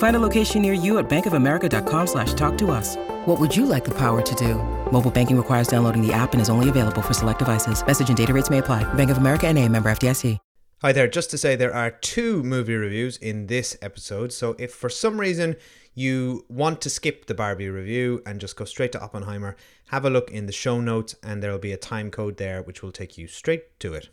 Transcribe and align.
Find 0.00 0.16
a 0.16 0.18
location 0.18 0.62
near 0.62 0.72
you 0.72 0.98
at 0.98 1.10
bankofamerica.com 1.10 2.06
slash 2.06 2.32
talk 2.32 2.56
to 2.56 2.70
us. 2.70 2.96
What 3.26 3.38
would 3.38 3.54
you 3.54 3.66
like 3.66 3.84
the 3.84 3.90
power 3.90 4.22
to 4.22 4.34
do? 4.34 4.54
Mobile 4.90 5.10
banking 5.10 5.36
requires 5.36 5.68
downloading 5.68 6.00
the 6.00 6.12
app 6.12 6.32
and 6.32 6.40
is 6.40 6.48
only 6.48 6.70
available 6.70 7.02
for 7.02 7.12
select 7.12 7.38
devices. 7.38 7.86
Message 7.86 8.08
and 8.08 8.16
data 8.16 8.32
rates 8.32 8.48
may 8.48 8.58
apply. 8.58 8.82
Bank 8.94 9.10
of 9.10 9.18
America 9.18 9.46
and 9.46 9.58
a 9.58 9.68
member 9.68 9.90
FDIC. 9.90 10.38
Hi 10.80 10.92
there, 10.92 11.08
just 11.08 11.30
to 11.32 11.36
say 11.36 11.56
there 11.56 11.74
are 11.74 11.90
two 11.90 12.42
movie 12.42 12.74
reviews 12.74 13.18
in 13.18 13.48
this 13.48 13.76
episode. 13.82 14.32
So 14.32 14.56
if 14.58 14.72
for 14.72 14.88
some 14.88 15.20
reason 15.20 15.56
you 15.94 16.46
want 16.48 16.80
to 16.80 16.88
skip 16.88 17.26
the 17.26 17.34
Barbie 17.34 17.68
review 17.68 18.22
and 18.24 18.40
just 18.40 18.56
go 18.56 18.64
straight 18.64 18.92
to 18.92 19.02
Oppenheimer, 19.02 19.56
have 19.88 20.06
a 20.06 20.10
look 20.10 20.30
in 20.30 20.46
the 20.46 20.52
show 20.52 20.80
notes 20.80 21.14
and 21.22 21.42
there 21.42 21.52
will 21.52 21.58
be 21.58 21.72
a 21.72 21.76
time 21.76 22.10
code 22.10 22.38
there 22.38 22.62
which 22.62 22.82
will 22.82 22.92
take 22.92 23.18
you 23.18 23.26
straight 23.26 23.78
to 23.80 23.92
it. 23.92 24.08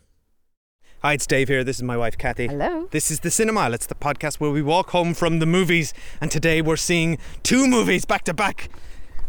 Hi, 1.00 1.12
it's 1.12 1.28
Dave 1.28 1.46
here. 1.46 1.62
This 1.62 1.76
is 1.76 1.84
my 1.84 1.96
wife, 1.96 2.18
Kathy. 2.18 2.48
Hello. 2.48 2.88
This 2.90 3.08
is 3.08 3.20
the 3.20 3.30
Cinema. 3.30 3.70
It's 3.70 3.86
the 3.86 3.94
podcast 3.94 4.40
where 4.40 4.50
we 4.50 4.62
walk 4.62 4.90
home 4.90 5.14
from 5.14 5.38
the 5.38 5.46
movies, 5.46 5.94
and 6.20 6.28
today 6.28 6.60
we're 6.60 6.76
seeing 6.76 7.18
two 7.44 7.68
movies 7.68 8.04
back 8.04 8.24
to 8.24 8.34
back. 8.34 8.68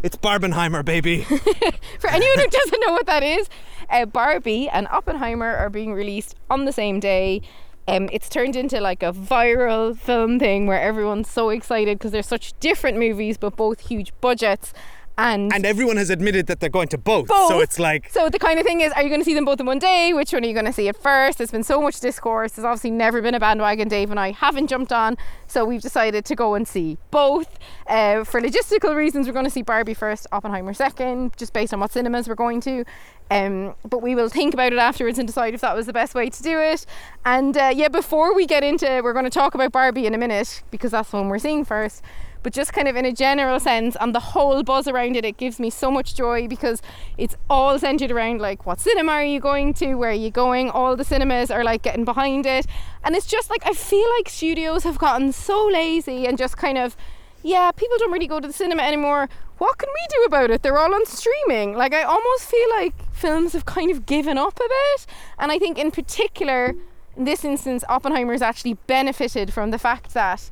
It's 0.02 0.16
Barbenheimer, 0.16 0.84
baby. 0.84 1.22
For 2.00 2.10
anyone 2.10 2.38
who 2.40 2.48
doesn't 2.48 2.80
know 2.84 2.90
what 2.92 3.06
that 3.06 3.22
is, 3.22 3.48
uh, 3.88 4.04
Barbie 4.06 4.68
and 4.68 4.88
Oppenheimer 4.88 5.48
are 5.48 5.70
being 5.70 5.92
released 5.92 6.34
on 6.50 6.64
the 6.64 6.72
same 6.72 6.98
day. 6.98 7.40
Um, 7.86 8.08
it's 8.12 8.28
turned 8.28 8.56
into 8.56 8.80
like 8.80 9.04
a 9.04 9.12
viral 9.12 9.96
film 9.96 10.40
thing 10.40 10.66
where 10.66 10.80
everyone's 10.80 11.30
so 11.30 11.50
excited 11.50 11.98
because 11.98 12.10
they're 12.10 12.24
such 12.24 12.52
different 12.58 12.98
movies 12.98 13.38
but 13.38 13.54
both 13.54 13.86
huge 13.86 14.12
budgets. 14.20 14.72
And, 15.18 15.52
and 15.52 15.66
everyone 15.66 15.96
has 15.98 16.08
admitted 16.08 16.46
that 16.46 16.60
they're 16.60 16.70
going 16.70 16.88
to 16.88 16.98
both. 16.98 17.28
both. 17.28 17.48
So 17.48 17.60
it's 17.60 17.78
like. 17.78 18.08
So 18.10 18.30
the 18.30 18.38
kind 18.38 18.58
of 18.58 18.64
thing 18.64 18.80
is, 18.80 18.92
are 18.92 19.02
you 19.02 19.08
going 19.08 19.20
to 19.20 19.24
see 19.24 19.34
them 19.34 19.44
both 19.44 19.60
in 19.60 19.66
one 19.66 19.78
day? 19.78 20.12
Which 20.12 20.32
one 20.32 20.44
are 20.44 20.46
you 20.46 20.54
going 20.54 20.66
to 20.66 20.72
see 20.72 20.88
at 20.88 20.96
first? 20.96 21.38
There's 21.38 21.50
been 21.50 21.62
so 21.62 21.80
much 21.80 22.00
discourse. 22.00 22.52
There's 22.52 22.64
obviously 22.64 22.90
never 22.90 23.20
been 23.20 23.34
a 23.34 23.40
bandwagon 23.40 23.88
Dave 23.88 24.10
and 24.10 24.18
I 24.18 24.32
haven't 24.32 24.68
jumped 24.68 24.92
on. 24.92 25.16
So 25.46 25.64
we've 25.64 25.82
decided 25.82 26.24
to 26.24 26.34
go 26.34 26.54
and 26.54 26.66
see 26.66 26.96
both. 27.10 27.58
Uh, 27.86 28.24
for 28.24 28.40
logistical 28.40 28.94
reasons, 28.94 29.26
we're 29.26 29.32
going 29.32 29.44
to 29.44 29.50
see 29.50 29.62
Barbie 29.62 29.94
first, 29.94 30.26
Oppenheimer 30.32 30.72
second, 30.72 31.36
just 31.36 31.52
based 31.52 31.74
on 31.74 31.80
what 31.80 31.92
cinemas 31.92 32.28
we're 32.28 32.34
going 32.34 32.60
to. 32.62 32.84
Um, 33.30 33.76
but 33.88 34.02
we 34.02 34.14
will 34.14 34.28
think 34.28 34.54
about 34.54 34.72
it 34.72 34.78
afterwards 34.78 35.18
and 35.18 35.26
decide 35.26 35.54
if 35.54 35.60
that 35.60 35.76
was 35.76 35.86
the 35.86 35.92
best 35.92 36.14
way 36.14 36.28
to 36.30 36.42
do 36.42 36.58
it. 36.58 36.84
And 37.24 37.56
uh, 37.56 37.72
yeah, 37.74 37.88
before 37.88 38.34
we 38.34 38.46
get 38.46 38.64
into, 38.64 39.00
we're 39.04 39.12
going 39.12 39.24
to 39.24 39.30
talk 39.30 39.54
about 39.54 39.72
Barbie 39.72 40.06
in 40.06 40.14
a 40.14 40.18
minute 40.18 40.62
because 40.70 40.90
that's 40.90 41.10
the 41.10 41.18
one 41.18 41.28
we're 41.28 41.38
seeing 41.38 41.64
first. 41.64 42.02
But 42.42 42.54
just 42.54 42.72
kind 42.72 42.88
of 42.88 42.96
in 42.96 43.04
a 43.04 43.12
general 43.12 43.60
sense 43.60 43.96
and 44.00 44.14
the 44.14 44.20
whole 44.20 44.62
buzz 44.62 44.88
around 44.88 45.14
it 45.14 45.26
it 45.26 45.36
gives 45.36 45.60
me 45.60 45.68
so 45.68 45.90
much 45.90 46.14
joy 46.14 46.48
because 46.48 46.80
it's 47.18 47.36
all 47.50 47.78
centered 47.78 48.10
around 48.10 48.40
like 48.40 48.64
what 48.64 48.80
cinema 48.80 49.12
are 49.12 49.24
you 49.24 49.40
going 49.40 49.74
to? 49.74 49.94
Where 49.94 50.10
are 50.10 50.14
you 50.14 50.30
going? 50.30 50.70
All 50.70 50.96
the 50.96 51.04
cinemas 51.04 51.50
are 51.50 51.62
like 51.62 51.82
getting 51.82 52.06
behind 52.06 52.46
it. 52.46 52.66
And 53.04 53.14
it's 53.14 53.26
just 53.26 53.50
like 53.50 53.62
i 53.66 53.72
feel 53.72 54.06
like 54.16 54.28
studios 54.30 54.84
have 54.84 54.98
gotten 54.98 55.32
so 55.32 55.66
lazy 55.66 56.26
and 56.26 56.38
just 56.38 56.56
kind 56.56 56.78
of 56.78 56.96
yeah 57.42 57.70
people 57.72 57.96
don't 57.98 58.12
really 58.12 58.26
go 58.26 58.40
to 58.40 58.48
the 58.48 58.54
cinema 58.54 58.82
anymore. 58.82 59.28
What 59.58 59.76
can 59.76 59.90
we 59.90 60.06
do 60.08 60.24
about 60.24 60.50
it? 60.50 60.62
They're 60.62 60.78
all 60.78 60.94
on 60.94 61.04
streaming. 61.04 61.76
Like 61.76 61.92
i 61.92 62.02
almost 62.04 62.44
feel 62.44 62.70
like 62.70 62.94
films 63.20 63.52
have 63.52 63.64
kind 63.64 63.90
of 63.90 64.06
given 64.06 64.38
up 64.38 64.56
a 64.56 64.68
bit 64.68 65.06
and 65.38 65.52
i 65.52 65.58
think 65.58 65.78
in 65.78 65.90
particular 65.90 66.74
in 67.16 67.24
this 67.24 67.44
instance 67.44 67.84
oppenheimer's 67.88 68.42
actually 68.42 68.74
benefited 68.86 69.52
from 69.52 69.70
the 69.70 69.78
fact 69.78 70.14
that 70.14 70.50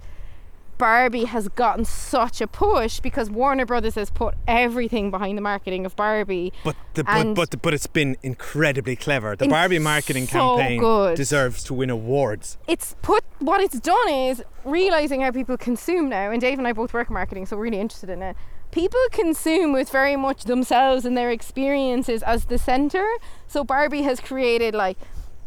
Barbie 0.79 1.25
has 1.25 1.49
gotten 1.49 1.85
such 1.85 2.41
a 2.41 2.47
push 2.47 3.01
because 3.01 3.29
Warner 3.29 3.67
Brothers 3.67 3.97
has 3.97 4.11
put 4.11 4.35
everything 4.47 5.11
behind 5.11 5.37
the 5.37 5.43
marketing 5.43 5.85
of 5.85 5.97
Barbie. 5.97 6.53
But 6.65 6.77
the, 6.95 7.05
but, 7.05 7.35
but 7.35 7.63
but 7.63 7.75
it's 7.75 7.89
been 7.89 8.17
incredibly 8.23 8.95
clever. 8.95 9.35
The 9.35 9.49
Barbie 9.49 9.81
marketing 9.81 10.29
so 10.29 10.57
campaign 10.57 10.81
good. 10.81 11.17
deserves 11.17 11.65
to 11.65 11.75
win 11.75 11.91
awards. 11.91 12.57
It's 12.69 12.95
put 13.03 13.25
what 13.41 13.61
it's 13.61 13.81
done 13.81 14.09
is 14.09 14.43
realizing 14.65 15.21
how 15.21 15.33
people 15.33 15.57
consume 15.57 16.09
now. 16.09 16.31
And 16.31 16.41
Dave 16.41 16.59
and 16.59 16.67
I 16.67 16.73
both 16.73 16.95
work 16.95 17.09
in 17.09 17.15
marketing, 17.15 17.47
so 17.47 17.57
we're 17.57 17.65
really 17.65 17.81
interested 17.81 18.11
in 18.11 18.23
it. 18.23 18.37
People 18.71 19.01
consume 19.11 19.73
with 19.73 19.91
very 19.91 20.17
much 20.17 20.45
themselves 20.45 21.05
and 21.05 21.17
their 21.17 21.31
experiences 21.31 22.23
as 22.23 22.47
the 22.47 22.59
center. 22.59 23.07
So 23.47 23.65
Barbie 23.65 24.03
has 24.03 24.21
created 24.21 24.75
like 24.75 24.99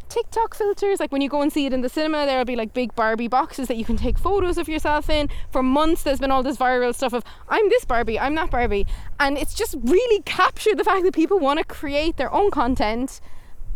TikTok 0.10 0.56
filters. 0.56 1.00
Like 1.00 1.12
when 1.12 1.22
you 1.22 1.30
go 1.30 1.42
and 1.42 1.54
see 1.54 1.66
it 1.66 1.74
in 1.74 1.82
the 1.82 1.90
cinema, 1.90 2.26
there'll 2.26 2.46
be 2.46 2.56
like 2.56 2.74
big 2.74 2.94
Barbie 2.96 3.30
boxes 3.30 3.68
that 3.70 3.78
you 3.78 3.86
can 3.86 3.96
take 3.96 4.18
photos 4.18 4.58
of 4.58 4.68
yourself 4.68 5.10
in. 5.10 5.30
For 5.52 5.64
months, 5.64 6.04
there's 6.04 6.20
been 6.20 6.32
all 6.32 6.44
this 6.44 6.58
viral 6.58 6.94
stuff 6.94 7.14
of 7.14 7.24
I'm 7.48 7.70
this 7.70 7.86
Barbie, 7.86 8.20
I'm 8.20 8.36
that 8.36 8.52
Barbie, 8.52 8.86
and 9.20 9.38
it's 9.38 9.54
just 9.54 9.76
really 9.82 10.22
captured 10.24 10.78
the 10.78 10.84
fact 10.84 11.04
that 11.06 11.14
people 11.14 11.40
want 11.40 11.60
to 11.60 11.66
create 11.66 12.18
their 12.18 12.32
own 12.34 12.52
content 12.52 13.22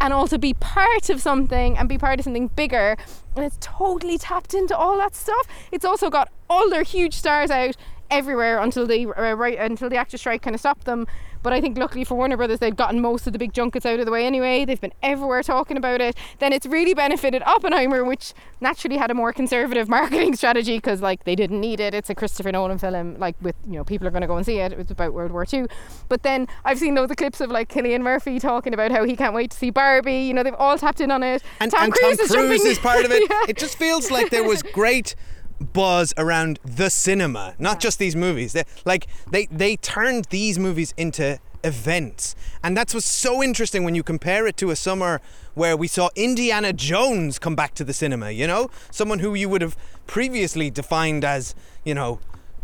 and 0.01 0.13
also 0.13 0.37
be 0.37 0.53
part 0.53 1.09
of 1.09 1.21
something 1.21 1.77
and 1.77 1.87
be 1.87 1.97
part 1.97 2.19
of 2.19 2.25
something 2.25 2.47
bigger. 2.49 2.97
And 3.35 3.45
it's 3.45 3.57
totally 3.61 4.17
tapped 4.17 4.53
into 4.53 4.75
all 4.75 4.97
that 4.97 5.15
stuff. 5.15 5.47
It's 5.71 5.85
also 5.85 6.09
got 6.09 6.29
all 6.49 6.69
their 6.69 6.83
huge 6.83 7.13
stars 7.13 7.49
out 7.49 7.77
everywhere 8.09 8.59
until 8.59 8.85
the 8.85 9.07
uh, 9.07 9.33
right 9.33 9.57
until 9.57 9.89
the 9.89 9.97
actor 9.97 10.17
strike 10.17 10.41
kind 10.41 10.53
of 10.53 10.59
stopped 10.59 10.85
them. 10.85 11.07
But 11.45 11.53
I 11.53 11.61
think 11.61 11.77
luckily 11.77 12.03
for 12.03 12.15
Warner 12.15 12.37
Brothers, 12.37 12.57
they'd 12.57 12.75
gotten 12.75 12.99
most 13.01 13.27
of 13.27 13.33
the 13.33 13.37
big 13.37 13.53
junkets 13.53 13.85
out 13.85 13.99
of 13.99 14.07
the 14.07 14.11
way 14.11 14.25
anyway. 14.25 14.65
They've 14.65 14.81
been 14.81 14.95
everywhere 15.03 15.43
talking 15.43 15.77
about 15.77 16.01
it. 16.01 16.17
Then 16.39 16.51
it's 16.51 16.65
really 16.65 16.95
benefited 16.95 17.43
Oppenheimer, 17.43 18.03
which 18.03 18.33
naturally 18.61 18.97
had 18.97 19.11
a 19.11 19.13
more 19.13 19.31
conservative 19.31 19.87
marketing 19.97 20.35
strategy 20.35 20.77
because 20.77 21.03
like 21.03 21.23
they 21.23 21.35
didn't 21.35 21.61
need 21.61 21.79
it. 21.79 21.93
It's 21.93 22.09
a 22.09 22.15
Christopher 22.15 22.51
Nolan 22.51 22.79
film, 22.79 23.19
like 23.19 23.35
with 23.43 23.55
you 23.67 23.73
know 23.73 23.83
people 23.83 24.07
are 24.07 24.11
going 24.11 24.21
to 24.21 24.27
go 24.27 24.37
and 24.37 24.45
see 24.45 24.57
it. 24.57 24.71
It 24.71 24.77
was 24.79 24.89
about 24.89 25.13
World 25.13 25.31
War 25.31 25.45
Two. 25.45 25.67
But 26.09 26.23
then 26.23 26.47
I've 26.63 26.79
seen 26.79 26.95
loads 26.95 27.11
of 27.11 27.17
clips 27.17 27.39
of 27.41 27.51
like 27.51 27.69
Cillian 27.69 28.01
Murphy 28.01 28.39
talking 28.39 28.73
about 28.73 28.89
how 28.89 29.03
he 29.03 29.15
can't 29.15 29.35
wait 29.35 29.51
to 29.51 29.57
see 29.57 29.69
Barbie. 29.69 30.23
You 30.23 30.33
know 30.33 30.41
they've 30.41 30.55
all 30.55 30.79
tapped 30.79 30.99
in 30.99 31.11
on 31.11 31.21
it. 31.21 31.43
And 31.59 31.69
Tom 31.69 31.83
and 31.83 31.93
Cruise 31.93 32.17
Tom 32.17 32.25
is 32.25 32.31
Cruise 32.31 32.65
is 32.65 32.79
part 32.79 33.05
of 33.05 33.11
it. 33.11 33.23
Yeah. 33.35 33.45
It 33.47 33.57
just 33.57 33.77
feels 33.77 34.11
like 34.11 34.29
there 34.29 34.43
was 34.43 34.61
great 34.61 35.15
buzz 35.59 36.13
around 36.17 36.59
the 36.63 36.89
cinema, 36.89 37.55
not 37.59 37.79
just 37.79 37.99
these 37.99 38.15
movies. 38.15 38.53
They, 38.53 38.63
like 38.85 39.07
they 39.29 39.45
they 39.47 39.75
turned 39.77 40.25
these 40.25 40.59
movies 40.59 40.93
into 40.97 41.39
events, 41.63 42.35
and 42.63 42.75
that's 42.75 42.93
what's 42.93 43.05
so 43.05 43.41
interesting 43.41 43.83
when 43.83 43.95
you 43.95 44.03
compare 44.03 44.47
it 44.47 44.57
to 44.57 44.69
a 44.69 44.75
summer 44.75 45.21
where 45.53 45.77
we 45.77 45.87
saw 45.87 46.09
Indiana 46.15 46.73
Jones 46.73 47.39
come 47.39 47.55
back 47.55 47.73
to 47.75 47.83
the 47.83 47.93
cinema. 47.93 48.31
You 48.31 48.47
know, 48.47 48.69
someone 48.91 49.19
who 49.19 49.33
you 49.33 49.49
would 49.49 49.61
have 49.61 49.77
previously 50.07 50.69
defined 50.69 51.23
as 51.23 51.55
you 51.83 51.93
know 51.93 52.19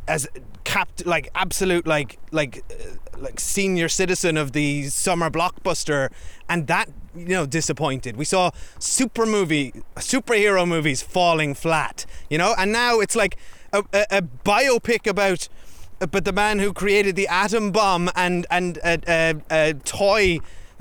as 0.07 0.27
capped 0.71 1.05
like 1.05 1.29
absolute 1.35 1.85
like 1.85 2.17
like 2.31 2.63
uh, 2.71 3.19
like 3.19 3.39
senior 3.39 3.89
citizen 3.89 4.37
of 4.37 4.53
the 4.53 4.83
summer 4.89 5.29
blockbuster 5.29 6.09
and 6.47 6.67
that 6.67 6.87
you 7.15 7.35
know 7.37 7.45
disappointed. 7.45 8.15
We 8.15 8.25
saw 8.25 8.51
super 8.79 9.25
movie 9.25 9.73
superhero 9.97 10.65
movies 10.67 11.01
falling 11.01 11.53
flat 11.55 12.05
you 12.29 12.37
know? 12.37 12.55
And 12.57 12.71
now 12.71 12.99
it's 12.99 13.15
like 13.15 13.37
a, 13.73 13.83
a, 13.93 14.05
a 14.09 14.21
biopic 14.21 15.05
about 15.05 15.49
uh, 15.99 16.07
but 16.07 16.23
the 16.25 16.31
man 16.31 16.59
who 16.59 16.73
created 16.73 17.15
the 17.15 17.27
atom 17.27 17.71
bomb 17.71 18.09
and 18.15 18.47
and 18.49 18.77
a, 18.77 18.97
a, 19.07 19.35
a 19.51 19.73
toy 19.73 20.39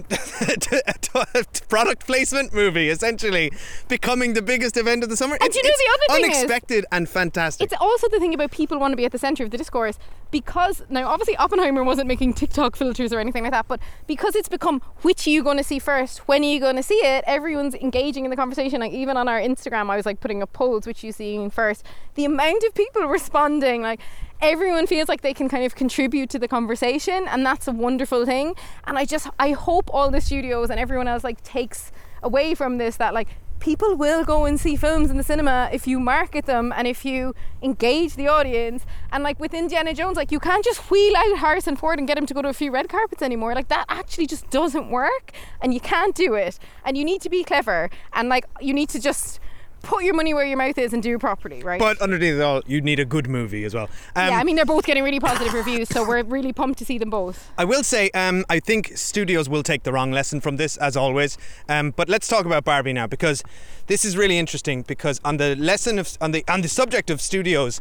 product 1.69 2.06
placement 2.06 2.52
movie 2.52 2.88
essentially 2.88 3.52
becoming 3.88 4.35
the 4.35 4.43
biggest 4.43 4.76
event 4.76 5.02
of 5.02 5.08
the 5.08 5.17
summer 5.17 5.37
And 5.41 5.44
it's, 5.44 5.56
you 5.56 5.62
know 5.62 5.70
the 5.70 5.91
other 5.94 6.23
thing 6.23 6.31
is- 6.31 6.37
unexpected 6.38 6.87
and 6.93 7.08
fantastic 7.08 7.64
It's 7.64 7.81
also 7.81 8.08
the 8.08 8.19
thing 8.19 8.35
about 8.35 8.50
people 8.50 8.79
want 8.79 8.93
to 8.93 8.97
be 8.97 9.05
at 9.05 9.12
the 9.12 9.19
center 9.19 9.44
of 9.44 9.50
the 9.50 9.58
discourse 9.58 9.99
because 10.31 10.82
now 10.88 11.08
obviously 11.08 11.37
Oppenheimer 11.37 11.82
wasn't 11.85 12.08
making 12.08 12.35
TikTok 12.35 12.76
filters 12.76 13.12
or 13.12 13.19
anything 13.20 13.43
like 13.43 13.52
that, 13.52 13.67
but 13.69 13.81
because 14.06 14.37
it's 14.37 14.49
become 14.49 14.81
which 15.02 15.26
are 15.26 15.31
you 15.31 15.43
going 15.43 15.56
to 15.56 15.64
see 15.64 15.79
first, 15.79 16.29
when 16.29 16.43
are 16.43 16.46
you 16.46 16.61
going 16.61 16.76
to 16.76 16.82
see 16.82 16.94
it, 16.94 17.25
everyone's 17.26 17.75
engaging 17.75 18.25
in 18.25 18.31
the 18.31 18.37
conversation. 18.37 18.81
Like 18.81 18.93
even 18.93 19.17
on 19.17 19.29
our 19.29 19.41
Instagram, 19.41 19.91
I 19.91 19.96
was 19.96 20.06
like 20.06 20.20
putting 20.20 20.43
up 20.43 20.53
polls, 20.53 20.87
which 20.87 21.03
you 21.03 21.12
seeing 21.12 21.50
first. 21.50 21.85
The 22.14 22.25
amount 22.25 22.62
of 22.64 22.75
people 22.75 23.03
responding, 23.08 23.82
like 23.82 24.00
everyone 24.42 24.87
feels 24.87 25.08
like 25.08 25.20
they 25.20 25.34
can 25.34 25.48
kind 25.48 25.64
of 25.64 25.75
contribute 25.75 26.31
to 26.31 26.38
the 26.38 26.48
conversation, 26.48 27.26
and 27.28 27.44
that's 27.44 27.69
a 27.69 27.72
wonderful 27.72 28.25
thing. 28.25 28.54
And 28.84 28.98
I 28.98 29.04
just 29.04 29.28
I 29.38 29.52
hope 29.52 29.90
all 29.92 30.10
the 30.10 30.20
studios 30.20 30.70
and 30.70 30.81
everyone 30.81 31.08
else 31.08 31.25
like 31.25 31.42
takes 31.42 31.92
away 32.22 32.54
from 32.54 32.78
this 32.78 32.96
that 32.96 33.14
like 33.14 33.28
people 33.60 33.94
will 33.94 34.25
go 34.25 34.46
and 34.46 34.58
see 34.58 34.75
films 34.75 35.10
in 35.10 35.19
the 35.19 35.22
cinema 35.22 35.69
if 35.70 35.87
you 35.87 36.00
market 36.00 36.46
them 36.46 36.72
and 36.75 36.88
if 36.88 37.04
you 37.04 37.34
engage 37.62 38.14
the 38.14 38.26
audience. 38.26 38.84
And 39.12 39.22
like 39.22 39.38
with 39.38 39.52
Indiana 39.52 39.92
Jones, 39.92 40.16
like 40.16 40.32
you 40.32 40.40
can't 40.40 40.64
just 40.64 40.90
wheel 40.90 41.14
out 41.16 41.38
Harrison 41.38 41.76
Ford 41.76 41.98
and 41.98 42.08
get 42.08 42.16
him 42.16 42.26
to 42.26 42.34
go 42.34 42.43
to 42.43 42.48
a 42.48 42.54
few 42.54 42.70
red 42.70 42.88
carpets 42.88 43.22
anymore. 43.22 43.54
Like 43.54 43.69
that 43.69 43.84
actually 43.88 44.26
just 44.26 44.50
doesn't 44.50 44.90
work, 44.90 45.32
and 45.60 45.75
you 45.75 45.81
can't 45.81 46.14
do 46.14 46.34
it. 46.34 46.58
And 46.84 46.96
you 46.96 47.04
need 47.04 47.20
to 47.22 47.31
be 47.31 47.44
clever, 47.44 47.90
and 48.12 48.28
like 48.28 48.46
you 48.60 48.72
need 48.72 48.88
to 48.90 49.00
just 49.00 49.38
put 49.82 50.05
your 50.05 50.15
money 50.15 50.35
where 50.35 50.44
your 50.44 50.56
mouth 50.56 50.79
is 50.79 50.93
and 50.93 51.03
do 51.03 51.19
properly, 51.19 51.62
right? 51.62 51.79
But 51.79 52.00
underneath 52.00 52.35
it 52.35 52.41
all, 52.41 52.62
you 52.67 52.81
need 52.81 53.00
a 53.00 53.05
good 53.05 53.29
movie 53.29 53.65
as 53.65 53.75
well. 53.75 53.88
Um, 54.15 54.29
yeah, 54.29 54.38
I 54.38 54.44
mean 54.44 54.56
they're 54.56 54.65
both 54.65 54.85
getting 54.85 55.03
really 55.03 55.21
positive 55.21 55.53
reviews, 55.55 55.88
so 55.88 56.06
we're 56.06 56.23
really 56.23 56.53
pumped 56.53 56.79
to 56.81 56.85
see 56.85 56.99
them 56.99 57.11
both. 57.11 57.50
I 57.59 57.65
will 57.65 57.82
say, 57.82 58.11
um, 58.11 58.44
I 58.49 58.61
think 58.61 58.97
studios 58.97 59.49
will 59.49 59.62
take 59.62 59.82
the 59.82 59.93
wrong 59.93 60.12
lesson 60.12 60.41
from 60.41 60.56
this, 60.56 60.77
as 60.77 60.97
always. 60.97 61.38
Um, 61.69 61.93
but 61.97 62.09
let's 62.09 62.29
talk 62.29 62.44
about 62.47 62.65
Barbie 62.65 62.93
now, 62.93 63.06
because 63.06 63.43
this 63.87 64.05
is 64.05 64.17
really 64.17 64.38
interesting. 64.38 64.82
Because 64.82 65.21
on 65.25 65.38
the 65.38 65.56
lesson 65.56 65.99
of 65.99 66.17
on 66.21 66.32
the 66.32 66.44
on 66.49 66.61
the 66.62 66.69
subject 66.69 67.11
of 67.11 67.21
studios 67.21 67.81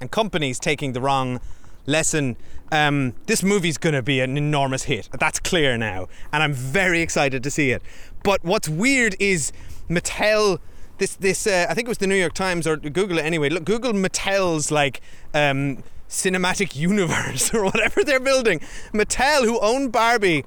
and 0.00 0.10
companies 0.10 0.58
taking 0.58 0.92
the 0.92 1.00
wrong 1.00 1.40
lesson, 1.86 2.36
um, 2.72 3.14
this 3.26 3.42
movie's 3.42 3.78
going 3.78 3.94
to 3.94 4.02
be 4.02 4.20
an 4.20 4.36
enormous 4.36 4.84
hit. 4.84 5.08
That's 5.18 5.38
clear 5.38 5.78
now, 5.78 6.08
and 6.32 6.42
I'm 6.42 6.52
very 6.52 7.00
excited 7.00 7.42
to 7.42 7.50
see 7.50 7.70
it. 7.70 7.82
But 8.22 8.44
what's 8.44 8.68
weird 8.68 9.14
is 9.20 9.52
Mattel. 9.88 10.58
This 10.98 11.14
this 11.16 11.46
uh, 11.46 11.66
I 11.68 11.74
think 11.74 11.86
it 11.86 11.88
was 11.88 11.98
the 11.98 12.06
New 12.06 12.14
York 12.16 12.32
Times 12.34 12.66
or 12.66 12.76
Google 12.76 13.18
it 13.18 13.24
anyway. 13.24 13.48
Look, 13.48 13.64
Google 13.64 13.92
Mattel's 13.92 14.70
like. 14.70 15.00
Um, 15.34 15.82
cinematic 16.08 16.76
universe 16.88 17.52
or 17.52 17.64
whatever 17.64 18.04
they're 18.04 18.20
building. 18.20 18.60
Mattel, 18.92 19.42
who 19.42 19.58
own 19.58 19.88
Barbie, 19.88 20.44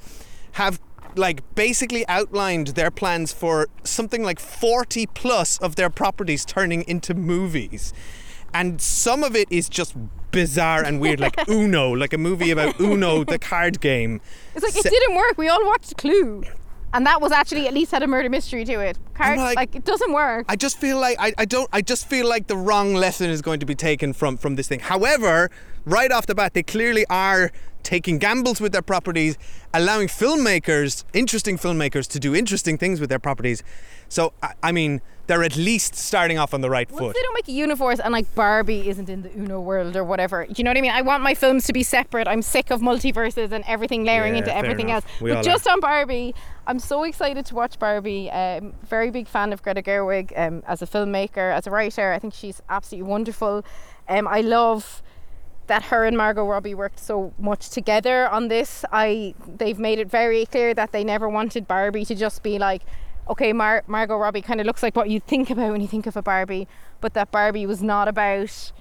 have 0.54 0.80
like 1.16 1.44
basically 1.56 2.08
outlined 2.08 2.68
their 2.70 2.92
plans 2.92 3.34
for 3.34 3.68
something 3.84 4.24
like 4.24 4.40
40 4.40 5.08
plus 5.08 5.58
of 5.58 5.76
their 5.76 5.90
properties 5.90 6.46
turning 6.46 6.84
into 6.88 7.14
movies. 7.14 7.94
And 8.54 8.82
some 8.82 9.24
of 9.24 9.36
it 9.36 9.48
is 9.52 9.70
just 9.70 9.96
bizarre 10.32 10.84
and 10.84 11.00
weird, 11.00 11.20
like 11.20 11.36
Uno, 11.50 11.92
like 11.92 12.14
a 12.14 12.18
movie 12.18 12.52
about 12.52 12.80
Uno, 12.80 13.24
the 13.24 13.38
card 13.40 13.80
game. 13.80 14.22
It's 14.56 14.64
like 14.64 14.76
it 14.76 14.90
didn't 14.90 15.16
work. 15.16 15.38
We 15.38 15.48
all 15.48 15.66
watched 15.66 15.98
Clue, 15.98 16.44
and 16.94 17.06
that 17.06 17.22
was 17.22 17.32
actually 17.32 17.68
at 17.68 17.74
least 17.74 17.92
had 17.92 18.04
a 18.04 18.08
murder 18.08 18.30
mystery 18.30 18.66
to 18.66 18.80
it. 18.80 18.98
Card, 19.14 19.38
like- 19.40 19.56
like, 19.56 19.76
it 19.76 19.86
doesn't 19.86 20.12
work. 20.14 20.46
I 20.50 20.56
just 20.56 20.78
feel 20.80 21.00
like 21.00 21.18
I, 21.20 21.34
I 21.38 21.46
don't 21.46 21.70
I 21.74 21.82
just 21.82 22.08
feel 22.08 22.28
like 22.28 22.48
the 22.48 22.58
wrong 22.58 22.94
lesson 22.94 23.30
is 23.30 23.42
going 23.42 23.60
to 23.60 23.66
be 23.66 23.76
taken 23.76 24.14
from 24.14 24.38
from 24.38 24.56
this 24.56 24.68
thing. 24.68 24.80
However, 24.80 25.50
right 25.86 26.12
off 26.12 26.26
the 26.26 26.36
bat, 26.36 26.54
they 26.54 26.64
clearly 26.64 27.06
are 27.10 27.52
taking 27.84 28.18
gambles 28.18 28.60
with 28.62 28.72
their 28.74 28.82
properties, 28.82 29.38
allowing 29.74 30.08
filmmakers, 30.08 31.04
interesting 31.14 31.58
filmmakers, 31.58 32.08
to 32.10 32.20
do 32.20 32.36
interesting 32.36 32.78
things 32.78 33.00
with 33.00 33.10
their 33.10 33.20
properties. 33.20 33.64
So 34.10 34.34
I, 34.44 34.54
I 34.64 34.72
mean, 34.72 35.02
they're 35.28 35.44
at 35.44 35.56
least 35.56 35.94
starting 35.96 36.38
off 36.40 36.54
on 36.54 36.62
the 36.62 36.70
right 36.70 36.90
Once 36.90 37.00
foot. 37.00 37.16
they 37.16 37.22
don't 37.22 37.34
make 37.36 37.48
a 37.48 37.52
universe 37.52 38.00
and 38.00 38.12
like 38.12 38.34
Barbie 38.36 38.90
isn't 38.90 39.10
in 39.10 39.22
the 39.22 39.32
Uno 39.38 39.60
world 39.62 39.96
or 39.96 40.04
whatever, 40.04 40.46
do 40.46 40.54
you 40.58 40.64
know 40.64 40.72
what 40.72 40.78
I 40.78 40.82
mean? 40.82 40.92
I 40.92 41.02
want 41.04 41.22
my 41.24 41.36
films 41.36 41.66
to 41.68 41.74
be 41.74 41.84
separate. 41.84 42.28
I'm 42.28 42.42
sick 42.42 42.72
of 42.72 42.82
multiverses 42.82 43.52
and 43.52 43.64
everything 43.68 44.04
layering 44.04 44.34
Yeah, 44.34 44.40
into 44.40 44.56
everything 44.56 44.90
enough. 44.90 45.06
else. 45.06 45.22
We 45.22 45.32
but 45.32 45.44
just 45.44 45.68
on 45.68 45.80
Barbie, 45.80 46.34
I'm 46.70 46.78
so 46.78 47.04
excited 47.04 47.48
to 47.48 47.56
watch 47.56 47.80
Barbie. 47.80 48.30
Um, 48.30 48.76
very 48.84 49.10
big 49.10 49.28
fan 49.28 49.52
of 49.54 49.64
Greta 49.64 49.82
Gerwig 49.82 50.32
um, 50.38 50.62
as 50.68 50.84
a 50.84 50.86
filmmaker, 50.86 51.52
as 51.52 51.66
a 51.66 51.72
writer. 51.72 52.12
I 52.14 52.20
think 52.20 52.36
she's 52.36 52.62
absolutely 52.70 53.10
wonderful. 53.10 53.66
Um, 54.08 54.28
I 54.28 54.42
love 54.42 55.02
that 55.66 55.86
her 55.86 56.06
and 56.06 56.16
Margot 56.16 56.46
Robbie 56.46 56.76
worked 56.76 57.00
so 57.00 57.34
much 57.40 57.72
together 57.72 58.30
on 58.30 58.50
this. 58.50 58.86
I 58.92 59.34
they've 59.48 59.80
made 59.80 59.98
it 59.98 60.12
very 60.12 60.46
clear 60.46 60.76
that 60.76 60.92
they 60.92 61.04
never 61.04 61.28
wanted 61.28 61.68
Barbie 61.68 62.06
to 62.06 62.14
just 62.14 62.44
be 62.44 62.60
like, 62.60 62.84
okay, 63.28 63.52
Mar- 63.52 63.84
Margot 63.88 64.18
Robbie 64.18 64.44
kind 64.44 64.62
of 64.62 64.68
looks 64.68 64.84
like 64.84 64.96
what 64.96 65.10
you 65.10 65.20
think 65.20 65.50
about 65.50 65.72
when 65.72 65.82
you 65.82 65.88
think 65.88 66.06
of 66.06 66.16
a 66.16 66.22
Barbie, 66.22 66.68
but 67.02 67.16
that 67.16 67.32
Barbie 67.32 67.66
was 67.66 67.82
not 67.82 68.08
about 68.08 68.72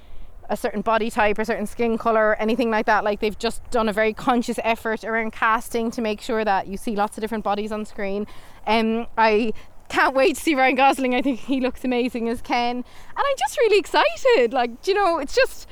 a 0.49 0.57
certain 0.57 0.81
body 0.81 1.11
type 1.11 1.39
or 1.39 1.45
certain 1.45 1.67
skin 1.67 1.99
color 1.99 2.29
or 2.29 2.37
anything 2.37 2.71
like 2.71 2.87
that. 2.87 3.05
Like 3.05 3.21
they've 3.21 3.39
just 3.39 3.69
done 3.71 3.89
a 3.89 3.93
very 3.93 4.13
conscious 4.13 4.59
effort 4.65 5.05
around 5.05 5.33
casting 5.33 5.91
to 5.93 6.01
make 6.01 6.21
sure 6.21 6.45
that 6.45 6.67
you 6.67 6.77
see 6.77 6.97
lots 6.97 7.17
of 7.17 7.21
different 7.21 7.45
bodies 7.45 7.73
on 7.73 7.85
screen. 7.85 8.27
Um, 8.67 9.07
I 9.17 9.53
can't 9.89 10.15
wait 10.15 10.37
to 10.37 10.43
see 10.43 10.55
Ryan 10.55 10.75
Gosling. 10.75 11.15
I 11.15 11.23
think 11.23 11.41
he 11.41 11.61
looks 11.61 11.85
amazing 11.85 12.29
as 12.29 12.43
Ken, 12.43 12.77
and 12.77 12.85
I'm 13.17 13.37
just 13.39 13.59
really 13.59 13.79
excited. 13.79 14.53
Like 14.53 14.87
you 14.87 14.95
know, 14.95 15.19
it's 15.19 15.35
just 15.35 15.67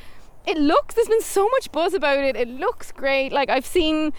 it 0.46 0.56
looks. 0.56 0.94
There's 0.94 1.08
been 1.08 1.22
so 1.22 1.48
much 1.48 1.72
buzz 1.72 1.94
about 1.94 2.18
it. 2.18 2.36
It 2.36 2.48
looks 2.48 2.92
great. 2.92 3.32
Like 3.32 3.50
I've 3.50 3.66
seen. 3.66 4.12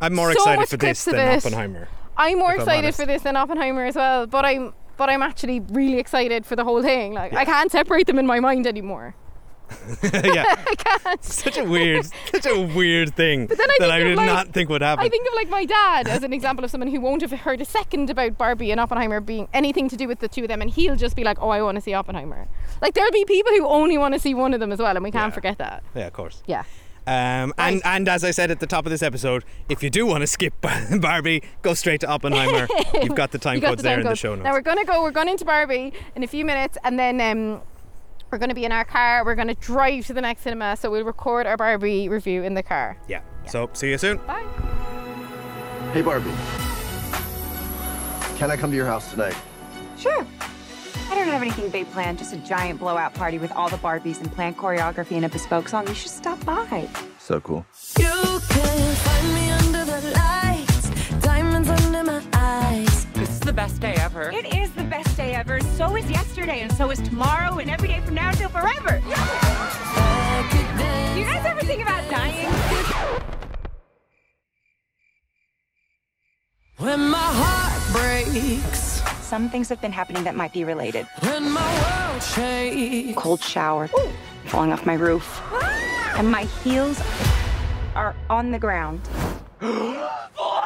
I'm 0.00 0.14
more 0.14 0.32
so 0.32 0.38
excited 0.38 0.68
for 0.68 0.76
this 0.76 1.04
than 1.04 1.16
it. 1.16 1.44
Oppenheimer. 1.44 1.88
I'm 2.16 2.38
more 2.38 2.54
if 2.54 2.60
I'm 2.60 2.62
excited 2.62 2.94
for 2.94 3.06
this 3.06 3.22
than 3.22 3.36
Oppenheimer 3.36 3.84
as 3.84 3.96
well. 3.96 4.26
But 4.26 4.44
I'm. 4.44 4.74
But 4.96 5.10
I'm 5.10 5.22
actually 5.22 5.58
really 5.58 5.98
excited 5.98 6.46
for 6.46 6.54
the 6.54 6.62
whole 6.62 6.80
thing. 6.80 7.14
Like 7.14 7.32
I 7.32 7.44
can't 7.44 7.72
separate 7.72 8.06
them 8.06 8.16
in 8.16 8.26
my 8.26 8.38
mind 8.38 8.64
anymore. 8.64 9.16
yeah, 10.02 10.44
I 10.66 10.74
can't. 10.76 11.24
such 11.24 11.58
a 11.58 11.64
weird, 11.64 12.06
such 12.32 12.46
a 12.46 12.60
weird 12.60 13.14
thing 13.14 13.46
but 13.46 13.58
then 13.58 13.68
I 13.70 13.76
that 13.80 13.90
I 13.90 13.98
did 14.00 14.16
like- 14.16 14.26
not 14.26 14.48
think 14.52 14.68
would 14.70 14.82
happen. 14.82 15.04
I 15.04 15.08
think 15.08 15.26
of 15.28 15.34
like 15.34 15.48
my 15.48 15.64
dad 15.64 16.08
as 16.08 16.22
an 16.22 16.32
example 16.32 16.64
of 16.64 16.70
someone 16.70 16.88
who 16.88 17.00
won't 17.00 17.22
have 17.22 17.32
heard 17.32 17.60
a 17.60 17.64
second 17.64 18.10
about 18.10 18.38
Barbie 18.38 18.70
and 18.70 18.80
Oppenheimer 18.80 19.20
being 19.20 19.48
anything 19.52 19.88
to 19.88 19.96
do 19.96 20.06
with 20.08 20.20
the 20.20 20.28
two 20.28 20.42
of 20.42 20.48
them, 20.48 20.60
and 20.60 20.70
he'll 20.70 20.96
just 20.96 21.16
be 21.16 21.24
like, 21.24 21.38
"Oh, 21.40 21.48
I 21.50 21.62
want 21.62 21.76
to 21.76 21.80
see 21.80 21.94
Oppenheimer." 21.94 22.48
Like 22.82 22.94
there'll 22.94 23.10
be 23.12 23.24
people 23.24 23.52
who 23.52 23.66
only 23.66 23.98
want 23.98 24.14
to 24.14 24.20
see 24.20 24.34
one 24.34 24.54
of 24.54 24.60
them 24.60 24.72
as 24.72 24.78
well, 24.78 24.94
and 24.96 25.02
we 25.04 25.10
can't 25.10 25.30
Yeah. 25.30 25.34
forget 25.34 25.58
that. 25.58 25.82
yeah, 25.94 26.06
of 26.06 26.12
course. 26.12 26.42
Yeah. 26.46 26.64
Um, 27.06 27.52
and 27.58 27.82
and 27.84 28.08
as 28.08 28.24
I 28.24 28.30
said 28.30 28.50
at 28.50 28.60
the 28.60 28.66
top 28.66 28.86
of 28.86 28.90
this 28.90 29.02
episode, 29.02 29.44
if 29.68 29.82
you 29.82 29.90
do 29.90 30.06
want 30.06 30.22
to 30.22 30.26
skip 30.26 30.54
Barbie, 31.00 31.42
go 31.60 31.74
straight 31.74 32.00
to 32.00 32.06
Oppenheimer. 32.08 32.66
You've 32.94 33.14
got 33.14 33.30
the 33.30 33.38
time 33.38 33.60
got 33.60 33.68
codes 33.68 33.82
the 33.82 33.88
there 33.88 33.96
time 33.96 34.06
in 34.06 34.10
the 34.10 34.16
show 34.16 34.34
notes. 34.34 34.44
Now 34.44 34.52
we're 34.52 34.62
gonna 34.62 34.86
go. 34.86 35.02
We're 35.02 35.10
going 35.10 35.28
into 35.28 35.44
Barbie 35.44 35.92
in 36.16 36.22
a 36.22 36.26
few 36.26 36.46
minutes, 36.46 36.78
and 36.82 36.98
then 36.98 37.20
um, 37.20 37.60
we're 38.34 38.38
gonna 38.38 38.52
be 38.52 38.64
in 38.64 38.72
our 38.72 38.84
car. 38.84 39.24
We're 39.24 39.36
gonna 39.36 39.54
drive 39.54 40.08
to 40.08 40.12
the 40.12 40.20
next 40.20 40.42
cinema, 40.42 40.76
so 40.76 40.90
we'll 40.90 41.04
record 41.04 41.46
our 41.46 41.56
Barbie 41.56 42.08
review 42.08 42.42
in 42.42 42.54
the 42.54 42.64
car. 42.64 42.96
yeah. 43.06 43.20
So 43.46 43.70
see 43.74 43.90
you 43.90 43.98
soon. 43.98 44.16
Bye. 44.26 44.42
Hey, 45.92 46.02
Barbie. 46.02 46.32
Can 48.36 48.50
I 48.50 48.56
come 48.56 48.70
to 48.70 48.76
your 48.76 48.86
house 48.86 49.12
tonight? 49.12 49.36
Sure. 49.96 50.26
I 51.10 51.14
don't 51.14 51.28
have 51.28 51.42
anything 51.42 51.68
big 51.68 51.88
planned, 51.92 52.18
just 52.18 52.32
a 52.32 52.38
giant 52.38 52.80
blowout 52.80 53.14
party 53.14 53.38
with 53.38 53.52
all 53.52 53.68
the 53.68 53.76
Barbies 53.76 54.20
and 54.20 54.32
planned 54.32 54.56
choreography 54.56 55.12
and 55.12 55.24
a 55.26 55.28
bespoke 55.28 55.68
song. 55.68 55.86
You 55.86 55.94
should 55.94 56.10
stop 56.10 56.44
by. 56.44 56.88
So 57.20 57.40
cool. 57.40 57.64
You 57.98 58.40
can 58.48 58.94
find 58.96 59.34
me 59.34 59.50
under 59.50 59.84
the 59.84 60.10
lights, 60.10 61.20
diamonds 61.20 61.68
under 61.68 62.02
my 62.02 62.16
eyes. 62.16 62.18
This 62.18 62.24
is 62.24 62.33
the 63.44 63.52
best 63.52 63.80
day 63.80 63.94
ever. 63.98 64.30
It 64.30 64.54
is 64.54 64.72
the 64.72 64.84
best 64.84 65.16
day 65.16 65.34
ever. 65.34 65.60
So 65.60 65.96
is 65.96 66.10
yesterday, 66.10 66.60
and 66.60 66.72
so 66.72 66.90
is 66.90 67.00
tomorrow, 67.00 67.58
and 67.58 67.70
every 67.70 67.88
day 67.88 68.00
from 68.00 68.14
now 68.14 68.30
until 68.30 68.48
forever. 68.48 69.00
I. 69.04 71.12
Do 71.14 71.20
you 71.20 71.26
guys 71.26 71.44
ever 71.44 71.60
think 71.60 71.82
about 71.82 72.08
dying? 72.10 72.48
When 76.78 77.08
my 77.10 77.18
heart 77.18 77.92
breaks, 77.92 79.02
Some 79.20 79.50
things 79.50 79.68
have 79.68 79.80
been 79.80 79.92
happening 79.92 80.24
that 80.24 80.36
might 80.36 80.52
be 80.52 80.64
related. 80.64 81.06
when 81.20 81.50
my 81.50 82.08
world 82.10 82.22
shakes. 82.22 83.18
Cold 83.18 83.42
shower, 83.42 83.88
falling 84.46 84.72
off 84.72 84.86
my 84.86 84.94
roof, 84.94 85.42
and 86.16 86.30
my 86.30 86.44
heels 86.62 87.02
are 87.94 88.14
on 88.30 88.52
the 88.52 88.58
ground. 88.58 89.00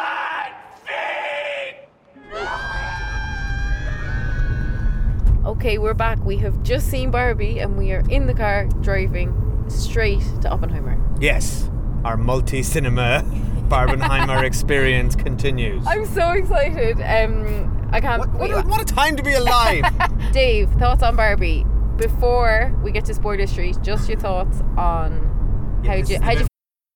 Okay, 5.58 5.76
we're 5.76 5.92
back. 5.92 6.24
We 6.24 6.36
have 6.36 6.62
just 6.62 6.88
seen 6.88 7.10
Barbie, 7.10 7.58
and 7.58 7.76
we 7.76 7.90
are 7.90 8.04
in 8.08 8.28
the 8.28 8.32
car 8.32 8.66
driving 8.80 9.64
straight 9.66 10.22
to 10.42 10.48
Oppenheimer. 10.48 10.96
Yes, 11.20 11.68
our 12.04 12.16
multi-cinema 12.16 13.24
Barbenheimer 13.68 14.44
experience 14.44 15.16
continues. 15.16 15.84
I'm 15.84 16.06
so 16.06 16.30
excited. 16.30 17.00
Um, 17.00 17.88
I 17.90 18.00
can't. 18.00 18.20
What, 18.20 18.30
what, 18.34 18.40
wait. 18.40 18.52
a, 18.52 18.68
what 18.68 18.80
a 18.80 18.84
time 18.84 19.16
to 19.16 19.22
be 19.24 19.32
alive! 19.32 19.82
Dave, 20.32 20.70
thoughts 20.74 21.02
on 21.02 21.16
Barbie 21.16 21.66
before 21.96 22.72
we 22.84 22.92
get 22.92 23.04
to 23.06 23.14
spoiler 23.14 23.48
street? 23.48 23.78
Just 23.82 24.08
your 24.08 24.20
thoughts 24.20 24.60
on 24.76 25.82
Yeah, 25.82 25.90
how 25.90 26.02
do 26.02 26.12
you, 26.12 26.20
how 26.20 26.30
you 26.30 26.47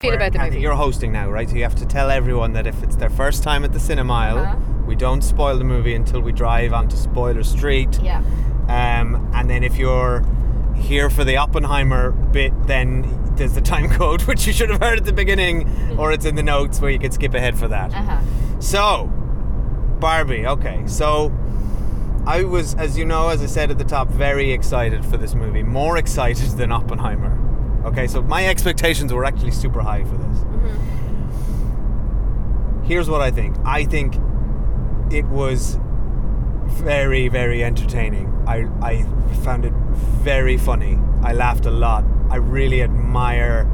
Feel 0.00 0.14
about 0.14 0.32
the 0.32 0.38
Kathy, 0.38 0.50
movie? 0.52 0.62
You're 0.62 0.74
hosting 0.74 1.12
now, 1.12 1.30
right? 1.30 1.46
So 1.48 1.56
you 1.56 1.62
have 1.62 1.74
to 1.74 1.84
tell 1.86 2.10
everyone 2.10 2.54
that 2.54 2.66
if 2.66 2.82
it's 2.82 2.96
their 2.96 3.10
first 3.10 3.42
time 3.42 3.64
at 3.64 3.72
the 3.72 3.80
cinema 3.80 4.12
aisle, 4.14 4.38
Uh-huh. 4.38 4.56
We 4.86 4.96
don't 4.96 5.22
spoil 5.22 5.56
the 5.56 5.62
movie 5.64 5.94
until 5.94 6.20
we 6.20 6.32
drive 6.32 6.72
onto 6.72 6.96
Spoiler 6.96 7.44
Street. 7.44 8.00
Yeah. 8.02 8.22
Um, 8.66 9.30
and 9.34 9.48
then 9.48 9.62
if 9.62 9.76
you're 9.76 10.24
here 10.74 11.08
for 11.10 11.22
the 11.22 11.36
Oppenheimer 11.36 12.10
bit, 12.10 12.52
then 12.66 13.04
there's 13.36 13.52
the 13.52 13.60
time 13.60 13.88
code, 13.98 14.22
which 14.22 14.46
you 14.48 14.52
should 14.52 14.68
have 14.70 14.80
heard 14.80 14.98
at 14.98 15.04
the 15.04 15.12
beginning, 15.12 15.68
or 15.96 16.10
it's 16.10 16.24
in 16.24 16.34
the 16.34 16.42
notes 16.42 16.80
where 16.80 16.90
you 16.90 16.98
can 16.98 17.12
skip 17.12 17.34
ahead 17.34 17.56
for 17.56 17.68
that. 17.68 17.92
Uh-huh. 17.94 18.20
So, 18.58 19.06
Barbie. 20.00 20.44
Okay, 20.46 20.82
so 20.86 21.30
I 22.26 22.42
was, 22.42 22.74
as 22.74 22.98
you 22.98 23.04
know, 23.04 23.28
as 23.28 23.42
I 23.42 23.46
said 23.46 23.70
at 23.70 23.78
the 23.78 23.84
top, 23.84 24.08
very 24.08 24.50
excited 24.50 25.04
for 25.04 25.18
this 25.18 25.36
movie. 25.36 25.62
More 25.62 25.98
excited 26.04 26.48
than 26.56 26.72
Oppenheimer. 26.72 27.36
Okay, 27.84 28.06
so 28.06 28.20
my 28.22 28.46
expectations 28.46 29.12
were 29.12 29.24
actually 29.24 29.52
super 29.52 29.80
high 29.80 30.04
for 30.04 30.16
this. 30.16 30.44
Here's 32.86 33.08
what 33.08 33.20
I 33.20 33.30
think. 33.30 33.56
I 33.64 33.84
think 33.84 34.16
it 35.10 35.24
was 35.26 35.78
very, 36.66 37.28
very 37.28 37.64
entertaining. 37.64 38.26
I, 38.46 38.68
I 38.82 39.02
found 39.42 39.64
it 39.64 39.72
very 40.22 40.56
funny. 40.56 40.98
I 41.22 41.32
laughed 41.32 41.66
a 41.66 41.70
lot. 41.70 42.04
I 42.28 42.36
really 42.36 42.82
admire 42.82 43.68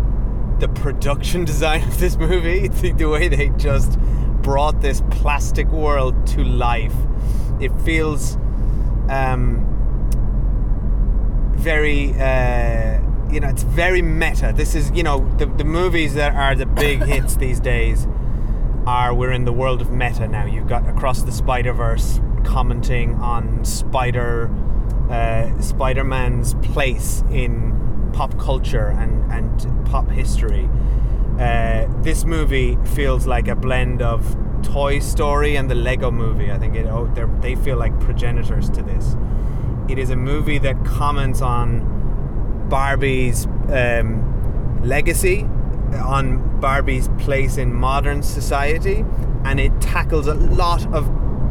the 0.61 0.69
production 0.69 1.45
design 1.53 1.83
of 1.83 1.99
this 1.99 2.17
movie, 2.17 2.69
the, 2.69 2.93
the 2.93 3.09
way 3.09 3.29
they 3.29 3.49
just 3.51 3.99
brought 4.43 4.81
this 4.81 5.03
plastic 5.11 5.67
world 5.69 6.27
to 6.29 6.45
life. 6.45 6.95
It 7.61 7.73
feels 7.83 8.37
um, 9.09 9.65
very, 11.57 12.13
uh, 12.13 13.01
you 13.31 13.41
know, 13.41 13.49
it's 13.49 13.63
very 13.63 14.03
meta. 14.03 14.53
This 14.55 14.75
is, 14.75 14.91
you 14.93 15.03
know, 15.03 15.29
the, 15.39 15.47
the 15.47 15.65
movies 15.65 16.15
that 16.15 16.35
are 16.35 16.55
the 16.55 16.67
big 16.67 17.03
hits 17.05 17.37
these 17.37 17.61
days 17.61 18.07
are 18.87 19.13
we're 19.13 19.33
in 19.33 19.45
the 19.45 19.53
world 19.53 19.81
of 19.81 19.91
meta 19.91 20.29
now. 20.29 20.47
You've 20.47 20.69
got 20.69 20.89
Across 20.89 21.23
the 21.23 21.33
Spider 21.33 21.73
Verse 21.73 22.21
commenting 22.45 23.15
on 23.17 23.65
Spider 23.65 24.51
uh, 25.11 25.61
Spider 25.61 26.05
Man's 26.05 26.55
place 26.55 27.23
in 27.31 28.11
pop 28.13 28.39
culture 28.39 28.89
and 28.89 29.33
and 29.33 29.87
pop 29.87 30.09
history. 30.11 30.69
Uh, 31.39 31.87
this 32.03 32.25
movie 32.25 32.79
feels 32.95 33.27
like 33.27 33.49
a 33.49 33.57
blend 33.57 34.01
of 34.01 34.37
Toy 34.63 35.01
Story 35.01 35.57
and 35.57 35.71
the 35.71 35.75
Lego 35.75 36.11
Movie. 36.11 36.51
I 36.51 36.59
think 36.59 36.77
it, 36.77 36.87
oh, 36.87 37.07
they 37.43 37.57
feel 37.57 37.77
like 37.77 37.99
progenitors 38.01 38.71
to 38.71 38.83
this. 38.83 39.17
It 39.89 39.99
is 39.99 40.11
a 40.11 40.17
movie 40.17 40.59
that 40.59 40.83
comments 40.85 41.43
on 41.43 41.96
Barbie's 42.69 43.47
um, 43.71 44.83
legacy, 44.83 45.43
on 45.95 46.61
Barbie's 46.61 47.09
place 47.19 47.57
in 47.57 47.73
modern 47.73 48.23
society, 48.23 49.05
and 49.45 49.61
it 49.61 49.81
tackles 49.81 50.27
a 50.27 50.35
lot 50.35 50.87
of 50.93 51.11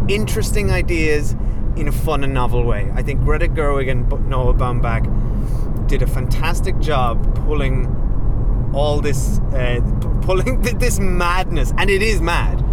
interesting 0.10 0.72
ideas 0.72 1.36
in 1.76 1.88
a 1.88 1.92
fun 1.92 2.24
and 2.24 2.34
novel 2.34 2.64
way. 2.64 2.92
I 2.94 3.04
think 3.04 3.22
Greta 3.22 3.48
Gerwig 3.48 3.90
and 3.90 4.10
Noah 4.30 4.54
Baumbach 4.54 5.88
did 5.88 6.02
a 6.02 6.08
fantastic 6.08 6.80
job 6.80 7.36
pulling 7.46 8.72
all 8.74 9.02
this, 9.02 9.40
uh, 9.54 9.80
pulling 10.22 10.62
this 10.80 11.00
madness, 11.00 11.74
and 11.78 11.90
it 11.90 12.02
is 12.02 12.22
mad, 12.22 12.64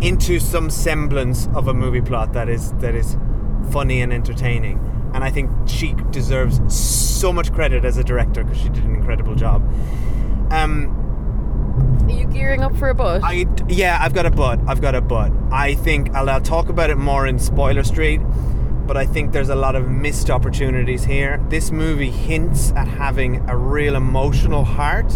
into 0.00 0.40
some 0.40 0.70
semblance 0.70 1.48
of 1.54 1.68
a 1.68 1.74
movie 1.74 2.00
plot 2.00 2.32
that 2.32 2.48
is 2.48 2.72
that 2.74 2.94
is 2.94 3.16
funny 3.70 4.00
and 4.00 4.12
entertaining. 4.12 4.78
And 5.14 5.24
I 5.24 5.30
think 5.30 5.50
she 5.66 5.94
deserves 6.10 6.60
so 6.74 7.32
much 7.32 7.52
credit 7.52 7.84
as 7.84 7.96
a 7.96 8.04
director 8.04 8.44
because 8.44 8.60
she 8.60 8.68
did 8.68 8.84
an 8.84 8.94
incredible 8.94 9.34
job. 9.34 9.62
Um, 10.50 12.06
Are 12.06 12.10
you 12.10 12.26
gearing 12.26 12.62
up 12.62 12.76
for 12.76 12.88
a 12.88 12.94
bus? 12.94 13.22
I 13.24 13.46
yeah, 13.68 13.98
I've 14.00 14.14
got 14.14 14.26
a 14.26 14.30
butt. 14.30 14.60
I've 14.66 14.80
got 14.80 14.94
a 14.94 15.00
butt. 15.00 15.32
I 15.50 15.74
think 15.74 16.14
I'll, 16.14 16.28
I'll 16.30 16.40
talk 16.40 16.68
about 16.68 16.90
it 16.90 16.96
more 16.96 17.26
in 17.26 17.38
Spoiler 17.38 17.84
Street, 17.84 18.20
but 18.86 18.96
I 18.96 19.06
think 19.06 19.32
there's 19.32 19.48
a 19.48 19.54
lot 19.54 19.76
of 19.76 19.88
missed 19.88 20.30
opportunities 20.30 21.04
here. 21.04 21.44
This 21.48 21.70
movie 21.70 22.10
hints 22.10 22.72
at 22.72 22.88
having 22.88 23.48
a 23.48 23.56
real 23.56 23.96
emotional 23.96 24.64
heart 24.64 25.10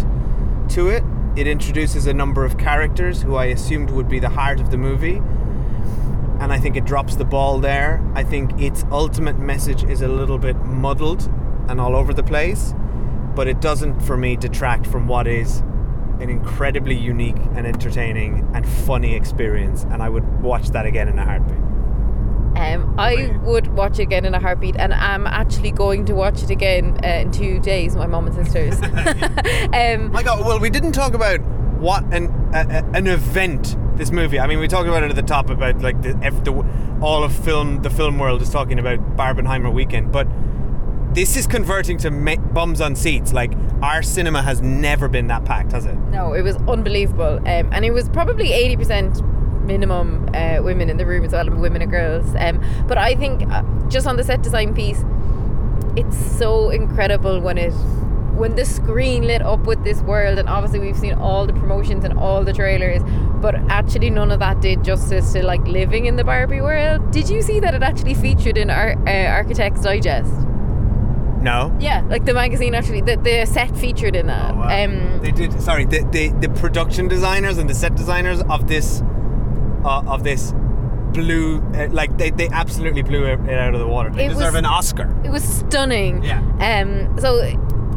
to 0.69 0.89
it. 0.89 1.03
It 1.35 1.47
introduces 1.47 2.07
a 2.07 2.13
number 2.13 2.45
of 2.45 2.57
characters 2.57 3.21
who 3.21 3.35
I 3.35 3.45
assumed 3.45 3.89
would 3.91 4.07
be 4.07 4.19
the 4.19 4.29
heart 4.29 4.61
of 4.61 4.71
the 4.71 4.77
movie. 4.77 5.21
And 6.39 6.51
I 6.51 6.59
think 6.59 6.75
it 6.75 6.85
drops 6.85 7.15
the 7.15 7.25
ball 7.25 7.59
there. 7.59 8.03
I 8.13 8.23
think 8.23 8.59
its 8.61 8.83
ultimate 8.91 9.39
message 9.39 9.83
is 9.83 10.01
a 10.01 10.07
little 10.07 10.37
bit 10.37 10.57
muddled 10.57 11.29
and 11.69 11.79
all 11.79 11.95
over 11.95 12.13
the 12.13 12.23
place, 12.23 12.73
but 13.35 13.47
it 13.47 13.61
doesn't, 13.61 14.01
for 14.01 14.17
me, 14.17 14.35
detract 14.35 14.85
from 14.85 15.07
what 15.07 15.27
is 15.27 15.59
an 16.19 16.29
incredibly 16.29 16.95
unique 16.95 17.37
and 17.55 17.65
entertaining 17.65 18.49
and 18.53 18.67
funny 18.67 19.15
experience. 19.15 19.83
And 19.89 20.01
I 20.03 20.09
would 20.09 20.41
watch 20.41 20.69
that 20.69 20.85
again 20.85 21.07
in 21.07 21.17
a 21.19 21.25
heartbeat. 21.25 21.57
Um, 22.57 22.95
I 22.97 23.37
would 23.43 23.67
watch 23.67 23.99
it 23.99 24.03
again 24.03 24.23
in 24.23 24.33
a 24.33 24.39
heartbeat, 24.39 24.77
and 24.77 24.93
I'm 24.93 25.27
actually 25.27 25.71
going 25.71 26.05
to 26.05 26.15
watch 26.15 26.41
it 26.41 26.49
again 26.49 26.97
uh, 27.03 27.07
in 27.07 27.31
two 27.31 27.59
days. 27.59 27.95
My 27.97 28.07
mom 28.07 28.27
and 28.27 28.35
sisters. 28.35 28.75
um, 29.73 30.11
My 30.11 30.23
God, 30.23 30.45
well, 30.45 30.59
we 30.59 30.69
didn't 30.69 30.93
talk 30.93 31.13
about 31.13 31.41
what 31.79 32.03
an 32.13 32.27
a, 32.53 32.59
a- 32.59 32.91
an 32.93 33.07
event 33.07 33.75
this 33.97 34.11
movie. 34.11 34.39
I 34.39 34.47
mean, 34.47 34.59
we 34.59 34.67
talked 34.67 34.87
about 34.87 35.03
it 35.03 35.09
at 35.09 35.15
the 35.15 35.21
top 35.21 35.49
about 35.49 35.81
like 35.81 36.01
the, 36.01 36.13
the 36.13 36.99
all 37.01 37.23
of 37.23 37.33
film, 37.33 37.81
the 37.81 37.89
film 37.89 38.19
world 38.19 38.41
is 38.41 38.49
talking 38.49 38.79
about 38.79 38.99
Barbenheimer 39.17 39.71
weekend, 39.73 40.11
but 40.11 40.27
this 41.13 41.37
is 41.37 41.47
converting 41.47 41.97
to 41.99 42.11
ma- 42.11 42.35
bums 42.35 42.81
on 42.81 42.95
seats. 42.95 43.33
Like 43.33 43.53
our 43.81 44.03
cinema 44.03 44.41
has 44.41 44.61
never 44.61 45.07
been 45.07 45.27
that 45.27 45.45
packed, 45.45 45.71
has 45.71 45.85
it? 45.85 45.95
no, 45.95 46.33
it 46.33 46.41
was 46.41 46.55
unbelievable, 46.67 47.37
um, 47.39 47.69
and 47.71 47.85
it 47.85 47.91
was 47.91 48.09
probably 48.09 48.51
eighty 48.51 48.75
percent 48.75 49.21
minimum 49.65 50.29
uh, 50.35 50.59
women 50.61 50.89
in 50.89 50.97
the 50.97 51.05
room 51.05 51.23
as 51.25 51.31
well, 51.31 51.49
women 51.49 51.81
and 51.81 51.91
girls. 51.91 52.35
Um, 52.37 52.63
but 52.87 52.97
I 52.97 53.15
think 53.15 53.49
uh, 53.51 53.63
just 53.87 54.07
on 54.07 54.17
the 54.17 54.23
set 54.23 54.41
design 54.43 54.75
piece, 54.75 55.03
it's 55.95 56.17
so 56.37 56.69
incredible 56.69 57.39
when 57.39 57.57
it 57.57 57.73
when 58.35 58.55
the 58.55 58.65
screen 58.65 59.23
lit 59.25 59.41
up 59.41 59.61
with 59.61 59.83
this 59.83 60.01
world 60.01 60.37
and 60.39 60.47
obviously 60.49 60.79
we've 60.79 60.97
seen 60.97 61.13
all 61.13 61.45
the 61.45 61.53
promotions 61.53 62.03
and 62.03 62.17
all 62.19 62.43
the 62.43 62.53
trailers 62.53 63.01
but 63.41 63.55
actually 63.69 64.09
none 64.09 64.31
of 64.31 64.39
that 64.39 64.59
did 64.61 64.83
justice 64.83 65.31
to 65.33 65.43
like 65.45 65.61
living 65.67 66.05
in 66.05 66.15
the 66.17 66.23
barbie 66.23 66.61
world 66.61 67.11
did 67.11 67.29
you 67.29 67.41
see 67.41 67.59
that 67.59 67.73
it 67.73 67.81
actually 67.83 68.13
featured 68.13 68.57
in 68.57 68.69
our 68.69 68.91
uh, 69.07 69.27
architects 69.39 69.81
digest 69.81 70.31
No. 71.41 71.75
yeah 71.79 72.01
like 72.09 72.25
the 72.25 72.33
magazine 72.33 72.73
actually 72.75 73.01
the, 73.01 73.15
the 73.17 73.45
set 73.45 73.75
featured 73.77 74.15
in 74.15 74.27
that 74.27 74.53
Oh 74.55 74.61
um 74.83 75.21
They 75.21 75.31
did. 75.31 75.61
Sorry, 75.61 75.85
the, 75.85 75.99
the 76.11 76.29
the 76.45 76.49
production 76.59 77.07
designers 77.07 77.57
and 77.57 77.69
the 77.69 77.73
set 77.75 77.95
designers 77.95 78.41
of 78.49 78.67
this 78.67 79.01
uh, 79.85 80.01
of 80.13 80.23
this 80.23 80.53
blew 81.13 81.61
uh, 81.75 81.87
like 81.91 82.17
they, 82.17 82.29
they 82.31 82.49
absolutely 82.49 83.01
blew 83.03 83.23
it 83.25 83.39
out 83.49 83.73
of 83.73 83.79
the 83.79 83.87
water. 83.87 84.09
They 84.09 84.25
It 84.25 84.29
deserve 84.29 84.53
was- 84.53 84.55
an 84.55 84.65
Oscar. 84.65 85.07
It 85.23 85.29
was 85.31 85.43
stunning. 85.43 86.23
Yeah. 86.23 86.41
Um. 86.81 87.17
So 87.19 87.29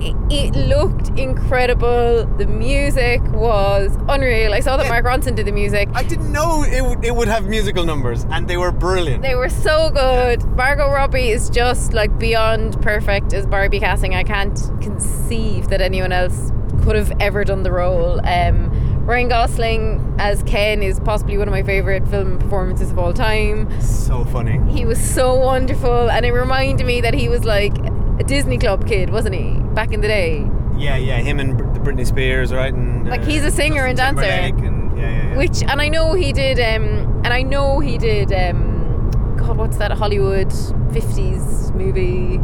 it, 0.00 0.56
looked 0.56 1.08
incredible. 1.18 2.24
The 2.38 2.46
music 2.46 3.22
was 3.32 3.96
unreal. 4.08 4.52
I 4.54 4.60
saw 4.60 4.76
that 4.76 4.84
Yeah. 4.84 5.00
Mark 5.00 5.04
Ronson 5.04 5.34
did 5.34 5.46
the 5.46 5.52
music. 5.52 5.88
I 5.94 6.02
didn't 6.02 6.32
know 6.32 6.62
it 6.62 6.82
would, 6.82 7.04
it 7.04 7.14
would 7.14 7.28
have 7.28 7.46
musical 7.48 7.84
numbers, 7.84 8.24
and 8.30 8.48
they 8.48 8.56
were 8.56 8.70
brilliant. 8.72 9.22
They 9.22 9.34
were 9.34 9.48
so 9.48 9.90
good. 9.90 10.44
Margot 10.56 10.90
Robbie 10.90 11.30
is 11.30 11.50
just 11.50 11.92
like 11.92 12.16
beyond 12.18 12.80
perfect 12.82 13.32
as 13.32 13.46
Barbie 13.46 13.80
casting. 13.80 14.14
I 14.14 14.22
can't 14.24 14.58
conceive 14.80 15.68
that 15.68 15.80
anyone 15.80 16.12
else 16.12 16.52
could 16.82 16.96
have 16.96 17.12
ever 17.20 17.44
done 17.44 17.62
the 17.62 17.72
role. 17.72 18.20
Um, 18.26 19.04
Ryan 19.04 19.28
Gosling 19.28 20.14
as 20.18 20.42
Ken 20.42 20.82
is 20.82 21.00
possibly 21.00 21.38
one 21.38 21.48
of 21.48 21.52
my 21.52 21.62
favorite 21.62 22.06
film 22.08 22.38
performances 22.38 22.90
of 22.90 22.98
all 22.98 23.12
time. 23.14 23.68
so 23.80 24.24
funny. 24.26 24.60
He 24.70 24.84
was 24.84 25.00
so 25.00 25.34
wonderful, 25.34 26.10
and 26.10 26.24
it 26.26 26.32
reminded 26.32 26.86
me 26.86 27.00
that 27.00 27.14
he 27.14 27.28
was 27.28 27.44
like 27.44 27.72
a 28.20 28.24
Disney 28.24 28.58
Club 28.58 28.86
kid, 28.86 29.10
wasn't 29.10 29.34
he, 29.34 29.57
back 29.78 29.92
in 29.92 30.00
the 30.00 30.08
day? 30.08 30.44
Yeah, 30.76 30.96
yeah. 30.96 31.18
Him 31.18 31.38
and 31.38 31.56
Br- 31.56 31.92
Britney 31.92 32.04
Spears, 32.04 32.52
right? 32.52 32.74
And 32.74 33.08
Like, 33.08 33.20
uh, 33.20 33.26
he's 33.26 33.44
a 33.44 33.50
singer 33.52 33.84
and 33.86 33.96
dancer. 33.96 34.24
And, 34.24 34.98
yeah, 34.98 35.02
yeah, 35.02 35.28
yeah. 35.30 35.36
Which, 35.36 35.62
and 35.62 35.80
I 35.80 35.88
know 35.88 36.14
he 36.14 36.32
did, 36.32 36.58
um, 36.58 37.22
and 37.24 37.28
I 37.28 37.42
know 37.42 37.78
he 37.78 37.96
did, 37.96 38.32
um, 38.32 39.36
God, 39.36 39.56
what's 39.56 39.76
that 39.76 39.92
Hollywood 39.92 40.48
50s 40.48 41.72
movie? 41.76 42.38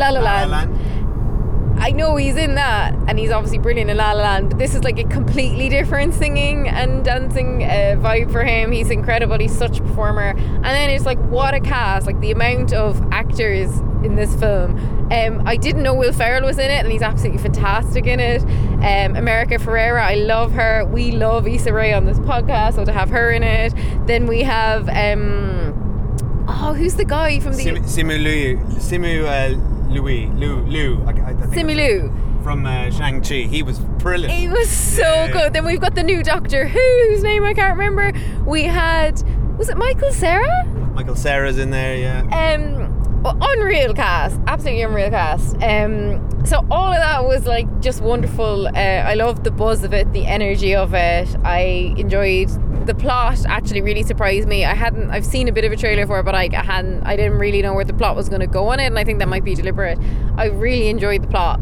La 0.00 0.08
La 0.08 0.20
La 0.20 0.20
La 0.20 0.46
Land. 0.46 0.50
Land. 0.50 1.78
I 1.78 1.90
know 1.90 2.16
he's 2.16 2.36
in 2.36 2.54
that, 2.54 2.94
and 3.06 3.18
he's 3.18 3.30
obviously 3.30 3.58
brilliant 3.58 3.90
in 3.90 3.98
La 3.98 4.12
La 4.12 4.22
Land. 4.22 4.50
But 4.50 4.58
this 4.58 4.74
is 4.74 4.82
like 4.82 4.98
a 4.98 5.04
completely 5.04 5.68
different 5.68 6.14
singing 6.14 6.68
and 6.68 7.04
dancing 7.04 7.64
uh, 7.64 7.96
vibe 7.98 8.32
for 8.32 8.44
him. 8.44 8.72
He's 8.72 8.90
incredible. 8.90 9.38
He's 9.38 9.56
such 9.56 9.80
a 9.80 9.82
performer. 9.82 10.30
And 10.38 10.64
then 10.64 10.88
it's 10.88 11.04
like 11.04 11.18
what 11.18 11.52
a 11.52 11.60
cast! 11.60 12.06
Like 12.06 12.18
the 12.20 12.30
amount 12.30 12.72
of 12.72 13.02
actors 13.12 13.70
in 14.04 14.14
this 14.16 14.34
film. 14.36 15.01
Um, 15.12 15.42
I 15.46 15.56
didn't 15.56 15.82
know 15.82 15.94
Will 15.94 16.12
Ferrell 16.12 16.44
was 16.46 16.58
in 16.58 16.70
it, 16.70 16.82
and 16.84 16.90
he's 16.90 17.02
absolutely 17.02 17.42
fantastic 17.42 18.06
in 18.06 18.18
it. 18.18 18.42
Um, 18.82 19.14
America 19.16 19.56
Ferrera, 19.56 20.00
I 20.02 20.14
love 20.14 20.52
her. 20.52 20.84
We 20.86 21.12
love 21.12 21.46
Issa 21.46 21.72
Rae 21.72 21.92
on 21.92 22.06
this 22.06 22.18
podcast, 22.20 22.74
so 22.76 22.84
to 22.84 22.92
have 22.92 23.10
her 23.10 23.30
in 23.30 23.42
it. 23.42 23.74
Then 24.06 24.26
we 24.26 24.40
have. 24.42 24.88
Um, 24.88 26.44
oh, 26.48 26.72
who's 26.74 26.94
the 26.94 27.04
guy 27.04 27.40
from 27.40 27.54
the 27.56 27.62
Simu, 27.64 28.64
Simu 28.80 29.24
uh, 29.26 29.92
Louis, 29.92 30.26
Lou, 30.28 30.60
Lou. 30.66 31.02
I, 31.04 31.10
I, 31.10 31.28
I 31.30 31.32
Simu 31.34 31.76
Liu. 31.76 32.12
from 32.42 32.64
uh, 32.64 32.90
Shang 32.90 33.20
Chi. 33.20 33.42
He 33.42 33.62
was 33.62 33.78
brilliant. 33.78 34.32
He 34.32 34.48
was 34.48 34.68
so 34.70 35.02
Yeah. 35.02 35.30
good. 35.32 35.52
Then 35.52 35.66
we've 35.66 35.80
got 35.80 35.94
the 35.94 36.02
new 36.02 36.22
Doctor 36.22 36.66
Who, 36.66 37.08
whose 37.08 37.22
name 37.22 37.44
I 37.44 37.52
can't 37.54 37.76
remember. 37.78 38.12
We 38.46 38.62
had 38.64 39.22
was 39.58 39.68
it 39.68 39.76
Michael 39.76 40.10
Cera? 40.12 40.64
Michael 40.94 41.14
Cera's 41.16 41.58
in 41.58 41.70
there. 41.70 41.96
Yeah. 41.98 42.20
Um, 42.56 42.81
unreal 43.24 43.94
cast, 43.94 44.38
absolutely 44.46 44.82
unreal 44.82 45.10
cast. 45.10 45.54
Um, 45.62 46.28
so 46.44 46.66
all 46.70 46.92
of 46.92 46.98
that 46.98 47.24
was 47.24 47.46
like 47.46 47.80
just 47.80 48.00
wonderful. 48.00 48.66
Uh, 48.66 48.70
I 48.70 49.14
loved 49.14 49.44
the 49.44 49.50
buzz 49.50 49.84
of 49.84 49.94
it, 49.94 50.12
the 50.12 50.26
energy 50.26 50.74
of 50.74 50.92
it. 50.94 51.34
I 51.44 51.94
enjoyed 51.96 52.50
the 52.86 52.94
plot. 52.94 53.38
Actually, 53.46 53.80
really 53.80 54.02
surprised 54.02 54.48
me. 54.48 54.64
I 54.64 54.74
hadn't. 54.74 55.10
I've 55.10 55.24
seen 55.24 55.48
a 55.48 55.52
bit 55.52 55.64
of 55.64 55.72
a 55.72 55.76
trailer 55.76 56.06
for 56.06 56.18
it, 56.18 56.24
but 56.24 56.34
I 56.34 56.48
hadn't. 56.52 57.04
I 57.04 57.16
didn't 57.16 57.38
really 57.38 57.62
know 57.62 57.74
where 57.74 57.84
the 57.84 57.94
plot 57.94 58.16
was 58.16 58.28
going 58.28 58.40
to 58.40 58.46
go 58.46 58.68
on 58.68 58.80
it, 58.80 58.86
and 58.86 58.98
I 58.98 59.04
think 59.04 59.20
that 59.20 59.28
might 59.28 59.44
be 59.44 59.54
deliberate. 59.54 59.98
I 60.36 60.46
really 60.46 60.88
enjoyed 60.88 61.22
the 61.22 61.28
plot. 61.28 61.60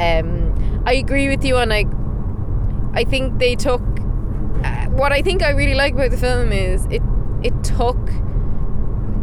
Um, 0.00 0.82
I 0.86 0.94
agree 0.94 1.28
with 1.28 1.44
you 1.44 1.58
on 1.58 1.68
like. 1.68 1.88
I 2.94 3.04
think 3.04 3.38
they 3.38 3.54
took. 3.54 3.82
Uh, 4.64 4.86
what 4.86 5.12
I 5.12 5.22
think 5.22 5.42
I 5.42 5.50
really 5.50 5.74
like 5.74 5.94
about 5.94 6.10
the 6.10 6.16
film 6.16 6.52
is 6.52 6.86
it. 6.86 7.02
It 7.42 7.64
took 7.64 7.98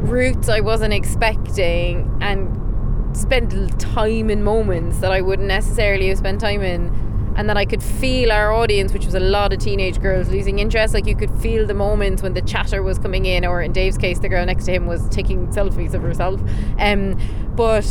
routes 0.10 0.50
I 0.50 0.60
wasn't 0.60 0.94
expecting 0.94 2.18
and 2.22 3.16
spend 3.16 3.80
time 3.80 4.30
in 4.30 4.44
moments 4.44 5.00
that 5.00 5.12
I 5.12 5.22
wouldn't 5.22 5.48
necessarily 5.48 6.08
have 6.10 6.18
spent 6.18 6.42
time 6.42 6.62
in 6.62 7.34
and 7.36 7.50
that 7.50 7.58
I 7.58 7.66
could 7.66 7.82
feel 7.82 8.32
our 8.32 8.51
audience 8.51 8.92
which 8.94 9.06
was 9.06 9.16
a 9.16 9.20
lot 9.20 9.54
of 9.54 9.60
teenage 9.60 10.01
girls 10.01 10.30
losing 10.30 10.60
interest 10.60 10.94
like 10.94 11.06
you 11.06 11.16
could 11.16 11.32
feel 11.39 11.66
the 11.66 11.74
moments 11.74 12.22
when 12.22 12.34
the 12.34 12.42
chatter 12.42 12.84
was 12.84 13.00
coming 13.00 13.25
in 13.25 13.46
or 13.46 13.62
in 13.62 13.72
Dave's 13.72 13.98
case 13.98 14.20
the 14.20 14.30
girl 14.30 14.46
next 14.46 14.66
to 14.66 14.72
him 14.72 14.88
was 14.88 15.08
taking 15.10 15.48
selfies 15.48 15.94
of 15.94 16.01
herself 16.01 16.42
um 16.80 17.20
but 17.56 17.86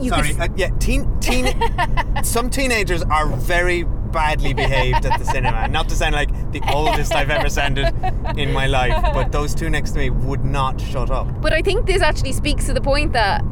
you 0.00 0.10
Sorry. 0.10 0.34
could 0.34 0.40
Uh, 0.40 0.48
yeah. 0.56 0.70
Teen. 0.78 1.20
Teen. 1.20 1.54
some 2.24 2.50
teenagers 2.50 3.02
are 3.04 3.28
very 3.28 3.84
badly 4.12 4.54
behaved 4.54 5.04
at 5.04 5.18
the 5.18 5.24
cinema. 5.32 5.68
Not 5.68 5.88
to 5.90 5.96
sound 5.96 6.14
like 6.14 6.30
the 6.52 6.62
oldest 6.72 7.14
I've 7.14 7.30
ever 7.30 7.48
sounded 7.48 7.94
in 8.36 8.52
my 8.52 8.66
life, 8.66 9.00
but 9.14 9.32
those 9.32 9.54
two 9.54 9.70
next 9.70 9.92
to 9.92 9.98
me 9.98 10.10
would 10.10 10.44
not 10.44 10.80
shut 10.80 11.10
up. 11.10 11.40
But 11.40 11.52
I 11.52 11.62
think 11.62 11.86
this 11.86 12.02
actually 12.02 12.32
speaks 12.32 12.66
to 12.66 12.72
the 12.72 12.80
point 12.80 13.12
that 13.12 13.42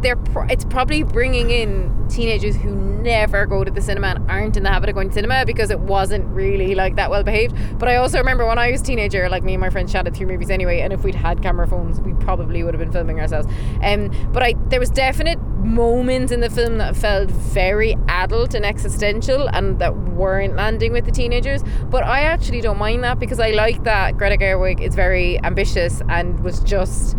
they're 0.00 0.16
pro- 0.16 0.46
it's 0.46 0.66
probably 0.66 1.02
bringing 1.02 1.50
in 1.50 2.06
teenagers 2.08 2.54
who 2.56 2.74
never 2.74 3.46
go 3.46 3.64
to 3.64 3.70
the 3.70 3.80
cinema 3.80 4.08
and 4.08 4.30
aren't 4.30 4.56
in 4.56 4.62
the 4.62 4.68
habit 4.68 4.90
of 4.90 4.94
going 4.94 5.08
to 5.08 5.14
cinema 5.14 5.44
because 5.46 5.70
it 5.70 5.80
wasn't 5.80 6.24
really 6.26 6.74
like 6.74 6.96
that 6.96 7.10
well 7.10 7.22
behaved. 7.22 7.56
But 7.78 7.88
I 7.88 7.96
also 7.96 8.18
remember 8.18 8.46
when 8.46 8.58
I 8.58 8.70
was 8.70 8.82
a 8.82 8.84
teenager, 8.84 9.28
like 9.30 9.42
me 9.42 9.54
and 9.54 9.60
my 9.60 9.70
friends 9.70 9.92
chatted 9.92 10.14
through 10.14 10.26
movies 10.26 10.50
anyway, 10.50 10.80
and 10.80 10.92
if 10.92 11.04
we'd 11.04 11.14
had 11.14 11.42
camera 11.42 11.66
phones, 11.66 12.00
we 12.00 12.12
probably 12.14 12.62
would 12.62 12.74
have 12.74 12.80
been 12.80 12.92
filming 12.92 13.18
ourselves. 13.18 13.48
Um, 13.82 14.10
but 14.32 14.42
I 14.42 14.54
there 14.68 14.80
was 14.80 14.90
definite 14.90 15.38
moments 15.64 16.30
in 16.30 16.40
the 16.40 16.50
film 16.50 16.78
that 16.78 16.94
felt 16.94 17.30
very 17.30 17.96
adult 18.08 18.54
and 18.54 18.64
existential 18.64 19.48
and 19.48 19.78
that 19.78 19.96
weren't 19.96 20.56
landing 20.56 20.92
with 20.92 21.04
the 21.06 21.10
teenagers. 21.10 21.62
But 21.90 22.04
I 22.04 22.20
actually 22.20 22.60
don't 22.60 22.78
mind 22.78 23.02
that 23.04 23.18
because 23.18 23.40
I 23.40 23.50
like 23.50 23.84
that 23.84 24.16
Greta 24.16 24.36
Gerwig 24.36 24.80
is 24.80 24.94
very 24.94 25.42
ambitious 25.42 26.02
and 26.08 26.40
was 26.40 26.60
just 26.60 27.16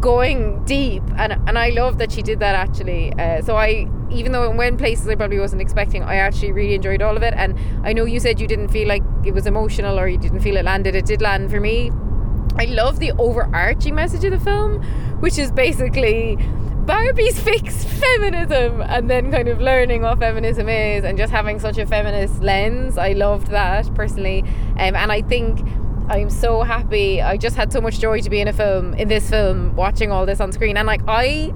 going 0.00 0.64
deep. 0.64 1.02
And 1.16 1.32
and 1.46 1.58
I 1.58 1.70
love 1.70 1.98
that 1.98 2.12
she 2.12 2.22
did 2.22 2.40
that 2.40 2.54
actually. 2.54 3.12
Uh, 3.14 3.42
so 3.42 3.56
I 3.56 3.88
even 4.10 4.32
though 4.32 4.50
it 4.50 4.56
went 4.56 4.78
places 4.78 5.08
I 5.08 5.14
probably 5.14 5.38
wasn't 5.38 5.62
expecting 5.62 6.02
I 6.02 6.16
actually 6.16 6.52
really 6.52 6.74
enjoyed 6.74 7.02
all 7.02 7.16
of 7.16 7.22
it. 7.22 7.34
And 7.36 7.58
I 7.84 7.92
know 7.92 8.04
you 8.04 8.20
said 8.20 8.40
you 8.40 8.46
didn't 8.46 8.68
feel 8.68 8.88
like 8.88 9.02
it 9.24 9.32
was 9.32 9.46
emotional 9.46 9.98
or 9.98 10.06
you 10.06 10.18
didn't 10.18 10.40
feel 10.40 10.56
it 10.56 10.64
landed. 10.64 10.94
It 10.94 11.06
did 11.06 11.22
land 11.22 11.50
for 11.50 11.60
me. 11.60 11.90
I 12.56 12.64
love 12.64 12.98
the 12.98 13.12
overarching 13.12 13.94
message 13.94 14.24
of 14.24 14.32
the 14.32 14.40
film 14.40 14.82
which 15.20 15.38
is 15.38 15.52
basically 15.52 16.38
Barbie's 16.86 17.38
fix 17.48 17.84
feminism 17.84 18.80
and 18.82 19.08
then 19.10 19.30
kind 19.30 19.48
of 19.48 19.60
learning 19.60 20.02
what 20.02 20.18
feminism 20.18 20.68
is 20.68 21.04
and 21.04 21.16
just 21.18 21.32
having 21.32 21.58
such 21.58 21.78
a 21.78 21.86
feminist 21.86 22.42
lens 22.42 22.98
I 22.98 23.12
loved 23.12 23.48
that 23.48 23.92
personally 23.94 24.40
um, 24.78 24.96
and 24.96 25.12
I 25.12 25.22
think 25.22 25.60
I'm 26.10 26.28
so 26.28 26.62
happy. 26.62 27.22
I 27.22 27.36
just 27.36 27.54
had 27.54 27.72
so 27.72 27.80
much 27.80 28.00
joy 28.00 28.20
to 28.20 28.28
be 28.28 28.40
in 28.40 28.48
a 28.48 28.52
film, 28.52 28.94
in 28.94 29.06
this 29.06 29.30
film, 29.30 29.76
watching 29.76 30.10
all 30.10 30.26
this 30.26 30.40
on 30.40 30.50
screen. 30.50 30.76
And 30.76 30.84
like, 30.84 31.02
I 31.06 31.52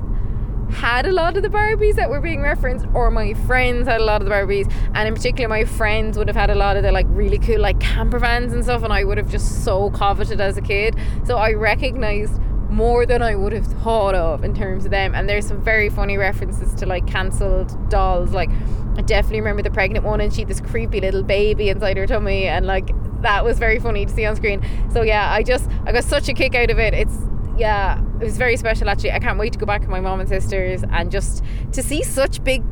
had 0.71 1.07
a 1.07 1.13
lot 1.13 1.37
of 1.37 1.43
the 1.43 1.49
Barbies 1.49 1.97
that 1.97 2.09
were 2.09 2.21
being 2.21 2.41
referenced, 2.41 2.87
or 2.95 3.11
my 3.11 3.35
friends 3.35 3.89
had 3.89 4.01
a 4.01 4.05
lot 4.05 4.21
of 4.21 4.29
the 4.29 4.33
Barbies, 4.33 4.73
and 4.95 5.09
in 5.09 5.15
particular, 5.15 5.49
my 5.49 5.65
friends 5.65 6.17
would 6.17 6.29
have 6.29 6.37
had 6.37 6.51
a 6.51 6.55
lot 6.55 6.77
of 6.77 6.85
the 6.85 6.93
like 6.93 7.07
really 7.09 7.39
cool 7.39 7.59
like 7.59 7.81
camper 7.81 8.21
vans 8.21 8.53
and 8.53 8.63
stuff, 8.63 8.85
and 8.85 8.93
I 8.93 9.03
would 9.03 9.19
have 9.19 9.29
just 9.29 9.65
so 9.65 9.91
coveted 9.91 10.41
as 10.41 10.57
a 10.57 10.63
kid. 10.63 10.97
So 11.25 11.37
I 11.37 11.53
recognized 11.53 12.41
more 12.75 13.07
than 13.07 13.23
I 13.23 13.35
would 13.37 13.53
have 13.53 13.67
thought 13.67 14.15
of 14.15 14.45
in 14.45 14.55
terms 14.55 14.85
of 14.85 14.91
them. 14.91 15.15
And 15.15 15.29
there's 15.29 15.47
some 15.47 15.63
very 15.63 15.89
funny 15.89 16.19
references 16.19 16.75
to 16.75 16.87
like 16.87 17.07
cancelled 17.07 17.89
dolls. 17.89 18.31
Like, 18.31 18.51
I 18.97 19.03
definitely 19.03 19.41
remember 19.41 19.63
the 19.63 19.71
pregnant 19.71 20.05
one, 20.05 20.21
and 20.21 20.33
she 20.33 20.41
had 20.41 20.49
this 20.49 20.61
creepy 20.61 21.01
little 21.01 21.23
baby 21.23 21.69
inside 21.69 21.97
her 21.97 22.07
tummy, 22.07 22.47
and 22.47 22.67
like 22.67 22.91
that 23.23 23.45
was 23.45 23.59
very 23.59 23.79
funny 23.79 24.05
to 24.05 24.13
see 24.13 24.25
on 24.27 24.37
screen. 24.37 24.65
So 24.93 25.03
yeah, 25.03 25.33
I 25.33 25.43
just 25.43 25.71
I 25.87 25.93
got 25.93 26.05
such 26.05 26.29
a 26.29 26.35
kick 26.35 26.55
out 26.55 26.71
of 26.71 26.79
it. 26.79 26.95
It's 26.95 27.17
yeah, 27.57 28.01
it 28.21 28.25
was 28.25 28.37
very 28.37 28.57
special 28.57 28.89
actually. 28.89 29.13
I 29.13 29.19
can't 29.19 29.39
wait 29.39 29.53
to 29.55 29.59
go 29.59 29.67
back 29.67 29.83
to 29.83 29.89
my 29.89 30.01
mom 30.01 30.21
and 30.21 30.29
sisters 30.29 30.83
and 30.91 31.11
just 31.11 31.43
to 31.73 31.83
see 31.83 32.03
such 32.03 32.43
big 32.43 32.63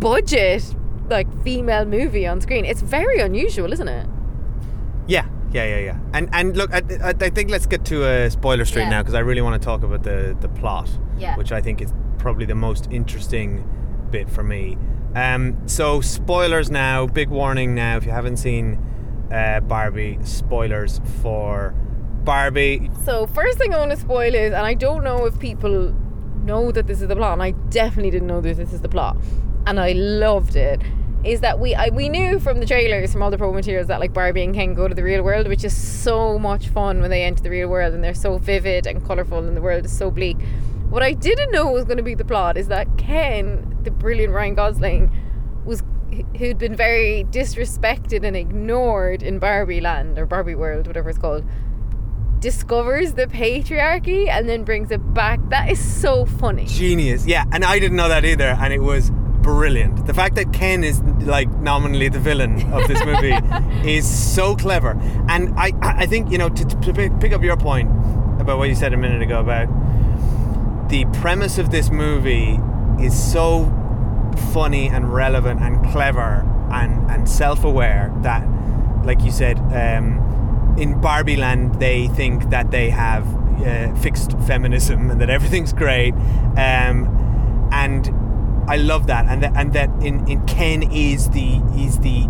budget 0.00 0.74
like 1.08 1.26
female 1.42 1.84
movie 1.84 2.26
on 2.26 2.40
screen. 2.40 2.64
It's 2.64 2.82
very 2.82 3.20
unusual, 3.20 3.72
isn't 3.72 3.88
it? 3.88 4.08
Yeah, 5.06 5.26
yeah, 5.54 5.64
yeah, 5.64 5.78
yeah. 5.78 5.98
And 6.12 6.28
and 6.32 6.56
look, 6.56 6.74
I, 6.74 6.82
I, 7.02 7.12
think 7.30 7.48
let's 7.50 7.66
get 7.66 7.84
to 7.86 8.04
uh, 8.04 8.28
spoiler 8.28 8.64
street 8.64 8.82
Yeah. 8.82 8.90
now 8.90 9.02
because 9.02 9.14
I 9.14 9.20
really 9.20 9.40
want 9.40 9.60
to 9.60 9.64
talk 9.64 9.82
about 9.84 10.02
the 10.02 10.36
the 10.40 10.48
plot, 10.48 10.90
Yeah. 11.16 11.36
which 11.36 11.52
I 11.52 11.60
think 11.60 11.80
is 11.80 11.92
probably 12.18 12.44
the 12.44 12.54
most 12.56 12.88
interesting 12.90 13.64
bit 14.10 14.28
for 14.28 14.42
me. 14.42 14.76
Um, 15.14 15.56
so 15.66 16.00
spoilers 16.00 16.70
now. 16.70 17.06
Big 17.06 17.28
warning 17.28 17.74
now. 17.74 17.96
If 17.96 18.04
you 18.04 18.10
haven't 18.10 18.38
seen 18.38 18.78
uh, 19.32 19.60
Barbie, 19.60 20.18
spoilers 20.24 21.00
for 21.22 21.72
Barbie. 22.24 22.90
So 23.04 23.26
first 23.28 23.56
thing 23.58 23.72
I 23.72 23.78
want 23.78 23.92
to 23.92 23.96
spoil 23.96 24.34
is, 24.34 24.52
and 24.52 24.66
I 24.66 24.74
don't 24.74 25.04
know 25.04 25.24
if 25.26 25.38
people 25.38 25.94
know 26.42 26.72
that 26.72 26.86
this 26.86 27.00
is 27.00 27.08
the 27.08 27.16
plot, 27.16 27.34
and 27.34 27.42
I 27.42 27.52
definitely 27.70 28.10
didn't 28.10 28.26
know 28.28 28.40
that 28.40 28.56
this 28.56 28.72
is 28.72 28.80
the 28.80 28.88
plot, 28.88 29.16
and 29.66 29.78
I 29.78 29.92
loved 29.92 30.56
it. 30.56 30.80
Is 31.24 31.40
that 31.40 31.58
we 31.58 31.74
I, 31.74 31.88
we 31.88 32.08
knew 32.08 32.38
from 32.38 32.60
the 32.60 32.66
trailers, 32.66 33.12
from 33.12 33.22
all 33.22 33.30
the 33.30 33.38
promo 33.38 33.54
materials, 33.54 33.86
that 33.86 33.98
like 33.98 34.12
Barbie 34.12 34.44
and 34.44 34.54
Ken 34.54 34.74
go 34.74 34.88
to 34.88 34.94
the 34.94 35.02
real 35.02 35.22
world, 35.22 35.48
which 35.48 35.64
is 35.64 35.74
so 35.74 36.38
much 36.38 36.68
fun 36.68 37.00
when 37.00 37.10
they 37.10 37.22
enter 37.22 37.42
the 37.42 37.50
real 37.50 37.68
world, 37.68 37.94
and 37.94 38.04
they're 38.04 38.14
so 38.14 38.36
vivid 38.38 38.86
and 38.86 39.04
colourful, 39.04 39.38
and 39.38 39.56
the 39.56 39.62
world 39.62 39.84
is 39.86 39.96
so 39.96 40.10
bleak. 40.10 40.36
What 40.90 41.02
I 41.02 41.12
didn't 41.12 41.50
know 41.50 41.66
was 41.66 41.84
going 41.84 41.96
to 41.96 42.02
be 42.02 42.14
the 42.14 42.24
plot 42.24 42.56
is 42.58 42.68
that 42.68 42.98
Ken, 42.98 43.78
the 43.82 43.90
brilliant 43.90 44.34
Ryan 44.34 44.54
Gosling, 44.54 45.10
was 45.64 45.82
who'd 46.36 46.58
been 46.58 46.76
very 46.76 47.24
disrespected 47.30 48.22
and 48.22 48.36
ignored 48.36 49.22
in 49.22 49.38
Barbie 49.38 49.80
Land 49.80 50.18
or 50.18 50.26
Barbie 50.26 50.54
World, 50.54 50.86
whatever 50.86 51.08
it's 51.08 51.18
called 51.18 51.44
discovers 52.44 53.14
the 53.14 53.26
patriarchy 53.26 54.28
and 54.28 54.46
then 54.46 54.64
brings 54.64 54.90
it 54.90 54.98
back. 55.14 55.40
That 55.48 55.70
is 55.70 55.82
so 55.82 56.26
funny. 56.26 56.66
Genius. 56.66 57.24
Yeah, 57.26 57.44
and 57.52 57.64
I 57.64 57.78
didn't 57.78 57.96
know 57.96 58.10
that 58.10 58.26
either, 58.26 58.48
and 58.60 58.70
it 58.70 58.80
was 58.80 59.10
brilliant. 59.44 60.06
The 60.06 60.14
fact 60.14 60.34
that 60.36 60.52
Ken 60.52 60.82
is 60.82 61.00
like 61.02 61.48
nominally 61.58 62.08
the 62.08 62.18
villain 62.18 62.72
of 62.72 62.88
this 62.88 63.04
movie 63.10 63.36
is 63.88 64.08
so 64.08 64.56
clever. 64.56 64.98
And 65.28 65.54
I, 65.56 65.72
I 65.82 66.06
think, 66.06 66.32
you 66.32 66.38
know, 66.38 66.48
to, 66.48 66.64
to 66.64 66.92
pick- 67.20 67.32
up 67.34 67.42
your 67.42 67.56
point 67.56 67.90
about 68.40 68.58
what 68.58 68.68
you 68.68 68.74
said 68.74 68.92
a 68.92 68.96
minute 68.96 69.22
ago 69.22 69.40
about 69.40 69.68
the 70.88 71.04
premise 71.20 71.58
of 71.58 71.70
this 71.70 71.90
movie 71.90 72.58
is 73.00 73.14
so 73.32 73.64
funny 74.52 74.88
and 74.88 75.12
relevant 75.12 75.60
and 75.60 75.84
clever 75.92 76.44
and, 76.72 77.10
and 77.10 77.28
self-aware 77.28 78.12
that 78.22 78.46
like 79.04 79.22
you 79.22 79.30
said 79.30 79.58
um, 79.72 80.76
in 80.78 81.00
Barbie 81.00 81.36
land 81.36 81.80
they 81.80 82.08
think 82.08 82.50
that 82.50 82.70
they 82.70 82.90
have 82.90 83.26
uh, 83.62 83.94
fixed 83.96 84.32
feminism 84.46 85.10
and 85.10 85.20
that 85.20 85.30
everything's 85.30 85.72
great 85.72 86.14
um, 86.56 87.68
and 87.72 88.06
I 88.68 88.76
love 88.76 89.06
that 89.08 89.26
and 89.26 89.42
that, 89.42 89.52
and 89.56 89.72
that 89.74 89.90
in, 90.02 90.26
in 90.28 90.44
Ken 90.46 90.82
is 90.92 91.30
the 91.30 91.56
is 91.76 91.98
the 92.00 92.28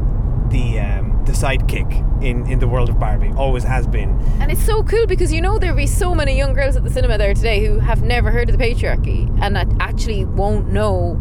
the 0.49 0.81
um, 0.81 1.23
the 1.25 1.33
sidekick 1.33 2.23
in, 2.23 2.47
in 2.51 2.59
the 2.59 2.69
world 2.69 2.89
of 2.89 2.99
Barbie 2.99 3.33
always 3.37 3.65
has 3.65 3.87
been 3.87 4.11
And 4.41 4.51
it's 4.53 4.63
so 4.65 4.83
cool 4.83 5.07
because 5.07 5.33
you 5.33 5.41
know 5.41 5.59
there'll 5.59 5.77
be 5.77 5.87
so 5.87 6.15
many 6.15 6.37
young 6.37 6.53
girls 6.55 6.77
at 6.77 6.85
the 6.85 6.91
cinema 6.91 7.17
there 7.19 7.35
today 7.35 7.65
who 7.67 7.79
have 7.79 8.03
never 8.03 8.31
heard 8.31 8.49
of 8.51 8.59
the 8.59 8.63
patriarchy 8.63 9.29
and 9.43 9.57
that 9.57 9.67
actually 9.81 10.25
won't 10.27 10.71
know 10.71 11.15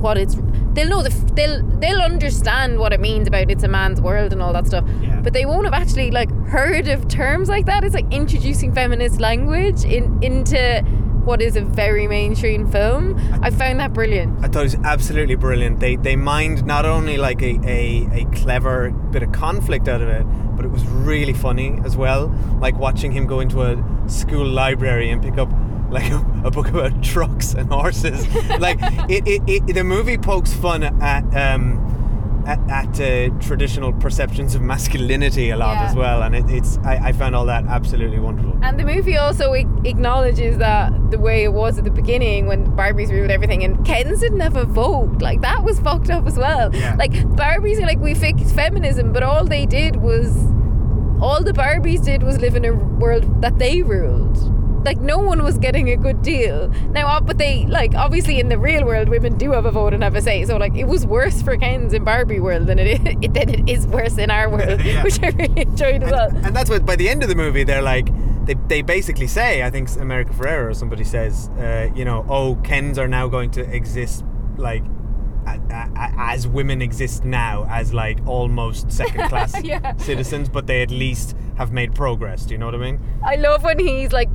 what 0.00 0.16
it's 0.18 0.36
they'll 0.72 0.88
know 0.88 1.02
the 1.02 1.10
f- 1.10 1.34
they'll 1.36 1.62
they'll 1.78 2.00
understand 2.00 2.78
what 2.78 2.92
it 2.92 2.98
means 3.00 3.28
about 3.28 3.50
it's 3.50 3.62
a 3.62 3.68
man's 3.68 4.00
world 4.00 4.32
and 4.32 4.42
all 4.42 4.52
that 4.52 4.66
stuff 4.66 4.84
Yeah. 5.00 5.20
but 5.20 5.32
they 5.32 5.44
won't 5.46 5.64
have 5.64 5.74
actually 5.74 6.10
like 6.10 6.30
heard 6.48 6.88
of 6.88 7.06
terms 7.08 7.48
like 7.48 7.66
that 7.66 7.84
it's 7.84 7.94
like 7.94 8.10
introducing 8.12 8.72
feminist 8.72 9.20
language 9.20 9.84
in 9.84 10.18
into 10.22 10.82
what 11.24 11.40
is 11.40 11.56
a 11.56 11.60
very 11.60 12.06
mainstream 12.06 12.70
film 12.70 13.16
I 13.42 13.50
found 13.50 13.80
that 13.80 13.92
brilliant 13.92 14.44
I 14.44 14.48
thought 14.48 14.60
it 14.60 14.74
was 14.74 14.74
absolutely 14.84 15.34
brilliant. 15.36 15.80
They 15.80 15.96
they 15.96 16.16
mined 16.16 16.64
not 16.64 16.84
only 16.84 17.16
like 17.16 17.42
a, 17.42 17.58
a, 17.64 18.08
a 18.12 18.24
clever 18.32 18.90
bit 18.90 19.22
of 19.22 19.32
conflict 19.32 19.88
out 19.88 20.00
of 20.02 20.08
it, 20.08 20.24
but 20.56 20.64
it 20.64 20.68
was 20.68 20.84
really 20.86 21.32
funny 21.32 21.78
as 21.84 21.96
well. 21.96 22.28
Like 22.60 22.76
watching 22.78 23.12
him 23.12 23.26
go 23.26 23.40
into 23.40 23.62
a 23.62 23.82
school 24.08 24.46
library 24.46 25.10
and 25.10 25.22
pick 25.22 25.38
up 25.38 25.50
like 25.90 26.10
a, 26.10 26.24
a 26.44 26.50
book 26.50 26.68
about 26.68 27.02
trucks 27.12 27.54
and 27.54 27.68
horses. 27.70 28.26
like 28.58 28.78
it, 29.08 29.26
it, 29.26 29.42
it, 29.46 29.74
the 29.74 29.84
movie 29.84 30.18
pokes 30.18 30.52
fun 30.52 30.82
at 30.82 31.24
um, 31.36 31.78
at, 32.46 32.58
at 32.70 33.00
uh, 33.00 33.28
traditional 33.40 33.92
perceptions 33.92 34.54
of 34.54 34.62
masculinity 34.62 35.50
a 35.50 35.56
lot 35.56 35.76
Yeah. 35.76 35.88
as 35.90 35.94
well, 35.96 36.22
and 36.22 36.34
it, 36.34 36.44
it's 36.50 36.78
I, 36.78 37.08
I 37.08 37.12
found 37.12 37.34
all 37.36 37.46
that 37.46 37.64
absolutely 37.66 38.18
wonderful. 38.18 38.58
And 38.62 38.78
the 38.78 38.84
movie 38.84 39.16
also 39.16 39.52
acknowledges 39.52 40.58
that 40.58 40.92
the 41.10 41.18
way 41.18 41.44
it 41.44 41.52
was 41.52 41.78
at 41.78 41.84
the 41.84 41.90
beginning 41.90 42.46
when 42.46 42.66
Barbies 42.76 43.10
ruled 43.10 43.30
everything 43.30 43.62
and 43.64 43.84
Kens 43.86 44.20
didn't 44.20 44.40
have 44.40 44.56
a 44.56 44.64
vote. 44.64 45.20
Like 45.20 45.40
that 45.42 45.62
was 45.64 45.78
fucked 45.80 46.10
up 46.10 46.26
as 46.26 46.36
well. 46.36 46.74
Yeah. 46.74 46.94
Like 46.98 47.12
Barbies 47.12 47.78
are 47.78 47.86
like 47.86 47.98
we 47.98 48.14
fixed 48.14 48.54
feminism, 48.54 49.12
but 49.12 49.22
all 49.22 49.44
they 49.44 49.66
did 49.66 49.96
was 49.96 50.36
all 51.20 51.42
the 51.42 51.52
Barbies 51.52 52.04
did 52.04 52.22
was 52.22 52.38
live 52.38 52.56
in 52.56 52.64
a 52.64 52.72
world 52.74 53.42
that 53.42 53.58
they 53.58 53.82
ruled. 53.82 54.36
Like 54.84 54.98
no 55.00 55.18
one 55.18 55.42
was 55.44 55.58
getting 55.58 55.90
a 55.90 55.96
good 55.96 56.22
deal. 56.22 56.68
Now, 56.90 57.20
but 57.20 57.38
they 57.38 57.66
like 57.66 57.94
obviously 57.94 58.40
in 58.40 58.48
the 58.48 58.58
real 58.58 58.84
world, 58.84 59.08
women 59.08 59.38
do 59.38 59.52
have 59.52 59.64
a 59.66 59.70
vote 59.70 59.94
and 59.94 60.02
have 60.02 60.14
a 60.16 60.22
say. 60.22 60.44
So 60.44 60.56
like 60.56 60.74
it 60.74 60.84
was 60.84 61.06
worse 61.06 61.40
for 61.42 61.56
Kens 61.56 61.92
in 61.94 62.04
Barbie 62.04 62.40
world 62.40 62.66
than 62.66 62.78
it 62.78 62.88
is, 62.88 62.98
than 63.32 63.48
it 63.48 63.68
is 63.68 63.86
worse 63.86 64.18
in 64.18 64.30
our 64.30 64.48
world, 64.50 64.80
Yeah. 64.84 65.02
which 65.04 65.22
I 65.22 65.28
really 65.28 65.62
enjoyed 65.62 66.02
as 66.02 66.10
well. 66.10 66.28
And, 66.30 66.46
and 66.46 66.56
that's 66.56 66.68
what 66.70 66.84
by 66.84 66.96
the 66.96 67.08
end 67.08 67.22
of 67.22 67.28
the 67.28 67.34
movie 67.36 67.64
they're 67.64 67.82
like 67.82 68.08
they, 68.44 68.54
they 68.66 68.82
basically 68.82 69.28
say 69.28 69.62
I 69.62 69.70
think 69.70 69.88
America 70.00 70.32
Ferrera 70.32 70.70
or 70.70 70.74
somebody 70.74 71.04
says 71.04 71.48
uh, 71.58 71.88
you 71.94 72.04
know 72.04 72.26
oh 72.28 72.56
Kens 72.64 72.98
are 72.98 73.06
now 73.08 73.28
going 73.28 73.50
to 73.52 73.60
exist 73.74 74.24
like 74.56 74.82
as 75.66 76.46
women 76.46 76.80
exist 76.82 77.24
now 77.24 77.66
as 77.68 77.92
like 77.92 78.18
almost 78.26 78.90
second 78.92 79.28
class 79.28 79.60
Yeah. 79.62 79.96
citizens 79.96 80.48
but 80.48 80.66
they 80.66 80.82
at 80.82 80.90
least 80.90 81.36
have 81.56 81.72
made 81.72 81.94
progress 81.94 82.44
do 82.44 82.54
you 82.54 82.58
know 82.58 82.66
what 82.66 82.74
I 82.74 82.78
mean 82.78 83.00
I 83.24 83.36
love 83.36 83.62
when 83.64 83.78
he's 83.78 84.12
like 84.12 84.28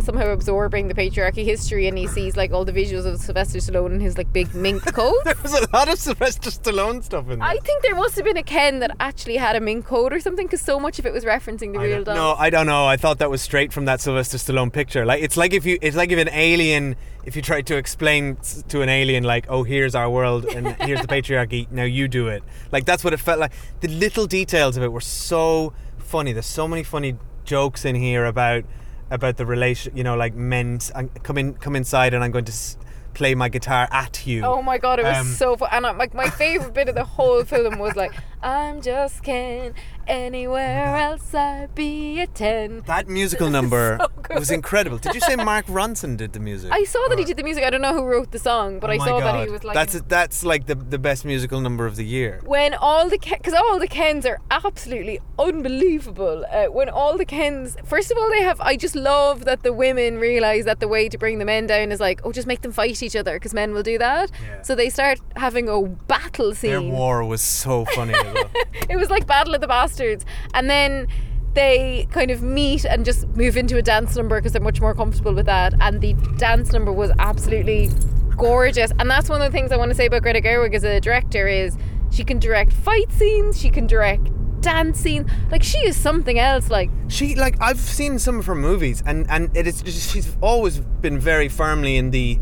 somehow 0.00 0.28
absorbing 0.28 0.88
the 0.88 0.94
patriarchy 0.94 1.44
history 1.44 1.86
and 1.86 1.98
he 1.98 2.06
sees 2.06 2.36
like 2.36 2.52
all 2.52 2.64
the 2.64 2.72
visuals 2.72 3.04
of 3.06 3.18
Sylvester 3.18 3.58
Stallone 3.58 3.92
in 3.94 4.00
his 4.00 4.16
like 4.16 4.32
big 4.32 4.54
mink 4.54 4.82
coat. 4.94 5.16
there 5.24 5.34
was 5.42 5.54
a 5.54 5.66
lot 5.72 5.88
of 5.88 5.98
Sylvester 5.98 6.50
Stallone 6.50 7.02
stuff 7.02 7.28
in 7.30 7.38
there 7.38 7.48
I 7.48 7.56
think 7.58 7.82
there 7.82 7.94
must 7.94 8.16
have 8.16 8.24
been 8.24 8.36
a 8.36 8.42
Ken 8.42 8.78
that 8.80 8.96
actually 9.00 9.36
had 9.36 9.56
a 9.56 9.60
mink 9.60 9.86
coat 9.86 10.12
or 10.12 10.20
something 10.20 10.46
because 10.46 10.60
so 10.60 10.78
much 10.78 10.98
of 10.98 11.06
it 11.06 11.12
was 11.12 11.24
referencing 11.24 11.72
the 11.72 11.80
I 11.80 11.84
real. 11.84 12.04
No, 12.04 12.34
I 12.38 12.50
don't 12.50 12.66
know. 12.66 12.86
I 12.86 12.96
thought 12.96 13.18
that 13.18 13.30
was 13.30 13.42
straight 13.42 13.72
from 13.72 13.84
that 13.86 14.00
Sylvester 14.00 14.38
Stallone 14.38 14.72
picture. 14.72 15.04
Like 15.04 15.22
it's 15.22 15.36
like 15.36 15.52
if 15.52 15.66
you, 15.66 15.78
it's 15.82 15.96
like 15.96 16.10
if 16.10 16.18
an 16.18 16.28
alien, 16.32 16.96
if 17.24 17.36
you 17.36 17.42
tried 17.42 17.66
to 17.66 17.76
explain 17.76 18.36
to 18.68 18.82
an 18.82 18.88
alien, 18.88 19.24
like, 19.24 19.46
oh, 19.48 19.62
here's 19.62 19.94
our 19.94 20.08
world 20.10 20.44
and 20.46 20.68
here's 20.80 21.00
the 21.00 21.08
patriarchy. 21.08 21.70
Now 21.70 21.84
you 21.84 22.08
do 22.08 22.28
it. 22.28 22.42
Like 22.72 22.84
that's 22.84 23.04
what 23.04 23.12
it 23.12 23.20
felt 23.20 23.38
like. 23.40 23.52
The 23.80 23.88
little 23.88 24.26
details 24.26 24.76
of 24.76 24.82
it 24.82 24.92
were 24.92 25.00
so 25.00 25.72
funny. 25.98 26.32
There's 26.32 26.46
so 26.46 26.68
many 26.68 26.82
funny 26.82 27.16
jokes 27.44 27.84
in 27.84 27.94
here 27.94 28.24
about 28.24 28.64
about 29.10 29.36
the 29.36 29.46
relation. 29.46 29.96
You 29.96 30.04
know, 30.04 30.16
like 30.16 30.34
men 30.34 30.78
come 31.22 31.38
in, 31.38 31.54
come 31.54 31.76
inside, 31.76 32.14
and 32.14 32.22
I'm 32.24 32.30
going 32.30 32.44
to 32.46 32.52
s- 32.52 32.76
play 33.14 33.34
my 33.34 33.48
guitar 33.48 33.88
at 33.90 34.26
you. 34.26 34.44
Oh 34.44 34.62
my 34.62 34.78
god, 34.78 35.00
it 35.00 35.04
was 35.04 35.16
Um, 35.18 35.26
so 35.26 35.56
fun. 35.56 35.68
And 35.72 35.86
uh, 35.86 35.94
like 35.98 36.14
my 36.14 36.28
favorite 36.30 36.74
bit 36.74 36.88
of 36.88 36.94
the 36.94 37.04
whole 37.04 37.42
film 37.44 37.78
was 37.78 37.96
like, 37.96 38.12
I'm 38.42 38.80
just 38.80 39.22
Ken. 39.22 39.74
Anywhere 40.06 40.96
else 40.96 41.34
I'd 41.34 41.74
be 41.74 42.20
a 42.20 42.26
10. 42.26 42.84
That 42.86 43.08
musical 43.08 43.50
number 43.58 43.98
so 44.28 44.38
was 44.38 44.50
incredible. 44.50 44.96
Did 44.98 45.14
you 45.14 45.20
say 45.20 45.36
Mark 45.36 45.66
Ronson 45.66 46.16
did 46.16 46.32
the 46.32 46.40
music? 46.40 46.70
I 46.72 46.84
saw 46.84 47.08
that 47.08 47.18
he 47.18 47.24
did 47.26 47.36
the 47.36 47.42
music. 47.42 47.62
I 47.64 47.68
don't 47.70 47.82
know 47.82 47.92
who 47.92 48.04
wrote 48.04 48.30
the 48.30 48.38
song, 48.38 48.78
but 48.78 48.88
Oh 48.88 48.94
I 48.94 48.98
saw 48.98 49.20
that 49.20 49.44
he 49.44 49.50
was 49.52 49.64
like. 49.64 49.74
that's 49.74 50.00
that's 50.08 50.44
like 50.44 50.66
the 50.66 50.74
the 50.76 50.98
best 50.98 51.24
musical 51.26 51.60
number 51.60 51.84
of 51.84 51.96
the 51.96 52.04
year. 52.06 52.40
when 52.44 52.72
all 52.74 53.08
the 53.10 53.18
because 53.18 53.52
all 53.52 53.78
the 53.78 53.88
Kens 53.88 54.24
are 54.24 54.40
absolutely 54.50 55.20
unbelievable. 55.38 56.46
Uh, 56.50 56.66
when 56.66 56.88
all 56.88 57.18
the 57.18 57.24
Kens, 57.26 57.76
first 57.84 58.10
of 58.10 58.16
all, 58.18 58.30
they 58.30 58.42
have. 58.42 58.60
I 58.60 58.76
just 58.76 58.94
love 58.96 59.44
that 59.44 59.62
the 59.62 59.72
women 59.72 60.18
realize 60.18 60.64
that 60.64 60.80
the 60.80 60.88
way 60.88 61.08
to 61.10 61.18
bring 61.18 61.38
the 61.38 61.44
men 61.44 61.66
down 61.66 61.92
is 61.92 62.00
like, 62.00 62.20
oh, 62.24 62.32
just 62.32 62.46
make 62.46 62.62
them 62.62 62.72
fight 62.72 63.02
each 63.02 63.16
other 63.16 63.34
because 63.36 63.52
men 63.52 63.72
will 63.74 63.82
do 63.82 63.98
that. 63.98 64.30
Yeah. 64.42 64.62
So 64.62 64.74
they 64.74 64.88
start 64.88 65.20
having 65.36 65.68
a 65.68 65.82
battle 65.82 66.54
scene. 66.54 66.70
Their 66.70 66.80
war 66.80 67.24
was 67.24 67.42
so 67.42 67.84
funny 67.84 68.14
well. 68.34 68.50
it 68.88 68.96
was 68.96 69.10
like 69.10 69.26
Battle 69.26 69.54
of 69.54 69.60
the 69.60 69.66
Bastards, 69.66 70.24
and 70.54 70.68
then 70.68 71.08
they 71.54 72.06
kind 72.10 72.30
of 72.30 72.42
meet 72.42 72.84
and 72.84 73.04
just 73.04 73.26
move 73.28 73.56
into 73.56 73.76
a 73.76 73.82
dance 73.82 74.16
number 74.16 74.38
because 74.38 74.52
they're 74.52 74.62
much 74.62 74.80
more 74.80 74.94
comfortable 74.94 75.34
with 75.34 75.46
that. 75.46 75.74
And 75.80 76.00
the 76.00 76.12
dance 76.36 76.72
number 76.72 76.92
was 76.92 77.10
absolutely 77.18 77.90
gorgeous, 78.36 78.92
and 78.98 79.10
that's 79.10 79.28
one 79.28 79.40
of 79.42 79.50
the 79.50 79.56
things 79.56 79.72
I 79.72 79.76
want 79.76 79.90
to 79.90 79.94
say 79.94 80.06
about 80.06 80.22
Greta 80.22 80.40
Gerwig 80.40 80.74
as 80.74 80.84
a 80.84 81.00
director 81.00 81.46
is 81.48 81.76
she 82.10 82.24
can 82.24 82.38
direct 82.38 82.72
fight 82.72 83.10
scenes, 83.12 83.60
she 83.60 83.70
can 83.70 83.86
direct 83.86 84.30
dance 84.60 84.98
scenes. 84.98 85.30
Like 85.50 85.62
she 85.62 85.78
is 85.78 85.96
something 85.96 86.38
else. 86.38 86.70
Like 86.70 86.90
She 87.08 87.34
like 87.34 87.56
I've 87.60 87.78
seen 87.78 88.18
some 88.18 88.38
of 88.38 88.46
her 88.46 88.54
movies 88.54 89.02
and 89.06 89.28
and 89.30 89.54
it 89.56 89.66
is 89.66 89.82
just, 89.82 90.12
she's 90.12 90.36
always 90.40 90.80
been 90.80 91.18
very 91.18 91.48
firmly 91.48 91.96
in 91.96 92.10
the 92.10 92.38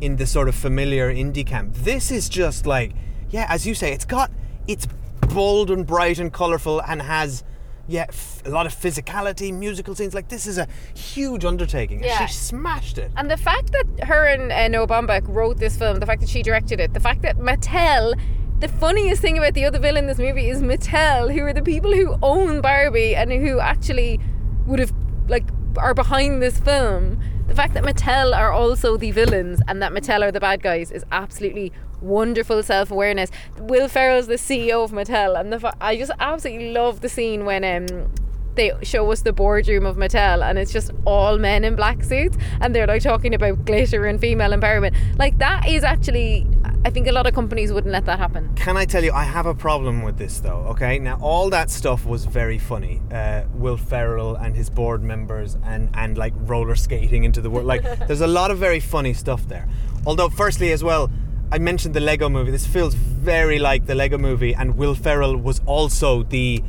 in 0.00 0.16
the 0.16 0.26
sort 0.26 0.48
of 0.48 0.54
familiar 0.54 1.12
indie 1.12 1.46
camp. 1.46 1.74
This 1.74 2.10
is 2.10 2.28
just 2.28 2.66
like 2.66 2.92
yeah, 3.30 3.46
as 3.48 3.66
you 3.66 3.74
say, 3.74 3.92
it's 3.92 4.04
got 4.04 4.30
it's 4.68 4.86
bold 5.28 5.70
and 5.70 5.86
bright 5.86 6.18
and 6.18 6.32
colorful 6.32 6.80
and 6.82 7.02
has 7.02 7.44
yeah 7.88 8.06
f- 8.08 8.42
a 8.46 8.50
lot 8.50 8.64
of 8.66 8.74
physicality, 8.74 9.52
musical 9.52 9.94
scenes. 9.94 10.14
Like 10.14 10.28
this 10.28 10.46
is 10.46 10.58
a 10.58 10.66
huge 10.94 11.44
undertaking. 11.44 11.98
and 11.98 12.06
Yeah. 12.06 12.26
she 12.26 12.34
smashed 12.34 12.98
it. 12.98 13.10
And 13.16 13.30
the 13.30 13.36
fact 13.36 13.72
that 13.72 14.04
her 14.06 14.26
and 14.26 14.52
uh, 14.52 14.68
Noah 14.68 14.86
Baumbach 14.86 15.22
wrote 15.26 15.58
this 15.58 15.76
film, 15.76 15.98
the 16.00 16.06
fact 16.06 16.20
that 16.20 16.30
she 16.30 16.42
directed 16.42 16.80
it, 16.80 16.94
the 16.94 17.00
fact 17.00 17.22
that 17.22 17.36
Mattel, 17.38 18.14
the 18.60 18.68
funniest 18.68 19.20
thing 19.20 19.36
about 19.38 19.54
the 19.54 19.64
other 19.64 19.78
villain 19.80 20.04
in 20.04 20.08
this 20.08 20.18
movie 20.18 20.48
is 20.48 20.62
Mattel, 20.62 21.32
who 21.34 21.40
are 21.42 21.52
the 21.52 21.62
people 21.62 21.92
who 21.92 22.16
own 22.22 22.60
Barbie 22.60 23.16
and 23.16 23.32
who 23.32 23.58
actually 23.58 24.20
would 24.66 24.78
have, 24.78 24.92
like, 25.28 25.44
are 25.76 25.94
behind 25.94 26.40
this 26.40 26.58
film. 26.60 27.20
The 27.48 27.54
fact 27.56 27.74
that 27.74 27.82
Mattel 27.82 28.36
are 28.36 28.52
also 28.52 28.96
the 28.96 29.10
villains 29.10 29.60
and 29.66 29.82
that 29.82 29.92
Mattel 29.92 30.22
are 30.22 30.30
the 30.30 30.38
bad 30.40 30.62
guys 30.62 30.92
is 30.92 31.04
absolutely 31.10 31.72
wonderful 32.02 32.62
self 32.62 32.90
awareness. 32.90 33.30
Will 33.58 33.88
Ferrell's 33.88 34.26
the 34.26 34.34
CEO 34.34 34.84
of 34.84 34.90
Mattel, 34.90 35.38
and 35.38 35.52
the 35.52 35.74
I 35.80 35.96
just 35.96 36.12
absolutely 36.18 36.72
love 36.72 37.00
the 37.00 37.08
scene 37.08 37.44
when 37.44 37.64
um, 37.64 38.12
they 38.54 38.72
show 38.82 39.10
us 39.10 39.22
the 39.22 39.32
boardroom 39.32 39.86
of 39.86 39.96
Mattel 39.96 40.42
and 40.44 40.58
it's 40.58 40.72
just 40.72 40.90
all 41.04 41.38
men 41.38 41.64
in 41.64 41.74
black 41.74 42.02
suits 42.02 42.36
and 42.60 42.74
they're 42.74 42.86
like 42.86 43.02
talking 43.02 43.34
about 43.34 43.64
glitter 43.64 44.06
and 44.06 44.20
female 44.20 44.50
empowerment. 44.50 44.94
Like 45.18 45.38
that 45.38 45.66
is 45.66 45.84
actually 45.84 46.46
I 46.84 46.90
think 46.90 47.06
a 47.06 47.12
lot 47.12 47.28
of 47.28 47.34
companies 47.34 47.72
wouldn't 47.72 47.92
let 47.92 48.06
that 48.06 48.18
happen. 48.18 48.52
Can 48.56 48.76
I 48.76 48.84
tell 48.84 49.04
you, 49.04 49.12
I 49.12 49.22
have 49.22 49.46
a 49.46 49.54
problem 49.54 50.02
with 50.02 50.18
this 50.18 50.40
though, 50.40 50.66
okay? 50.70 50.98
Now, 50.98 51.16
all 51.20 51.48
that 51.50 51.70
stuff 51.70 52.04
was 52.04 52.24
very 52.24 52.58
funny. 52.58 53.00
Uh, 53.12 53.44
Will 53.54 53.76
Ferrell 53.76 54.34
and 54.34 54.56
his 54.56 54.68
board 54.68 55.00
members 55.00 55.56
and, 55.64 55.90
and 55.94 56.18
like 56.18 56.32
roller 56.38 56.74
skating 56.74 57.22
into 57.22 57.40
the 57.40 57.50
world. 57.50 57.66
Like, 57.66 57.82
there's 58.08 58.20
a 58.20 58.26
lot 58.26 58.50
of 58.50 58.58
very 58.58 58.80
funny 58.80 59.14
stuff 59.14 59.46
there. 59.46 59.68
Although, 60.06 60.28
firstly, 60.28 60.72
as 60.72 60.82
well, 60.82 61.08
I 61.52 61.58
mentioned 61.58 61.94
the 61.94 62.00
Lego 62.00 62.30
movie. 62.30 62.50
This 62.50 62.66
feels 62.66 62.94
very 62.94 63.58
like 63.58 63.84
the 63.86 63.94
Lego 63.94 64.16
movie, 64.16 64.54
and 64.54 64.76
Will 64.78 64.94
Ferrell 64.94 65.36
was 65.36 65.60
also 65.66 66.22
the 66.22 66.62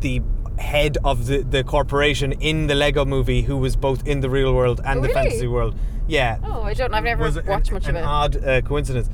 the 0.00 0.22
head 0.58 0.96
of 1.04 1.26
the, 1.26 1.38
the 1.42 1.64
corporation 1.64 2.30
in 2.32 2.68
the 2.68 2.76
Lego 2.76 3.04
movie 3.04 3.42
who 3.42 3.56
was 3.56 3.74
both 3.74 4.06
in 4.06 4.20
the 4.20 4.30
real 4.30 4.54
world 4.54 4.80
and 4.84 5.02
the 5.02 5.08
fantasy 5.08 5.48
world. 5.48 5.74
Yeah. 6.06 6.38
Oh, 6.44 6.62
I 6.62 6.74
don't 6.74 6.94
I've 6.94 7.02
never 7.02 7.24
was 7.24 7.42
watched 7.42 7.68
an, 7.68 7.74
much 7.74 7.88
an 7.88 7.96
of 7.96 8.02
it. 8.02 8.06
odd 8.06 8.44
uh, 8.44 8.60
coincidence. 8.60 9.08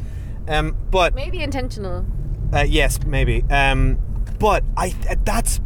Um, 0.47 0.77
but 0.91 1.15
Maybe 1.15 1.43
intentional. 1.43 2.05
uh, 2.53 2.65
yes, 2.69 3.03
maybe. 3.07 3.43
Um, 3.51 3.99
but 4.39 4.65
I 4.77 4.91
that's 5.25 5.61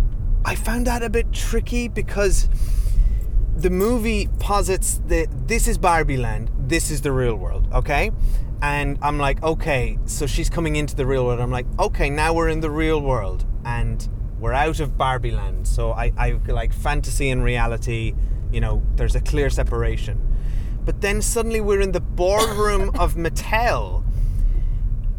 I 0.45 0.55
found 0.55 0.87
that 0.87 1.03
a 1.03 1.11
bit 1.11 1.33
tricky 1.33 1.89
because 1.89 2.49
the 3.57 3.71
movie 3.71 4.29
posits 4.39 5.01
that 5.09 5.49
this 5.49 5.67
is 5.67 5.77
Barbie 5.79 6.19
Land, 6.19 6.51
this 6.57 6.91
is 6.91 7.01
the 7.03 7.11
real 7.13 7.35
world, 7.35 7.67
okay? 7.73 8.11
And 8.65 8.97
I'm 9.03 9.19
like, 9.19 9.43
okay, 9.43 9.99
so 10.07 10.27
she's 10.27 10.49
coming 10.49 10.77
into 10.77 10.97
the 10.97 11.05
real 11.05 11.27
world. 11.27 11.39
I'm 11.39 11.51
like, 11.51 11.67
okay, 11.79 12.09
now 12.09 12.33
we're 12.33 12.49
in 12.49 12.61
the 12.61 12.71
real 12.71 12.99
world 12.99 13.45
and 13.63 14.09
we're 14.41 14.55
out 14.55 14.81
of 14.81 14.97
Barbie 14.97 15.33
Land. 15.33 15.69
So 15.69 15.93
I, 15.93 16.13
I 16.17 16.41
like 16.49 16.73
fantasy 16.73 17.29
and 17.29 17.45
reality, 17.45 18.15
you 18.51 18.63
know, 18.63 18.83
there's 18.97 19.15
a 19.15 19.21
clear 19.21 19.51
separation. 19.51 20.19
But 20.83 21.03
then 21.03 21.21
suddenly 21.21 21.61
we're 21.61 21.83
in 21.83 21.93
the 21.93 22.01
boardroom 22.01 22.89
of 22.99 23.17
Mattel 23.17 24.03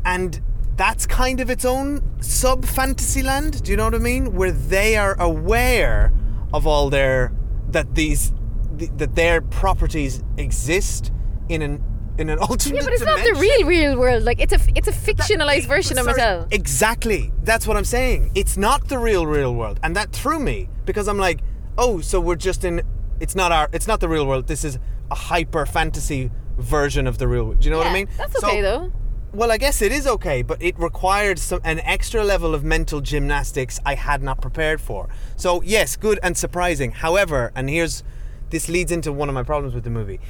and 0.04 0.42
that's 0.76 1.06
kind 1.06 1.40
of 1.40 1.52
its 1.52 1.66
own 1.66 2.02
sub 2.24 2.66
fantasy 2.66 3.22
land. 3.22 3.62
Do 3.62 3.70
you 3.70 3.78
know 3.78 3.86
what 3.86 3.94
I 3.94 4.00
mean? 4.00 4.34
Where 4.34 4.52
they 4.52 4.98
are 4.98 5.16
aware 5.22 6.12
of 6.52 6.66
all 6.66 6.90
their 6.90 7.32
that 7.70 7.94
these 7.94 8.34
th- 8.80 8.90
that 8.98 9.14
their 9.14 9.40
properties 9.40 10.24
exist 10.36 11.12
in 11.48 11.62
an 11.62 11.84
in 12.18 12.30
an 12.30 12.40
alternate 12.48 12.78
Yeah, 12.78 12.84
but 12.86 12.94
it's 12.94 13.04
not 13.04 13.24
the 13.24 13.34
real 13.40 13.66
real 13.68 13.98
world. 13.98 14.24
Like 14.24 14.40
it's 14.40 14.54
a 14.54 14.60
it's 14.76 14.88
a 14.88 14.92
fictionalized 14.92 15.66
version 15.68 15.98
of 15.98 16.06
Sorry, 16.06 16.20
Mattel. 16.20 16.54
Exactly. 16.54 17.32
That's 17.44 17.68
what 17.68 17.78
I'm 17.78 17.86
saying. 17.86 18.32
It's 18.36 18.58
not 18.58 18.88
the 18.88 18.98
real 18.98 19.26
real 19.26 19.54
world, 19.54 19.80
and 19.84 19.96
that 19.96 20.12
threw 20.12 20.40
me 20.40 20.70
because 20.86 21.08
I'm 21.08 21.18
like, 21.18 21.42
oh, 21.78 22.02
so 22.02 22.20
we're 22.20 22.36
just 22.36 22.64
in. 22.64 22.82
It's 23.20 23.36
not 23.36 23.52
our. 23.52 23.70
It's 23.74 23.88
not 23.88 24.00
the 24.00 24.10
real 24.10 24.26
world. 24.26 24.48
This 24.48 24.64
is 24.64 24.78
a 25.12 25.16
hyper 25.16 25.66
fantasy 25.66 26.32
version 26.58 27.08
of 27.08 27.18
the 27.18 27.28
real. 27.28 27.46
world. 27.46 27.60
Do 27.60 27.66
you 27.66 27.72
know 27.72 27.78
what 27.78 27.88
I 27.88 27.94
mean? 27.94 28.08
That's 28.18 28.40
So- 28.40 28.48
okay 28.48 28.62
though. 28.62 28.92
Well, 29.34 29.52
I 29.52 29.58
guess 29.58 29.82
it 29.82 29.92
is 29.92 30.08
okay, 30.08 30.44
but 30.44 30.62
it 30.64 30.80
required 30.80 31.40
some 31.40 31.60
an 31.66 31.80
extra 31.82 32.24
level 32.24 32.56
of 32.56 32.64
mental 32.64 33.02
gymnastics 33.02 33.82
I 33.86 33.96
had 33.96 34.24
not 34.24 34.40
prepared 34.40 34.80
for. 34.80 35.10
So 35.36 35.62
yes, 35.62 35.98
good 35.98 36.20
and 36.24 36.38
surprising. 36.38 36.92
However, 36.92 37.52
and 37.54 37.70
here's 37.70 38.02
this 38.50 38.70
leads 38.70 38.94
into 38.94 39.12
one 39.12 39.28
of 39.28 39.36
my 39.36 39.44
problems 39.44 39.76
with 39.76 39.84
the 39.84 39.90
movie. 39.90 40.22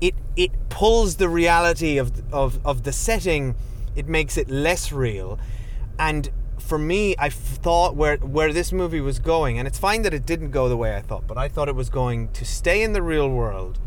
It 0.00 0.14
it 0.36 0.50
pulls 0.68 1.16
the 1.16 1.28
reality 1.28 1.98
of 1.98 2.12
of 2.32 2.58
of 2.64 2.82
the 2.84 2.92
setting. 2.92 3.54
It 3.96 4.08
makes 4.08 4.36
it 4.36 4.48
less 4.48 4.92
real, 4.92 5.38
and 5.98 6.30
for 6.58 6.78
me, 6.78 7.16
I 7.18 7.30
thought 7.30 7.96
where 7.96 8.16
where 8.18 8.52
this 8.52 8.72
movie 8.72 9.00
was 9.00 9.18
going, 9.18 9.58
and 9.58 9.66
it's 9.66 9.78
fine 9.78 10.02
that 10.02 10.14
it 10.14 10.24
didn't 10.24 10.52
go 10.52 10.68
the 10.68 10.76
way 10.76 10.94
I 10.96 11.00
thought, 11.02 11.26
but 11.26 11.36
I 11.36 11.48
thought 11.48 11.68
it 11.68 11.74
was 11.74 11.90
going 11.90 12.28
to 12.32 12.44
stay 12.44 12.82
in 12.82 12.92
the 12.92 13.02
real 13.02 13.28
world, 13.28 13.80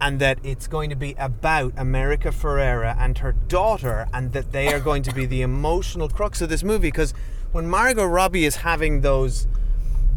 and 0.00 0.18
that 0.20 0.38
it's 0.42 0.66
going 0.66 0.88
to 0.90 0.96
be 0.96 1.14
about 1.18 1.74
America 1.76 2.28
Ferrera 2.28 2.96
and 2.98 3.18
her 3.18 3.32
daughter, 3.32 4.08
and 4.12 4.32
that 4.32 4.52
they 4.52 4.72
are 4.72 4.80
going 4.80 5.02
to 5.02 5.12
be 5.12 5.26
the 5.26 5.42
emotional 5.42 6.08
crux 6.08 6.40
of 6.40 6.48
this 6.48 6.64
movie. 6.64 6.88
Because 6.88 7.12
when 7.52 7.68
Margot 7.68 8.06
Robbie 8.06 8.46
is 8.46 8.56
having 8.56 9.02
those, 9.02 9.46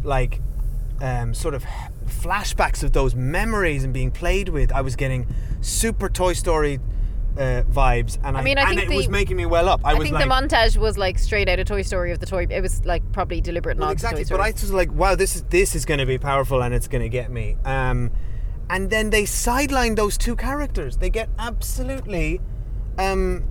like, 0.02 0.40
um, 1.02 1.34
sort 1.34 1.54
of 1.54 1.64
flashbacks 2.08 2.82
of 2.82 2.92
those 2.92 3.14
memories 3.14 3.84
and 3.84 3.92
being 3.92 4.10
played 4.10 4.48
with, 4.48 4.72
I 4.72 4.80
was 4.80 4.96
getting 4.96 5.26
super 5.60 6.08
Toy 6.08 6.32
Story. 6.32 6.80
Uh, 7.36 7.62
vibes 7.70 8.18
and 8.24 8.36
I, 8.36 8.42
mean, 8.42 8.58
I 8.58 8.62
and 8.62 8.80
think 8.80 8.90
it 8.90 8.96
was 8.96 9.08
making 9.08 9.36
me 9.36 9.46
well 9.46 9.68
up. 9.68 9.80
I, 9.84 9.92
I, 9.92 9.94
was 9.94 10.02
think 10.08 10.14
like, 10.14 10.24
the 10.24 10.28
montage 10.28 10.76
was 10.76 10.98
like 10.98 11.20
straight 11.20 11.48
out 11.48 11.60
of 11.60 11.68
Toy 11.68 11.82
Story 11.82 12.10
of 12.10 12.18
the 12.18 12.26
toy. 12.26 12.48
It 12.50 12.60
was 12.60 12.84
like 12.84 13.12
probably 13.12 13.40
deliberate, 13.40 13.78
well, 13.78 13.86
not 13.86 13.92
exactly. 13.92 14.24
But 14.24 14.40
I 14.40 14.50
was 14.50 14.72
like, 14.72 14.90
wow, 14.90 15.14
this 15.14 15.36
is 15.36 15.44
this 15.44 15.76
is 15.76 15.84
going 15.84 15.98
to 15.98 16.06
be 16.06 16.18
powerful 16.18 16.64
and 16.64 16.74
it's 16.74 16.88
going 16.88 17.02
to 17.02 17.08
get 17.08 17.30
me. 17.30 17.56
Um, 17.64 18.10
and 18.70 18.90
then 18.90 19.10
they 19.10 19.24
sideline 19.24 19.94
those 19.94 20.18
two 20.18 20.36
characters. 20.36 20.98
They 20.98 21.10
get 21.10 21.28
absolutely 21.38 22.40
um, 22.98 23.44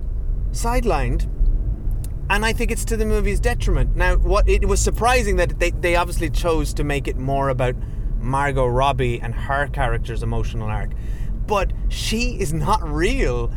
sidelined, 0.52 1.28
and 2.30 2.44
I 2.44 2.52
think 2.52 2.70
it's 2.70 2.84
to 2.86 2.96
the 2.96 3.06
movie's 3.06 3.40
detriment. 3.40 3.96
Now, 3.96 4.16
what 4.16 4.48
it 4.48 4.66
was 4.66 4.80
surprising 4.80 5.36
that 5.36 5.58
they 5.58 5.70
they 5.70 5.96
obviously 5.96 6.30
chose 6.30 6.72
to 6.74 6.84
make 6.84 7.08
it 7.08 7.16
more 7.16 7.48
about 7.48 7.74
Margot 8.18 8.66
Robbie 8.66 9.20
and 9.20 9.34
her 9.34 9.68
character's 9.68 10.22
emotional 10.22 10.68
arc, 10.68 10.90
but 11.46 11.72
she 11.88 12.38
is 12.40 12.52
not 12.52 12.86
real, 12.86 13.50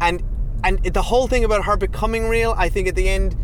and 0.00 0.22
and 0.64 0.82
the 0.82 1.02
whole 1.02 1.28
thing 1.28 1.44
about 1.44 1.64
her 1.64 1.76
becoming 1.76 2.28
real, 2.28 2.54
I 2.56 2.68
think 2.68 2.88
at 2.88 2.94
the 2.94 3.08
end. 3.08 3.36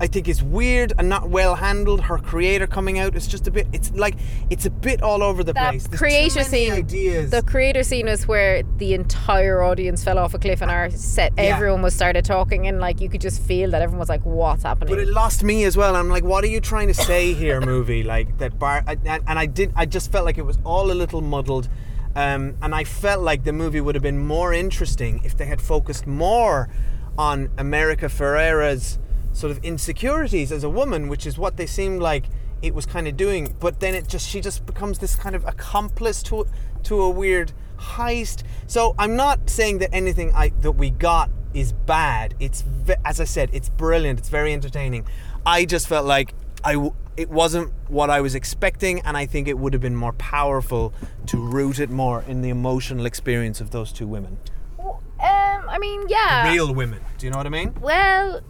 I 0.00 0.06
think 0.06 0.28
is 0.28 0.42
weird 0.42 0.94
and 0.98 1.08
not 1.10 1.28
well 1.28 1.54
handled. 1.56 2.00
Her 2.00 2.16
creator 2.18 2.66
coming 2.66 2.98
out 2.98 3.14
is 3.14 3.26
just 3.26 3.46
a 3.46 3.50
bit. 3.50 3.66
It's 3.72 3.92
like 3.92 4.16
it's 4.48 4.64
a 4.64 4.70
bit 4.70 5.02
all 5.02 5.22
over 5.22 5.44
the 5.44 5.52
place. 5.52 5.86
There's 5.86 5.98
creator 5.98 6.42
scene, 6.42 6.72
ideas. 6.72 7.30
the 7.30 7.42
creator 7.42 7.82
scene 7.82 8.06
was 8.06 8.26
where 8.26 8.62
the 8.78 8.94
entire 8.94 9.62
audience 9.62 10.02
fell 10.02 10.18
off 10.18 10.32
a 10.32 10.38
cliff 10.38 10.62
and 10.62 10.70
our 10.70 10.88
set. 10.90 11.32
Yeah. 11.36 11.54
Everyone 11.54 11.82
was 11.82 11.94
started 11.94 12.24
talking 12.24 12.66
and 12.66 12.80
like 12.80 13.00
you 13.02 13.10
could 13.10 13.20
just 13.20 13.42
feel 13.42 13.70
that 13.72 13.82
everyone 13.82 13.98
was 14.00 14.08
like, 14.08 14.24
"What's 14.24 14.62
happening?" 14.62 14.88
But 14.94 15.00
it 15.02 15.08
lost 15.08 15.44
me 15.44 15.64
as 15.64 15.76
well. 15.76 15.94
I'm 15.94 16.08
like, 16.08 16.24
what 16.24 16.44
are 16.44 16.48
you 16.48 16.60
trying 16.60 16.88
to 16.88 16.94
say 16.94 17.34
here, 17.34 17.60
movie? 17.74 18.02
Like 18.02 18.38
that 18.38 18.58
bar, 18.58 18.82
I- 18.86 18.96
and, 19.04 19.22
and 19.26 19.38
I 19.38 19.44
did. 19.46 19.70
I 19.76 19.84
just 19.84 20.10
felt 20.10 20.24
like 20.24 20.38
it 20.38 20.46
was 20.46 20.58
all 20.64 20.90
a 20.90 20.94
little 20.94 21.20
muddled, 21.20 21.68
um, 22.16 22.56
and 22.62 22.74
I 22.74 22.84
felt 22.84 23.20
like 23.22 23.44
the 23.44 23.52
movie 23.52 23.82
would 23.82 23.94
have 23.96 24.02
been 24.02 24.18
more 24.18 24.54
interesting 24.54 25.20
if 25.24 25.36
they 25.36 25.44
had 25.44 25.60
focused 25.60 26.06
more 26.06 26.70
on 27.18 27.50
America 27.58 28.06
Ferrera's 28.08 28.98
sort 29.32 29.50
of 29.50 29.64
insecurities 29.64 30.52
as 30.52 30.64
a 30.64 30.68
woman, 30.70 31.08
which 31.08 31.26
is 31.26 31.38
what 31.38 31.56
they 31.56 31.66
seemed 31.66 32.00
like 32.02 32.24
it 32.62 32.74
was 32.74 32.86
kind 32.86 33.08
of 33.08 33.16
doing. 33.16 33.54
But 33.60 33.80
then 33.80 33.94
it 33.94 34.08
just 34.08 34.28
she 34.28 34.40
just 34.40 34.66
becomes 34.66 34.98
this 34.98 35.16
kind 35.16 35.34
of 35.34 35.44
accomplice 35.46 36.22
to 36.24 36.46
to 36.84 37.02
a 37.02 37.10
weird 37.10 37.52
heist. 37.78 38.42
So 38.66 38.94
I'm 38.98 39.16
not 39.16 39.48
saying 39.48 39.78
that 39.78 39.90
anything 39.94 40.32
I 40.34 40.50
that 40.60 40.72
we 40.72 40.90
got 40.90 41.30
is 41.54 41.72
bad. 41.72 42.34
It's 42.38 42.64
as 43.04 43.20
I 43.20 43.24
said, 43.24 43.50
it's 43.52 43.68
brilliant. 43.68 44.18
It's 44.18 44.28
very 44.28 44.52
entertaining. 44.52 45.06
I 45.46 45.64
just 45.64 45.88
felt 45.88 46.06
like 46.06 46.34
I 46.64 46.90
it 47.16 47.28
wasn't 47.30 47.72
what 47.88 48.08
I 48.08 48.20
was 48.20 48.34
expecting, 48.34 49.00
and 49.00 49.16
I 49.16 49.26
think 49.26 49.48
it 49.48 49.58
would 49.58 49.72
have 49.72 49.82
been 49.82 49.96
more 49.96 50.12
powerful 50.14 50.94
to 51.26 51.38
root 51.38 51.78
it 51.78 51.90
more 51.90 52.24
in 52.26 52.40
the 52.40 52.48
emotional 52.48 53.04
experience 53.04 53.60
of 53.60 53.72
those 53.72 53.92
two 53.92 54.06
women, 54.06 54.38
Um, 54.78 54.98
I 55.18 55.76
mean, 55.78 56.04
yeah. 56.08 56.50
real 56.50 56.72
women. 56.72 57.00
Do 57.18 57.26
you 57.26 57.30
know 57.32 57.36
what 57.36 57.46
I 57.46 57.50
mean? 57.50 57.74
Well, 57.80 58.40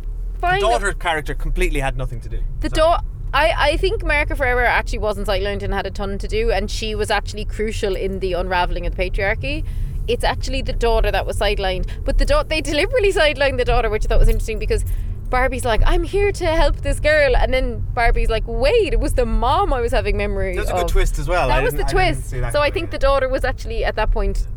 fine. 0.41 0.61
Daughter 0.61 0.93
character 0.93 1.35
completely 1.35 1.81
had 1.81 1.97
nothing 1.97 2.21
to 2.21 2.29
do. 2.29 2.41
The 2.61 2.69
daughter. 2.69 3.05
I, 3.33 3.55
I 3.57 3.77
think 3.77 4.03
America 4.03 4.35
Ferrera 4.35 4.67
actually 4.67 4.99
wasn't 4.99 5.29
sidelined 5.29 5.63
and 5.63 5.73
had 5.73 5.87
a 5.87 5.91
ton 5.91 6.19
to 6.19 6.27
do, 6.27 6.51
and 6.51 6.69
she 6.71 6.95
was 6.97 7.11
actually 7.11 7.45
crucial 7.45 7.95
in 7.95 8.19
the 8.19 8.33
unraveling 8.33 8.87
of 8.87 8.97
the 8.97 9.03
patriarchy. 9.03 9.65
It's 10.09 10.25
actually 10.25 10.63
the 10.63 10.73
daughter 10.73 11.13
that 11.13 11.27
was 11.27 11.39
sidelined, 11.39 11.87
but 12.05 12.19
the 12.19 12.25
daughter 12.25 12.49
they 12.49 12.61
deliberately 12.61 13.13
sidelined 13.13 13.59
the 13.59 13.65
daughter, 13.65 13.89
which 13.89 14.05
I 14.05 14.09
thought 14.09 14.19
was 14.19 14.29
interesting 14.29 14.59
because 14.59 14.85
Barbie's 15.29 15.65
like, 15.65 15.81
"I'm 15.87 16.03
here 16.03 16.33
to 16.33 16.47
help 16.47 16.79
this 16.79 16.99
girl," 16.99 17.37
and 17.37 17.55
then 17.55 17.87
Barbie's 17.95 18.31
like, 18.31 18.43
"Wait, 18.49 18.93
it 18.93 18.99
was 18.99 19.15
the 19.15 19.27
mom 19.27 19.73
I 19.73 19.81
was 19.81 19.93
having 19.93 20.17
memory." 20.17 20.57
That 20.57 20.63
was 20.63 20.71
a 20.71 20.75
good 20.75 20.85
of." 20.87 20.91
twist 20.91 21.21
as 21.21 21.29
well. 21.29 21.53
I 21.53 21.57
That 21.59 21.63
was 21.63 21.75
the 21.75 21.87
I 21.87 21.93
twist. 21.93 22.31
So 22.31 22.61
I 22.61 22.71
think 22.71 22.87
yeah. 22.87 22.91
the 22.91 22.99
daughter 22.99 23.29
was 23.29 23.45
actually 23.45 23.85
at 23.85 23.95
that 23.95 24.11
point 24.11 24.49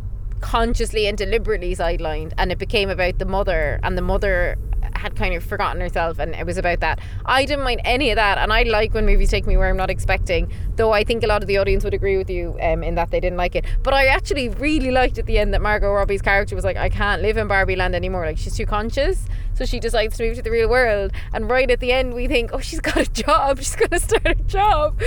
consciously 0.43 1.08
and 1.08 1.17
deliberately 1.17 1.74
sidelined 1.74 2.34
and 2.38 2.52
it 2.52 2.58
became 2.58 2.89
about 2.89 3.17
the 3.17 3.26
mother 3.26 3.80
and 3.82 3.98
the 3.98 4.02
mother 4.02 4.58
had 4.97 5.15
kind 5.15 5.34
of 5.34 5.43
forgotten 5.43 5.82
herself 5.82 6.19
and 6.19 6.36
it 6.36 6.45
was 6.45 6.58
about 6.58 6.79
that. 6.82 6.99
I 7.25 7.45
didn't 7.45 7.63
mind 7.63 7.82
any 7.86 8.10
of 8.12 8.15
that 8.15 8.38
and 8.38 8.51
i 8.51 8.63
like 8.63 8.93
when 8.93 9.06
movies 9.06 9.29
take 9.29 9.45
me 9.45 9.58
where 9.58 9.69
i'm 9.69 9.77
not 9.77 9.89
expecting 9.89 10.51
though 10.75 10.91
i 10.91 11.03
think 11.03 11.23
a 11.23 11.27
lot 11.27 11.41
of 11.41 11.47
the 11.47 11.58
audience 11.58 11.84
would 11.84 11.93
agree 11.93 12.17
with 12.17 12.29
you 12.29 12.58
um, 12.62 12.84
in 12.84 12.95
that 12.95 13.12
they 13.12 13.19
didn't 13.19 13.38
like 13.38 13.56
it. 13.56 13.65
But 13.84 13.93
i 13.93 14.08
actually 14.08 14.49
really 14.49 14.91
liked 14.91 15.17
at 15.17 15.25
the 15.25 15.38
end 15.38 15.53
that 15.53 15.62
margot 15.62 15.91
robbie's 15.91 16.21
character 16.21 16.56
was 16.56 16.65
like 16.65 16.77
i 16.77 16.89
can't 16.89 17.21
live 17.21 17.38
in 17.38 17.47
barbie 17.47 17.75
land 17.75 17.95
anymore 17.95 18.25
like 18.25 18.38
she's 18.38 18.56
too 18.56 18.65
conscious. 18.65 19.25
So 19.56 19.65
she 19.65 19.79
decides 19.79 20.17
to 20.17 20.23
move 20.23 20.36
to 20.38 20.41
the 20.41 20.49
real 20.49 20.67
world 20.67 21.12
and 21.32 21.47
right 21.49 21.69
at 21.69 21.79
the 21.79 21.91
end 21.91 22.15
we 22.15 22.27
think 22.27 22.49
oh 22.53 22.60
she's 22.60 22.79
got 22.89 22.97
a 22.97 23.12
job 23.12 23.60
she's 23.60 23.75
going 23.75 23.89
to 23.89 23.99
start 23.99 24.25
a 24.25 24.36
job. 24.43 24.99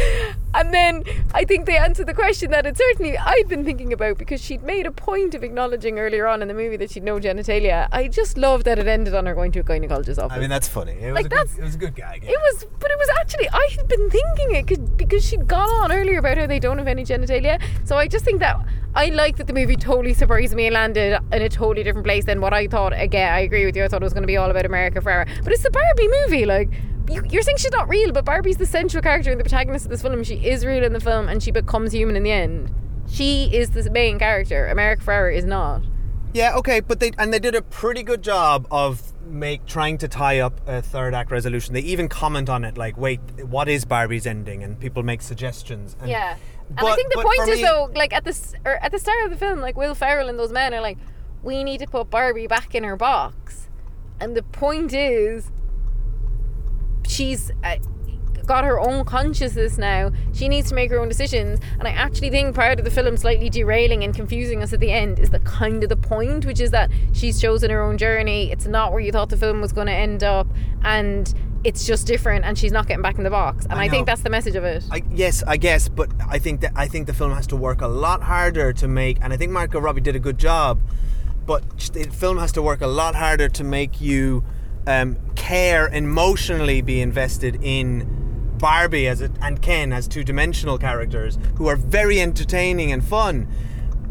And 0.54 0.72
then 0.72 1.04
I 1.34 1.44
think 1.44 1.66
they 1.66 1.76
answer 1.76 2.04
the 2.04 2.14
question 2.14 2.50
that 2.52 2.64
it 2.64 2.78
certainly 2.78 3.18
I'd 3.18 3.48
been 3.48 3.64
thinking 3.64 3.92
about 3.92 4.18
because 4.18 4.40
she'd 4.40 4.62
made 4.62 4.86
a 4.86 4.92
point 4.92 5.34
of 5.34 5.42
acknowledging 5.42 5.98
earlier 5.98 6.26
on 6.26 6.42
in 6.42 6.48
the 6.48 6.54
movie 6.54 6.76
that 6.76 6.90
she'd 6.90 7.02
no 7.02 7.18
genitalia. 7.18 7.88
I 7.92 8.08
just 8.08 8.38
love 8.38 8.64
that 8.64 8.78
it 8.78 8.86
ended 8.86 9.14
on 9.14 9.26
her 9.26 9.34
going 9.34 9.52
to 9.52 9.60
a 9.60 9.64
gynecologist's 9.80 10.18
office. 10.18 10.36
I 10.36 10.40
mean, 10.40 10.50
that's 10.50 10.68
funny. 10.68 10.92
It 10.92 11.06
was, 11.12 11.14
Like, 11.14 11.26
a, 11.26 11.28
that's- 11.28 11.54
good, 11.54 11.60
it 11.60 11.64
was 11.64 11.74
a 11.74 11.78
good 11.78 11.94
gag. 11.94 12.22
yeah. 12.24 12.30
it 12.30 12.38
was, 12.38 12.66
but 12.80 12.90
it 12.90 12.98
was 12.98 13.08
actually 13.20 13.48
I 13.50 13.68
had 13.76 13.88
been 13.88 14.10
thinking 14.10 14.54
it 14.54 14.66
'cause- 14.66 14.78
because 14.96 15.24
she'd 15.26 15.46
gone 15.46 15.68
on 15.68 15.92
earlier 15.92 16.18
about 16.18 16.38
how 16.38 16.46
they 16.46 16.58
don't 16.58 16.78
have 16.78 16.86
any 16.88 17.04
genitalia. 17.04 17.60
So 17.84 17.96
I 17.96 18.08
just 18.08 18.24
think 18.24 18.40
that 18.40 18.56
I 18.94 19.06
like 19.10 19.36
that 19.36 19.46
the 19.46 19.52
movie 19.52 19.76
totally 19.76 20.14
surprised 20.14 20.54
me 20.54 20.66
and 20.66 20.74
landed 20.74 21.18
in 21.32 21.42
a 21.42 21.48
totally 21.48 21.82
different 21.84 22.06
place 22.06 22.24
than 22.24 22.40
what 22.40 22.54
I 22.54 22.66
thought. 22.66 22.92
Again, 22.98 23.32
I 23.32 23.40
agree 23.40 23.66
with 23.66 23.76
you. 23.76 23.84
I 23.84 23.88
thought 23.88 24.00
it 24.02 24.04
was 24.04 24.14
going 24.14 24.22
to 24.22 24.26
be 24.26 24.36
all 24.38 24.50
about 24.50 24.64
America 24.64 25.00
Ferrera. 25.00 25.26
but 25.44 25.52
it's 25.52 25.62
the 25.62 25.70
Barbie 25.70 26.08
movie. 26.22 26.46
Like 26.46 26.70
you, 27.10 27.22
you're 27.30 27.42
saying 27.42 27.58
she's 27.58 27.70
not 27.72 27.88
real, 27.88 28.10
but 28.12 28.24
Barbie's 28.24 28.56
the 28.56 28.66
central 28.66 29.02
character 29.02 29.30
and 29.30 29.38
the 29.38 29.44
protagonist 29.44 29.84
of 29.84 29.90
this 29.90 30.02
film. 30.02 30.24
She 30.24 30.36
is 30.36 30.64
real 30.64 30.82
in 30.82 30.92
the 30.92 31.00
film, 31.00 31.28
and 31.28 31.42
she 31.42 31.50
becomes 31.50 31.92
human 31.92 32.16
in 32.16 32.22
the 32.22 32.32
end. 32.32 32.72
She 33.08 33.44
is 33.54 33.70
the 33.70 33.88
main 33.90 34.18
character. 34.18 34.66
America 34.66 35.02
Ferrera 35.04 35.36
is 35.36 35.44
not. 35.44 35.82
Yeah, 36.32 36.56
okay, 36.56 36.80
but 36.80 36.98
they 37.00 37.12
and 37.18 37.32
they 37.32 37.38
did 37.38 37.54
a 37.54 37.62
pretty 37.62 38.02
good 38.02 38.22
job 38.22 38.66
of 38.70 39.12
make 39.26 39.66
trying 39.66 39.98
to 39.98 40.08
tie 40.08 40.40
up 40.40 40.60
a 40.66 40.80
third 40.82 41.14
act 41.14 41.30
resolution. 41.30 41.74
They 41.74 41.80
even 41.80 42.08
comment 42.08 42.48
on 42.48 42.64
it, 42.64 42.76
like, 42.78 42.96
"Wait, 42.96 43.20
what 43.42 43.68
is 43.68 43.84
Barbie's 43.84 44.26
ending?" 44.26 44.62
And 44.62 44.78
people 44.78 45.02
make 45.02 45.22
suggestions. 45.22 45.96
And, 46.00 46.08
Yeah. 46.10 46.36
And 46.68 46.78
I 46.78 46.82
But- 46.82 46.96
think 46.96 47.12
the 47.12 47.22
point 47.22 47.48
is 47.48 47.56
me- 47.58 47.62
though, 47.62 47.90
like 47.94 48.12
at 48.12 48.24
the 48.24 48.36
or 48.64 48.72
at 48.82 48.90
the 48.92 48.98
start 48.98 49.24
of 49.24 49.30
the 49.30 49.36
film, 49.36 49.60
like 49.60 49.76
Will 49.76 49.94
Ferrell 49.94 50.28
and 50.28 50.38
those 50.38 50.50
men 50.52 50.74
are 50.74 50.80
like, 50.80 50.98
we 51.42 51.62
need 51.62 51.78
to 51.78 51.86
put 51.86 52.10
Barbie 52.10 52.46
back 52.48 52.74
in 52.74 52.82
her 52.84 52.96
box, 52.96 53.68
and 54.20 54.36
the 54.36 54.42
point 54.42 54.92
is, 54.92 55.50
she's. 57.06 57.50
Uh, 57.62 57.76
got 58.46 58.64
her 58.64 58.78
own 58.80 59.04
consciousness 59.04 59.78
now. 59.78 60.12
She 60.32 60.48
needs 60.48 60.68
to 60.70 60.74
make 60.74 60.90
her 60.90 60.98
own 60.98 61.08
decisions. 61.08 61.60
And 61.78 61.86
i 61.86 61.90
actually 61.90 62.30
think 62.30 62.54
part 62.54 62.78
of 62.78 62.84
the 62.84 62.90
film 62.90 63.16
slightly 63.16 63.50
derailing 63.50 64.04
and 64.04 64.14
confusing 64.14 64.62
us 64.62 64.72
at 64.72 64.80
the 64.80 64.92
end 64.92 65.18
is 65.18 65.30
the 65.30 65.40
kind 65.40 65.82
of 65.82 65.88
the 65.88 65.96
point 65.96 66.46
which 66.46 66.60
is 66.60 66.70
that 66.70 66.90
she's 67.12 67.40
chosen 67.40 67.70
her 67.70 67.82
own 67.82 67.98
journey. 67.98 68.50
It's 68.50 68.66
not 68.66 68.92
where 68.92 69.00
you 69.00 69.12
thought 69.12 69.28
the 69.28 69.36
film 69.36 69.60
was 69.60 69.72
going 69.72 69.88
to 69.88 69.92
end 69.92 70.22
up 70.22 70.46
and 70.82 71.32
it's 71.64 71.84
just 71.84 72.06
different 72.06 72.44
and 72.44 72.56
she's 72.56 72.70
not 72.70 72.86
getting 72.86 73.02
back 73.02 73.18
in 73.18 73.24
the 73.24 73.30
box. 73.30 73.64
And 73.64 73.74
I 73.74 73.84
i, 73.84 73.88
think 73.88 74.06
that's 74.06 74.22
the 74.22 74.30
message 74.30 74.54
of 74.54 74.62
it. 74.64 74.84
I, 74.90 75.02
yes, 75.10 75.42
I 75.44 75.56
guess, 75.56 75.88
but 75.88 76.10
I 76.28 76.38
think 76.38 76.60
that 76.60 76.72
I 76.76 76.86
think 76.86 77.08
the 77.08 77.14
film 77.14 77.32
has 77.32 77.46
to 77.48 77.56
work 77.56 77.80
a 77.80 77.88
lot 77.88 78.22
harder 78.22 78.72
to 78.74 78.86
make, 78.86 79.18
and 79.20 79.32
I 79.32 79.36
think 79.36 79.50
Margot 79.50 79.80
Robbie 79.80 80.00
did 80.00 80.14
a 80.14 80.20
good 80.20 80.38
job. 80.38 80.78
But 81.44 81.78
the 81.92 82.04
film 82.04 82.38
has 82.38 82.52
to 82.52 82.62
work 82.62 82.80
a 82.82 82.86
lot 82.86 83.14
harder 83.14 83.48
to 83.48 83.64
make 83.64 84.00
you 84.00 84.44
um, 84.86 85.16
care 85.34 85.88
emotionally, 85.88 86.82
be 86.82 87.00
invested 87.00 87.58
in 87.62 88.25
Barbie 88.58 89.06
as 89.06 89.20
a, 89.20 89.30
and 89.40 89.60
Ken 89.60 89.92
as 89.92 90.08
two-dimensional 90.08 90.78
characters 90.78 91.38
who 91.56 91.66
are 91.66 91.76
very 91.76 92.20
entertaining 92.20 92.92
and 92.92 93.04
fun, 93.04 93.48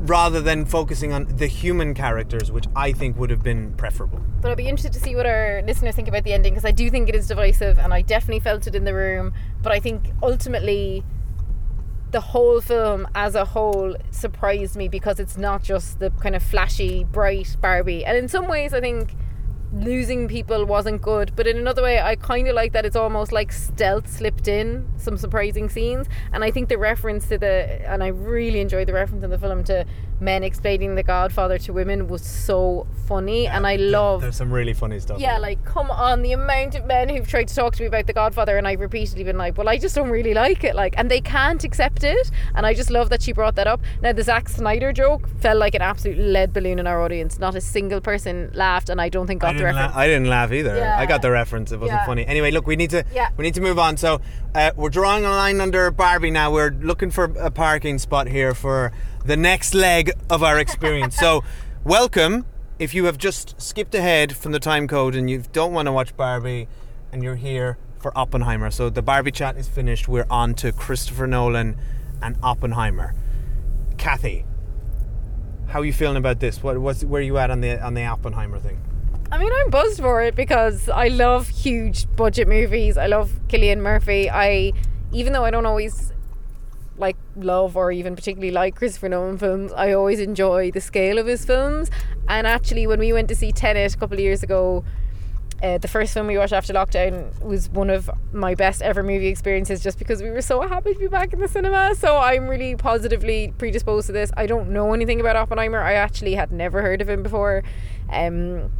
rather 0.07 0.41
than 0.41 0.65
focusing 0.65 1.13
on 1.13 1.25
the 1.37 1.47
human 1.47 1.93
characters, 1.93 2.51
which 2.51 2.65
I 2.75 2.91
think 2.91 3.17
would 3.17 3.29
have 3.29 3.41
been 3.41 3.73
preferable. 3.73 4.21
But 4.41 4.49
I'll 4.49 4.55
be 4.55 4.67
interested 4.67 4.93
to 4.93 4.99
see 4.99 5.15
what 5.15 5.25
our 5.25 5.63
listeners 5.65 5.95
think 5.95 6.07
about 6.07 6.23
the 6.23 6.33
ending 6.33 6.53
because 6.53 6.65
I 6.65 6.71
do 6.71 6.89
think 6.89 7.09
it 7.09 7.15
is 7.15 7.27
divisive 7.27 7.79
and 7.79 7.93
I 7.93 8.01
definitely 8.01 8.41
felt 8.41 8.67
it 8.67 8.75
in 8.75 8.83
the 8.83 8.93
room. 8.93 9.33
But 9.63 9.71
I 9.71 9.79
think 9.79 10.11
ultimately 10.21 11.03
the 12.11 12.21
whole 12.21 12.61
film 12.61 13.07
as 13.15 13.35
a 13.35 13.45
whole 13.45 13.95
surprised 14.11 14.75
me 14.75 14.87
because 14.87 15.19
it's 15.19 15.37
not 15.37 15.63
just 15.63 15.99
the 15.99 16.11
kind 16.11 16.35
of 16.35 16.43
flashy, 16.43 17.03
bright 17.03 17.57
Barbie. 17.59 18.05
And 18.05 18.17
in 18.17 18.27
some 18.27 18.47
ways, 18.47 18.73
I 18.73 18.81
think 18.81 19.15
losing 19.75 20.27
people 20.27 20.65
wasn't 20.65 21.01
good. 21.01 21.33
But 21.35 21.47
in 21.47 21.57
another 21.57 21.83
way, 21.83 21.99
I 21.99 22.15
kind 22.15 22.47
of 22.47 22.55
like 22.55 22.71
that 22.73 22.85
it's 22.85 22.95
almost 22.95 23.31
like 23.31 23.51
stealth 23.51 24.09
slipped 24.09 24.47
in 24.47 24.87
some 24.97 25.17
surprising 25.17 25.69
scenes. 25.69 26.07
And 26.31 26.43
I 26.43 26.51
think 26.51 26.69
the 26.69 26.77
reference 26.77 27.27
to 27.27 27.37
the, 27.37 27.81
and 27.89 28.03
I 28.03 28.07
really 28.07 28.61
enjoyed 28.61 28.87
the 28.87 28.93
reference 28.93 29.23
in 29.23 29.29
the 29.29 29.37
film 29.37 29.63
to 29.65 29.85
men 30.19 30.43
explaining 30.43 30.95
The 30.95 31.03
Godfather 31.03 31.57
to 31.59 31.73
women 31.73 32.07
was 32.07 32.23
so 32.23 32.87
funny, 33.07 33.47
and 33.47 33.67
I 33.67 33.75
love. 33.75 34.21
There's 34.21 34.35
some 34.37 34.51
really 34.51 34.73
funny 34.73 34.99
stuff. 34.99 35.19
Yeah, 35.19 35.37
like 35.37 35.63
come 35.65 35.91
on, 35.91 36.21
the 36.21 36.31
amount 36.31 36.75
of 36.75 36.85
men 36.85 37.09
who've 37.09 37.27
tried 37.27 37.47
to 37.49 37.55
talk 37.55 37.75
to 37.75 37.83
me 37.83 37.87
about 37.87 38.07
The 38.07 38.13
Godfather, 38.13 38.57
and 38.57 38.67
I've 38.67 38.79
repeatedly 38.79 39.23
been 39.23 39.37
like, 39.37 39.57
"Well, 39.57 39.67
I 39.69 39.77
just 39.77 39.93
don't 39.95 40.09
really 40.09 40.33
like 40.33 40.63
it," 40.63 40.75
like, 40.75 40.95
and 40.97 41.11
they 41.11 41.21
can't 41.21 41.63
accept 41.63 42.03
it, 42.03 42.31
and 42.55 42.65
I 42.65 42.73
just 42.73 42.89
love 42.89 43.09
that 43.09 43.21
she 43.21 43.31
brought 43.33 43.55
that 43.55 43.67
up. 43.67 43.81
Now, 44.01 44.13
the 44.13 44.23
Zack 44.23 44.49
Snyder 44.49 44.93
joke 44.93 45.27
felt 45.39 45.57
like 45.57 45.75
an 45.75 45.81
absolute 45.81 46.17
lead 46.17 46.53
balloon 46.53 46.79
in 46.79 46.87
our 46.87 47.01
audience. 47.01 47.37
Not 47.37 47.55
a 47.55 47.61
single 47.61 48.01
person 48.01 48.51
laughed, 48.53 48.89
and 48.89 49.01
I 49.01 49.09
don't 49.09 49.27
think 49.27 49.41
got 49.41 49.57
the 49.57 49.63
reference. 49.65 49.93
la- 49.95 50.01
I 50.01 50.07
didn't 50.07 50.29
laugh 50.29 50.51
either. 50.51 50.75
Yeah. 50.77 50.97
I 50.97 51.05
got 51.05 51.21
the 51.21 51.31
reference. 51.31 51.71
It 51.71 51.79
wasn't 51.79 51.99
Yeah. 51.99 52.05
funny. 52.05 52.25
Anyway, 52.25 52.51
look, 52.51 52.65
we 52.67 52.75
need 52.75 52.89
to 52.91 53.03
Yeah. 53.13 53.29
we 53.37 53.43
need 53.43 53.53
to 53.55 53.61
move 53.61 53.77
on. 53.77 53.97
So 53.97 54.21
uh, 54.55 54.71
we're 54.75 54.89
drawing 54.89 55.25
a 55.25 55.29
line 55.29 55.59
under 55.61 55.91
Barbie 55.91 56.31
now. 56.31 56.51
We're 56.51 56.71
looking 56.71 57.11
for 57.11 57.25
a 57.39 57.51
parking 57.51 57.99
spot 57.99 58.27
here 58.27 58.53
for 58.53 58.91
the 59.25 59.37
next 59.37 59.73
leg 59.73 60.11
of 60.29 60.43
our 60.43 60.59
experience. 60.59 61.15
so 61.15 61.43
welcome. 61.83 62.45
If 62.77 62.93
you 62.93 63.05
have 63.05 63.17
just 63.17 63.59
skipped 63.59 63.95
ahead 63.95 64.35
from 64.35 64.51
the 64.51 64.59
time 64.59 64.87
code 64.87 65.15
and 65.15 65.29
you 65.29 65.43
don't 65.53 65.71
want 65.71 65.85
to 65.85 65.93
watch 65.93 66.15
Barbie, 66.17 66.67
and 67.15 67.23
you're 67.23 67.35
here 67.35 67.77
for 67.97 68.15
Oppenheimer. 68.17 68.69
So 68.69 68.89
the 68.89 69.01
Barbie 69.01 69.31
chat 69.31 69.55
is 69.55 69.69
finished. 69.69 70.09
We're 70.09 70.27
on 70.29 70.53
to 70.55 70.73
Christopher 70.73 71.25
Nolan 71.27 71.77
and 72.21 72.35
Oppenheimer. 72.43 73.15
Kathy, 73.97 74.45
how 75.67 75.79
are 75.79 75.85
you 75.85 75.93
feeling 75.93 76.17
about 76.17 76.41
this? 76.41 76.61
What 76.61 76.77
what's 76.79 77.05
where 77.05 77.19
are 77.19 77.23
you 77.23 77.37
at 77.37 77.49
on 77.49 77.61
the 77.61 77.81
on 77.81 77.93
the 77.93 78.03
Oppenheimer 78.03 78.59
thing? 78.59 78.81
I 79.31 79.37
mean, 79.37 79.51
I'm 79.51 79.69
buzzed 79.69 80.01
for 80.01 80.21
it 80.21 80.35
because 80.35 80.89
I 80.89 81.07
love 81.07 81.47
huge 81.47 82.13
budget 82.15 82.47
movies. 82.47 82.97
I 82.97 83.07
love 83.07 83.31
Cillian 83.47 83.79
Murphy. 83.79 84.29
I, 84.29 84.71
even 85.11 85.33
though 85.33 85.43
I 85.43 85.49
don't 85.49 85.65
always 85.65 86.13
like 86.97 87.17
love 87.35 87.75
or 87.75 87.91
even 87.91 88.15
particularly 88.15 88.51
like 88.51 88.75
Christopher 88.75 89.09
Nolan 89.09 89.37
films, 89.37 89.73
I 89.73 89.91
always 89.93 90.19
enjoy 90.19 90.71
the 90.71 90.81
scale 90.81 91.17
of 91.17 91.27
his 91.27 91.45
films. 91.45 91.89
And 92.27 92.47
actually, 92.47 92.87
when 92.87 92.99
we 92.99 93.13
went 93.13 93.27
to 93.29 93.35
see 93.35 93.51
Tenet 93.51 93.93
a 93.93 93.97
couple 93.97 94.15
of 94.15 94.21
years 94.21 94.43
ago, 94.43 94.83
uh, 95.63 95.77
the 95.77 95.87
first 95.87 96.13
film 96.13 96.27
we 96.27 96.37
watched 96.37 96.53
after 96.53 96.73
lockdown 96.73 97.41
was 97.41 97.69
one 97.69 97.89
of 97.89 98.09
my 98.33 98.55
best 98.55 98.81
ever 98.81 99.01
movie 99.01 99.27
experiences 99.27 99.81
just 99.81 99.97
because 99.97 100.21
we 100.21 100.29
were 100.29 100.41
so 100.41 100.61
happy 100.61 100.93
to 100.93 100.99
be 100.99 101.07
back 101.07 101.31
in 101.33 101.39
the 101.39 101.47
cinema. 101.47 101.95
So 101.95 102.17
I'm 102.17 102.47
really 102.47 102.75
positively 102.75 103.53
predisposed 103.57 104.07
to 104.07 104.13
this. 104.13 104.31
I 104.35 104.47
don't 104.47 104.69
know 104.69 104.93
anything 104.93 105.19
about 105.19 105.35
Oppenheimer. 105.35 105.81
I 105.81 105.93
actually 105.93 106.35
had 106.35 106.51
never 106.51 106.81
heard 106.81 107.01
of 107.01 107.09
him 107.09 107.23
before. 107.23 107.63
Um, 108.11 108.71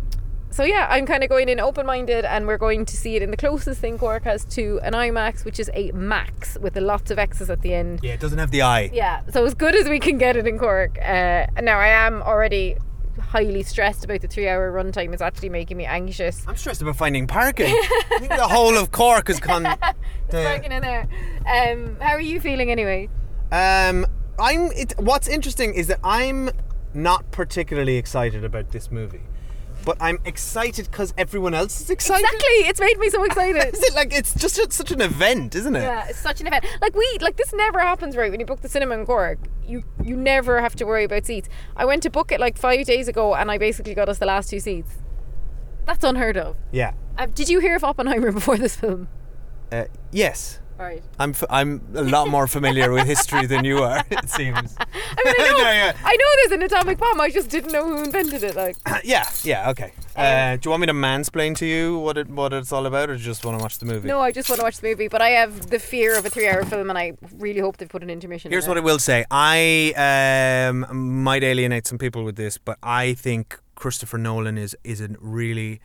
so 0.49 0.63
yeah, 0.63 0.87
I'm 0.89 1.05
kind 1.05 1.23
of 1.23 1.29
going 1.29 1.49
in 1.49 1.59
open-minded, 1.59 2.25
and 2.25 2.47
we're 2.47 2.57
going 2.57 2.85
to 2.85 2.95
see 2.97 3.15
it 3.15 3.21
in 3.21 3.31
the 3.31 3.37
closest 3.37 3.81
thing 3.81 3.97
Cork 3.97 4.23
has 4.23 4.45
to 4.45 4.79
an 4.83 4.93
IMAX, 4.93 5.43
which 5.45 5.59
is 5.59 5.69
a 5.73 5.91
Max 5.91 6.57
with 6.59 6.77
lots 6.77 7.11
of 7.11 7.19
X's 7.19 7.49
at 7.49 7.61
the 7.61 7.73
end. 7.73 7.99
Yeah, 8.03 8.13
it 8.13 8.19
doesn't 8.19 8.39
have 8.39 8.51
the 8.51 8.61
I. 8.61 8.89
Yeah, 8.93 9.21
so 9.29 9.45
as 9.45 9.53
good 9.53 9.75
as 9.75 9.89
we 9.89 9.99
can 9.99 10.17
get 10.17 10.37
it 10.37 10.47
in 10.47 10.57
Cork. 10.57 10.97
Uh, 10.99 11.47
now 11.61 11.79
I 11.79 11.87
am 11.87 12.21
already 12.21 12.77
highly 13.19 13.63
stressed 13.63 14.03
about 14.03 14.21
the 14.21 14.27
three-hour 14.27 14.71
runtime. 14.71 15.13
It's 15.13 15.21
actually 15.21 15.49
making 15.49 15.77
me 15.77 15.85
anxious. 15.85 16.45
I'm 16.47 16.55
stressed 16.55 16.81
about 16.81 16.95
finding 16.95 17.27
parking. 17.27 17.67
I 17.67 18.17
think 18.19 18.29
the 18.29 18.47
whole 18.47 18.77
of 18.77 18.91
Cork 18.91 19.27
has 19.27 19.39
gone. 19.39 19.63
Working 20.33 20.71
in 20.71 20.81
there. 20.81 21.07
Um, 21.45 21.97
how 21.99 22.13
are 22.13 22.21
you 22.21 22.39
feeling 22.39 22.71
anyway? 22.71 23.09
Um, 23.51 24.05
I'm. 24.39 24.71
It, 24.71 24.93
what's 24.97 25.27
interesting 25.27 25.73
is 25.73 25.87
that 25.87 25.99
I'm 26.03 26.49
not 26.93 27.29
particularly 27.31 27.97
excited 27.97 28.43
about 28.43 28.71
this 28.71 28.91
movie, 28.91 29.21
but 29.85 29.97
I'm 30.01 30.19
excited 30.25 30.89
because 30.91 31.13
everyone 31.17 31.53
else 31.53 31.79
is 31.79 31.89
excited. 31.89 32.23
Exactly, 32.25 32.47
it's 32.69 32.79
made 32.79 32.97
me 32.97 33.09
so 33.09 33.23
excited. 33.29 33.73
Is 33.73 33.83
it 33.83 33.93
like 33.93 34.13
it's 34.13 34.33
just 34.33 34.57
a- 34.57 34.71
such 34.71 34.91
an 34.91 35.01
event, 35.01 35.55
isn't 35.55 35.75
it? 35.75 35.81
Yeah, 35.83 36.07
it's 36.09 36.19
such 36.19 36.41
an 36.41 36.47
event. 36.47 36.65
Like 36.81 36.95
we, 36.95 37.17
like 37.21 37.37
this 37.37 37.53
never 37.53 37.79
happens, 37.79 38.17
right? 38.17 38.31
When 38.31 38.39
you 38.39 38.45
book 38.45 38.61
the 38.61 38.69
cinema 38.69 38.95
in 38.97 39.05
Cork, 39.05 39.39
you 39.65 39.83
you 40.03 40.15
never 40.15 40.59
have 40.61 40.75
to 40.77 40.85
worry 40.85 41.03
about 41.05 41.25
seats. 41.25 41.47
I 41.75 41.85
went 41.85 42.03
to 42.03 42.09
book 42.09 42.31
it 42.31 42.39
like 42.39 42.57
five 42.57 42.85
days 42.85 43.07
ago, 43.07 43.35
and 43.35 43.49
I 43.51 43.57
basically 43.57 43.93
got 43.93 44.09
us 44.09 44.17
the 44.17 44.25
last 44.25 44.49
two 44.49 44.59
seats. 44.59 44.95
That's 45.85 46.03
unheard 46.03 46.35
of. 46.37 46.55
Yeah. 46.71 46.93
Uh, 47.17 47.27
did 47.27 47.47
you 47.47 47.59
hear 47.59 47.75
of 47.75 47.83
Oppenheimer 47.83 48.31
before 48.39 48.57
this 48.57 48.75
film? 48.75 49.07
Uh, 49.71 49.85
yes. 50.11 50.59
Right. 50.77 51.01
I'm. 51.19 51.29
F- 51.31 51.43
I'm 51.49 51.81
a 51.95 52.03
lot 52.03 52.27
more 52.27 52.47
familiar 52.47 52.91
with 52.91 53.07
history 53.07 53.45
than 53.45 53.63
you 53.63 53.81
are. 53.83 54.03
It 54.11 54.29
seems. 54.29 54.75
I 54.79 55.23
mean, 55.23 55.33
I 55.39 55.47
know, 55.51 55.57
No, 55.63 55.69
yeah. 55.71 55.93
I 56.03 56.15
know 56.15 56.25
there's 56.37 56.51
an 56.51 56.63
atomic 56.63 56.97
bomb. 56.97 57.21
I 57.21 57.29
just 57.29 57.49
didn't 57.49 57.71
know 57.71 57.85
who 57.87 58.03
invented 58.03 58.43
it. 58.43 58.55
Like, 58.55 58.75
yeah. 59.05 59.29
Yeah. 59.43 59.69
Okay. 59.69 59.93
Uh, 60.17 60.55
do 60.57 60.61
you 60.67 60.71
want 60.71 60.81
me 60.81 60.87
to 60.87 60.93
mansplain 60.93 61.55
to 61.57 61.65
you 61.65 61.97
what 61.99 62.17
it 62.17 62.29
what 62.29 62.51
it's 62.53 62.71
all 62.71 62.85
about, 62.85 63.09
or 63.09 63.15
do 63.15 63.19
you 63.19 63.25
just 63.25 63.45
want 63.45 63.57
to 63.57 63.61
watch 63.63 63.79
the 63.79 63.85
movie? 63.85 64.07
no, 64.07 64.19
I 64.19 64.31
just 64.31 64.49
want 64.49 64.59
to 64.59 64.63
watch 64.63 64.79
the 64.79 64.87
movie, 64.87 65.07
but 65.07 65.21
I 65.21 65.29
have 65.29 65.69
the 65.69 65.79
fear 65.79 66.17
of 66.17 66.25
a 66.25 66.29
three-hour 66.29 66.65
film, 66.65 66.89
and 66.89 66.97
I 66.99 67.13
really 67.37 67.59
hope 67.61 67.77
they've 67.77 67.89
put 67.89 68.03
an 68.03 68.09
intermission. 68.09 68.51
Here's 68.51 68.65
in 68.65 68.69
what 68.69 68.77
I 68.77 68.81
it. 68.81 68.83
will 68.83 68.99
say. 68.99 69.25
I 69.31 70.67
um, 70.69 71.23
might 71.23 71.43
alienate 71.43 71.87
some 71.87 71.97
people 71.97 72.23
with 72.23 72.35
this, 72.35 72.57
but 72.57 72.77
I 72.83 73.13
think 73.13 73.59
Christopher 73.75 74.17
Nolan 74.17 74.57
is 74.57 74.75
is 74.83 74.99
a 75.01 75.09
really 75.19 75.79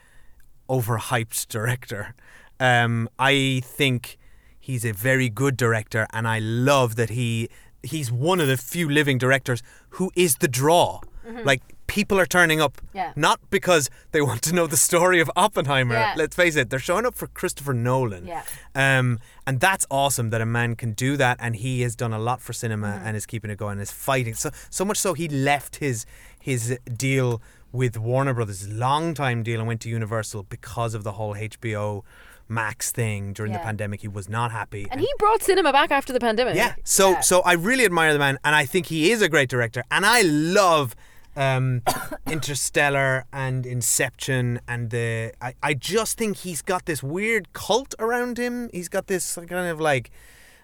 overhyped 0.69 1.49
director. 1.49 2.15
Um, 2.61 3.09
I 3.19 3.61
think 3.65 4.17
he's 4.61 4.85
a 4.85 4.93
very 4.93 5.29
good 5.29 5.57
director, 5.57 6.07
and 6.13 6.29
I 6.29 6.39
love 6.39 6.97
that 6.97 7.11
he 7.11 7.49
he's 7.83 8.13
one 8.13 8.41
of 8.41 8.47
the 8.49 8.57
few 8.59 8.89
living 8.89 9.17
directors 9.19 9.63
who 9.91 10.11
is 10.15 10.37
the 10.37 10.49
draw. 10.49 11.01
Like 11.45 11.63
people 11.87 12.19
are 12.19 12.27
turning 12.27 12.61
up, 12.61 12.77
Mm-hmm. 12.79 12.97
Yeah. 12.97 13.13
not 13.15 13.39
because 13.51 13.89
they 14.11 14.21
want 14.21 14.43
to 14.43 14.53
know 14.55 14.67
the 14.67 14.77
story 14.77 15.21
of 15.21 15.31
Oppenheimer. 15.37 15.95
Yeah. 15.95 16.15
Let's 16.17 16.35
face 16.35 16.57
it, 16.57 16.71
they're 16.71 16.79
showing 16.81 17.07
up 17.07 17.15
for 17.15 17.29
Christopher 17.29 17.73
Nolan. 17.73 18.27
Yeah. 18.27 18.43
Um, 18.75 19.21
and 19.47 19.61
that's 19.61 19.87
awesome 19.91 20.31
that 20.31 20.41
a 20.41 20.47
man 20.47 20.75
can 20.77 20.93
do 20.93 21.17
that, 21.19 21.37
and 21.41 21.55
he 21.57 21.83
has 21.83 21.95
done 21.95 22.13
a 22.13 22.19
lot 22.19 22.41
for 22.41 22.53
cinema 22.53 22.89
Mm-hmm. 22.89 23.07
and 23.07 23.17
is 23.17 23.27
keeping 23.27 23.51
it 23.51 23.59
going, 23.59 23.73
and 23.73 23.81
is 23.83 23.93
fighting. 23.93 24.35
So 24.35 24.51
so 24.71 24.85
much 24.85 24.99
so 24.99 25.15
he 25.15 25.29
left 25.29 25.77
his 25.77 26.05
his 26.41 26.77
deal 26.97 27.41
with 27.73 27.97
Warner 27.97 28.35
Brothers, 28.35 28.69
long 28.69 29.15
time 29.15 29.43
deal, 29.45 29.61
and 29.61 29.69
went 29.69 29.81
to 29.83 29.89
Universal 29.89 30.43
because 30.45 30.95
of 30.95 31.05
the 31.05 31.13
whole 31.13 31.35
HBO 31.37 32.03
Max 32.51 32.91
thing 32.93 33.33
during 33.33 33.53
the 33.53 33.59
Yeah. 33.59 33.65
pandemic. 33.65 34.01
He 34.03 34.09
was 34.09 34.29
not 34.29 34.51
happy. 34.51 34.87
And 34.91 35.01
he 35.01 35.09
brought 35.19 35.43
cinema 35.43 35.73
back 35.73 35.91
after 35.91 36.13
the 36.13 36.21
pandemic. 36.21 36.57
Yeah. 36.57 36.75
So 36.85 37.21
so 37.23 37.41
I 37.43 37.53
really 37.55 37.85
admire 37.85 38.13
the 38.13 38.19
man, 38.19 38.39
and 38.45 38.55
I 38.55 38.67
think 38.67 38.87
he 38.87 39.11
is 39.13 39.23
a 39.23 39.29
great 39.29 39.49
director, 39.49 39.85
and 39.91 40.05
I 40.05 40.23
love 40.23 40.95
um, 41.37 41.83
Interstellar 42.27 43.25
and 43.33 43.65
Inception, 43.67 44.61
and 44.67 44.91
the 44.91 45.33
I, 45.41 45.55
I 45.63 45.75
just 45.75 46.19
think 46.19 46.39
he's 46.39 46.63
got 46.63 46.87
this 46.87 47.03
weird 47.03 47.53
cult 47.53 47.95
around 47.99 48.39
him. 48.39 48.69
He's 48.73 48.89
got 48.89 49.07
this 49.07 49.35
kind 49.37 49.69
of 49.69 49.81
like. 49.81 50.11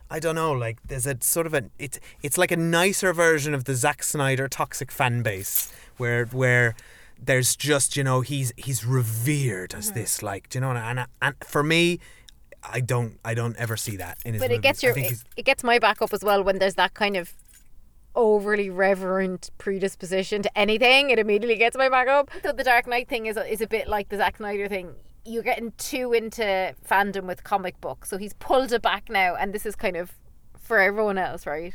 I 0.09 0.21
don't 0.21 0.37
know, 0.37 0.53
like 0.53 0.79
there's 0.87 1.05
a 1.09 1.17
sort 1.21 1.47
of 1.49 1.55
a 1.55 1.65
it's 1.81 1.99
it's 2.23 2.39
like 2.39 2.53
a 2.53 2.57
nicer 2.57 3.13
version 3.13 3.55
of 3.55 3.65
the 3.65 3.75
Zack 3.75 4.05
Snyder 4.05 4.47
toxic 4.47 4.93
fan 4.93 5.23
base 5.23 5.73
where 5.97 6.27
where 6.27 6.77
there's 7.19 7.57
just 7.57 7.97
you 7.97 8.05
know 8.05 8.21
he's 8.21 8.53
he's 8.57 8.85
revered 8.85 9.75
as 9.75 9.87
Mm-hmm. 9.91 9.99
this 9.99 10.23
like 10.23 10.49
do 10.49 10.59
you 10.59 10.61
know 10.61 10.71
and 10.71 10.99
and, 11.01 11.09
and 11.23 11.35
for 11.45 11.63
me 11.63 11.99
I 12.63 12.81
don't 12.81 13.19
I 13.25 13.35
don't 13.35 13.57
ever 13.57 13.77
see 13.77 13.97
that 13.97 14.19
in 14.25 14.35
his 14.35 14.43
but 14.43 14.51
it 14.51 14.63
gets 14.63 14.83
your 14.83 14.97
it, 14.97 15.23
it 15.37 15.45
gets 15.45 15.63
my 15.65 15.79
back 15.79 16.03
up 16.03 16.13
as 16.13 16.23
well 16.23 16.43
when 16.43 16.59
there's 16.59 16.75
that 16.75 16.95
kind 16.95 17.17
of 17.17 17.33
overly 18.15 18.71
reverent 18.71 19.51
predisposition 19.59 20.41
to 20.43 20.59
anything. 20.59 21.11
It 21.11 21.19
immediately 21.19 21.57
gets 21.57 21.77
my 21.77 21.91
back 21.91 22.09
up. 22.09 22.31
So 22.43 22.51
the 22.53 22.65
dark 22.65 22.87
knight 22.87 23.09
thing 23.11 23.27
is 23.27 23.37
a, 23.37 23.45
is 23.47 23.61
a 23.61 23.67
bit 23.67 23.89
like 23.89 24.09
the 24.09 24.17
Zack 24.17 24.39
Snyder 24.39 24.69
thing. 24.69 24.95
You're 25.27 25.43
getting 25.43 25.73
too 25.77 26.15
into 26.15 26.75
fandom 26.89 27.25
with 27.27 27.45
comic 27.45 27.79
books. 27.81 28.09
So 28.09 28.17
he's 28.17 28.33
pulled 28.35 28.73
it 28.73 28.81
back 28.81 29.11
now 29.11 29.35
and 29.37 29.53
this 29.53 29.67
is 29.67 29.77
kind 29.77 29.97
of 29.97 30.13
for 30.59 30.79
everyone 30.79 31.19
else 31.19 31.47
right 31.47 31.75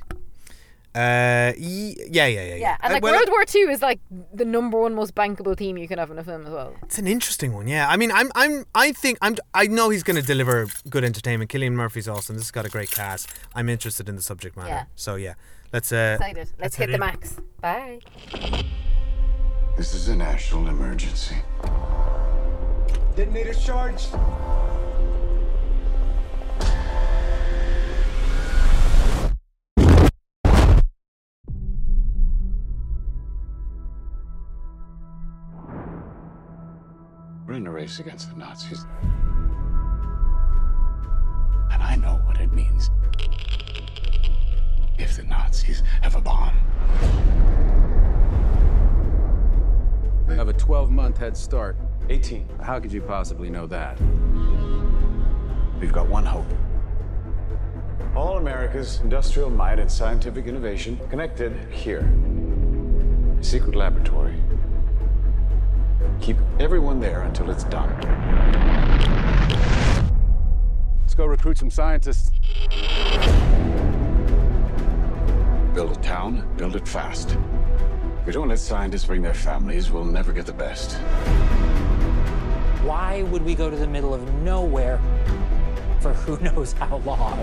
Uh, 0.94 1.54
yeah, 1.58 1.94
yeah, 2.10 2.28
yeah, 2.28 2.44
yeah. 2.44 2.56
yeah 2.56 2.78
and 2.82 2.92
Uh, 2.92 2.96
like 2.96 3.04
well, 3.04 3.14
World 3.14 3.30
War 3.30 3.46
Two 3.46 3.70
is 3.72 3.82
like 3.82 4.00
the 4.34 4.44
number 4.44 4.78
one 4.78 4.94
most 4.94 5.16
bankable 5.16 5.56
theme 5.58 5.78
you 5.78 5.88
can 5.88 5.98
have 6.00 6.12
in 6.12 6.20
a 6.20 6.24
film 6.24 6.46
as 6.46 6.52
well 6.52 6.76
It's 6.84 7.00
an 7.00 7.08
interesting 7.08 7.54
one, 7.54 7.68
yeah. 7.68 7.88
I 7.88 7.96
mean, 7.96 8.12
I'm, 8.12 8.30
I'm, 8.36 8.66
I 8.76 8.92
think, 8.92 9.18
I'm, 9.22 9.38
I 9.54 9.68
know 9.68 9.90
he's 9.90 10.04
going 10.04 10.18
to 10.20 10.22
deliver 10.22 10.68
good 10.90 11.06
entertainment. 11.06 11.50
Cillian 11.50 11.74
Murphy's 11.74 12.10
awesome. 12.10 12.36
This 12.36 12.46
has 12.46 12.52
got 12.52 12.66
a 12.66 12.70
great 12.70 12.92
cast. 12.92 13.30
I'm 13.56 13.70
interested 13.70 14.10
in 14.10 14.18
the 14.18 14.22
subject 14.22 14.58
matter. 14.58 14.70
Yeah. 14.70 14.84
So 14.96 15.16
yeah, 15.16 15.36
let's. 15.72 15.92
Uh, 15.94 16.18
excited 16.20 16.50
let's 16.60 16.76
head 16.76 16.90
hit 16.90 17.00
the 17.00 17.06
in. 17.06 17.12
max 17.12 17.38
bye 17.62 18.00
This 19.78 19.94
is 19.94 20.10
a 20.10 20.16
national 20.16 20.68
emergency. 20.68 21.36
Detonator 23.16 23.54
charged. 23.54 24.10
A 37.72 37.74
race 37.74 38.00
against 38.00 38.30
the 38.30 38.38
Nazis. 38.38 38.86
And 41.72 41.82
I 41.82 41.96
know 41.96 42.20
what 42.26 42.40
it 42.42 42.52
means 42.52 42.90
if 44.98 45.16
the 45.16 45.24
Nazis 45.24 45.82
have 46.02 46.16
a 46.16 46.22
bomb. 46.22 46.54
We 50.28 50.36
have 50.36 50.50
a 50.50 50.54
12 50.54 50.92
month 50.92 51.18
head 51.18 51.38
start. 51.38 51.78
18. 52.10 52.46
How 52.62 52.80
could 52.80 52.92
you 52.92 53.02
possibly 53.02 53.50
know 53.50 53.68
that? 53.68 53.98
We've 55.80 55.94
got 55.94 56.10
one 56.10 56.26
hope. 56.26 56.52
All 58.16 58.38
America's 58.38 59.00
industrial 59.00 59.50
might 59.50 59.80
and 59.80 59.90
scientific 59.90 60.46
innovation 60.46 61.00
connected 61.10 61.54
here. 61.72 62.12
A 63.40 63.44
secret 63.44 63.76
laboratory. 63.76 64.36
Keep 66.22 66.38
everyone 66.60 67.00
there 67.00 67.22
until 67.22 67.50
it's 67.50 67.64
done. 67.66 67.90
Let's 71.02 71.16
go 71.16 71.26
recruit 71.26 71.58
some 71.58 71.70
scientists. 71.70 72.32
Build 75.74 75.92
a 75.92 76.00
town, 76.02 76.48
build 76.58 76.76
it 76.76 76.88
fast. 76.88 77.38
If 78.22 78.28
we 78.28 78.34
don't 78.34 78.50
let 78.50 78.60
scientists 78.60 79.06
bring 79.06 79.22
their 79.22 79.34
families, 79.34 79.90
we'll 79.90 80.06
never 80.06 80.32
get 80.32 80.46
the 80.46 80.54
best. 80.54 80.94
Why 82.84 83.24
would 83.24 83.44
we 83.44 83.56
go 83.56 83.70
to 83.70 83.76
the 83.76 83.88
middle 83.88 84.14
of 84.14 84.32
nowhere 84.36 85.00
for 86.00 86.14
who 86.14 86.38
knows 86.44 86.74
how 86.74 86.98
long? 86.98 87.38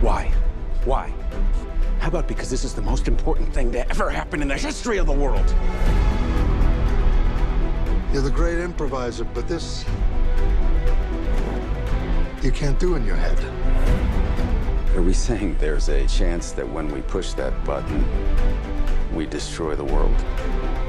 Why? 0.00 0.32
Why? 0.84 1.12
How 2.00 2.08
about 2.08 2.28
because 2.28 2.50
this 2.50 2.64
is 2.64 2.74
the 2.74 2.82
most 2.82 3.08
important 3.08 3.52
thing 3.52 3.72
to 3.72 3.88
ever 3.90 4.10
happen 4.10 4.42
in 4.42 4.48
the 4.48 4.58
history 4.58 4.98
of 4.98 5.06
the 5.06 5.12
world? 5.12 5.54
You're 8.16 8.24
the 8.24 8.30
great 8.30 8.56
improviser, 8.56 9.24
but 9.24 9.46
this. 9.46 9.84
you 12.42 12.50
can't 12.50 12.78
do 12.78 12.94
in 12.94 13.04
your 13.04 13.14
head. 13.14 13.38
Are 14.96 15.02
we 15.02 15.12
saying 15.12 15.58
there's 15.60 15.90
a 15.90 16.06
chance 16.06 16.52
that 16.52 16.66
when 16.66 16.90
we 16.90 17.02
push 17.02 17.34
that 17.34 17.52
button, 17.66 18.02
we 19.14 19.26
destroy 19.26 19.74
the 19.76 19.84
world? 19.84 20.16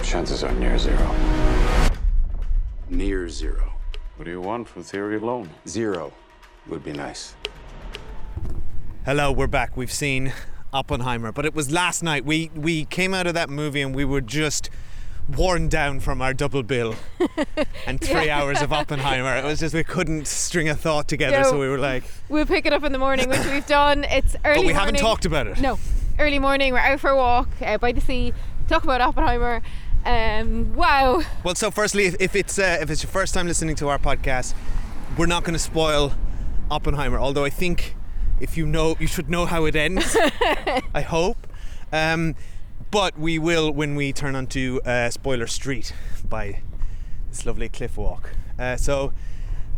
Chances 0.01 0.41
are 0.41 0.53
near 0.53 0.77
zero. 0.77 1.13
Near 2.89 3.27
zero. 3.27 3.73
What 4.15 4.23
do 4.23 4.31
you 4.31 4.39
want 4.39 4.69
from 4.69 4.83
theory 4.83 5.17
alone? 5.17 5.49
Zero 5.67 6.13
would 6.67 6.85
be 6.85 6.93
nice. 6.93 7.35
Hello, 9.03 9.33
we're 9.33 9.47
back. 9.47 9.75
We've 9.75 9.91
seen 9.91 10.31
Oppenheimer, 10.71 11.33
but 11.33 11.45
it 11.45 11.53
was 11.53 11.69
last 11.73 12.03
night. 12.03 12.23
We 12.23 12.51
we 12.55 12.85
came 12.85 13.13
out 13.13 13.27
of 13.27 13.33
that 13.33 13.49
movie 13.49 13.81
and 13.81 13.93
we 13.93 14.05
were 14.05 14.21
just 14.21 14.69
worn 15.35 15.67
down 15.67 15.99
from 15.99 16.21
our 16.21 16.33
double 16.33 16.63
bill 16.63 16.95
and 17.87 17.99
three 17.99 18.29
hours 18.29 18.61
of 18.61 18.71
Oppenheimer. 18.71 19.35
It 19.37 19.43
was 19.43 19.59
just 19.59 19.73
we 19.75 19.83
couldn't 19.83 20.27
string 20.27 20.69
a 20.69 20.75
thought 20.75 21.07
together, 21.07 21.37
Yeah, 21.37 21.43
so 21.43 21.59
we 21.59 21.67
were 21.67 21.77
like, 21.77 22.03
We'll 22.29 22.45
pick 22.45 22.65
it 22.65 22.73
up 22.73 22.83
in 22.83 22.91
the 22.91 22.99
morning, 22.99 23.29
which 23.29 23.45
we've 23.45 23.67
done. 23.67 24.03
It's 24.05 24.35
early 24.45 24.55
but 24.55 24.65
we 24.65 24.73
morning. 24.73 24.75
haven't 24.75 24.95
talked 24.99 25.25
about 25.25 25.47
it. 25.47 25.59
No, 25.59 25.79
early 26.19 26.39
morning. 26.39 26.73
We're 26.73 26.79
out 26.79 26.99
for 26.99 27.09
a 27.09 27.15
walk 27.17 27.49
uh, 27.61 27.77
by 27.77 27.91
the 27.91 28.01
sea. 28.01 28.33
Talk 28.67 28.83
about 28.83 29.01
Oppenheimer. 29.01 29.61
Um, 30.05 30.73
wow. 30.75 31.21
Well, 31.43 31.55
so 31.55 31.71
firstly, 31.71 32.05
if, 32.05 32.15
if 32.19 32.35
it's 32.35 32.57
uh, 32.57 32.77
if 32.81 32.89
it's 32.89 33.03
your 33.03 33.11
first 33.11 33.33
time 33.33 33.47
listening 33.47 33.75
to 33.77 33.89
our 33.89 33.99
podcast, 33.99 34.53
we're 35.17 35.25
not 35.25 35.43
going 35.43 35.53
to 35.53 35.59
spoil 35.59 36.13
Oppenheimer. 36.71 37.17
Although 37.19 37.43
I 37.45 37.49
think 37.49 37.95
if 38.39 38.55
you 38.55 38.65
know, 38.65 38.95
you 38.99 39.07
should 39.07 39.29
know 39.29 39.45
how 39.45 39.65
it 39.65 39.75
ends. 39.75 40.15
I 40.93 41.01
hope. 41.01 41.47
Um, 41.91 42.35
but 42.91 43.17
we 43.17 43.37
will 43.39 43.71
when 43.71 43.95
we 43.95 44.13
turn 44.13 44.35
onto 44.35 44.79
uh, 44.85 45.09
Spoiler 45.09 45.47
Street 45.47 45.93
by 46.27 46.61
this 47.29 47.45
lovely 47.45 47.69
cliff 47.69 47.97
walk. 47.97 48.31
Uh, 48.57 48.75
so, 48.75 49.13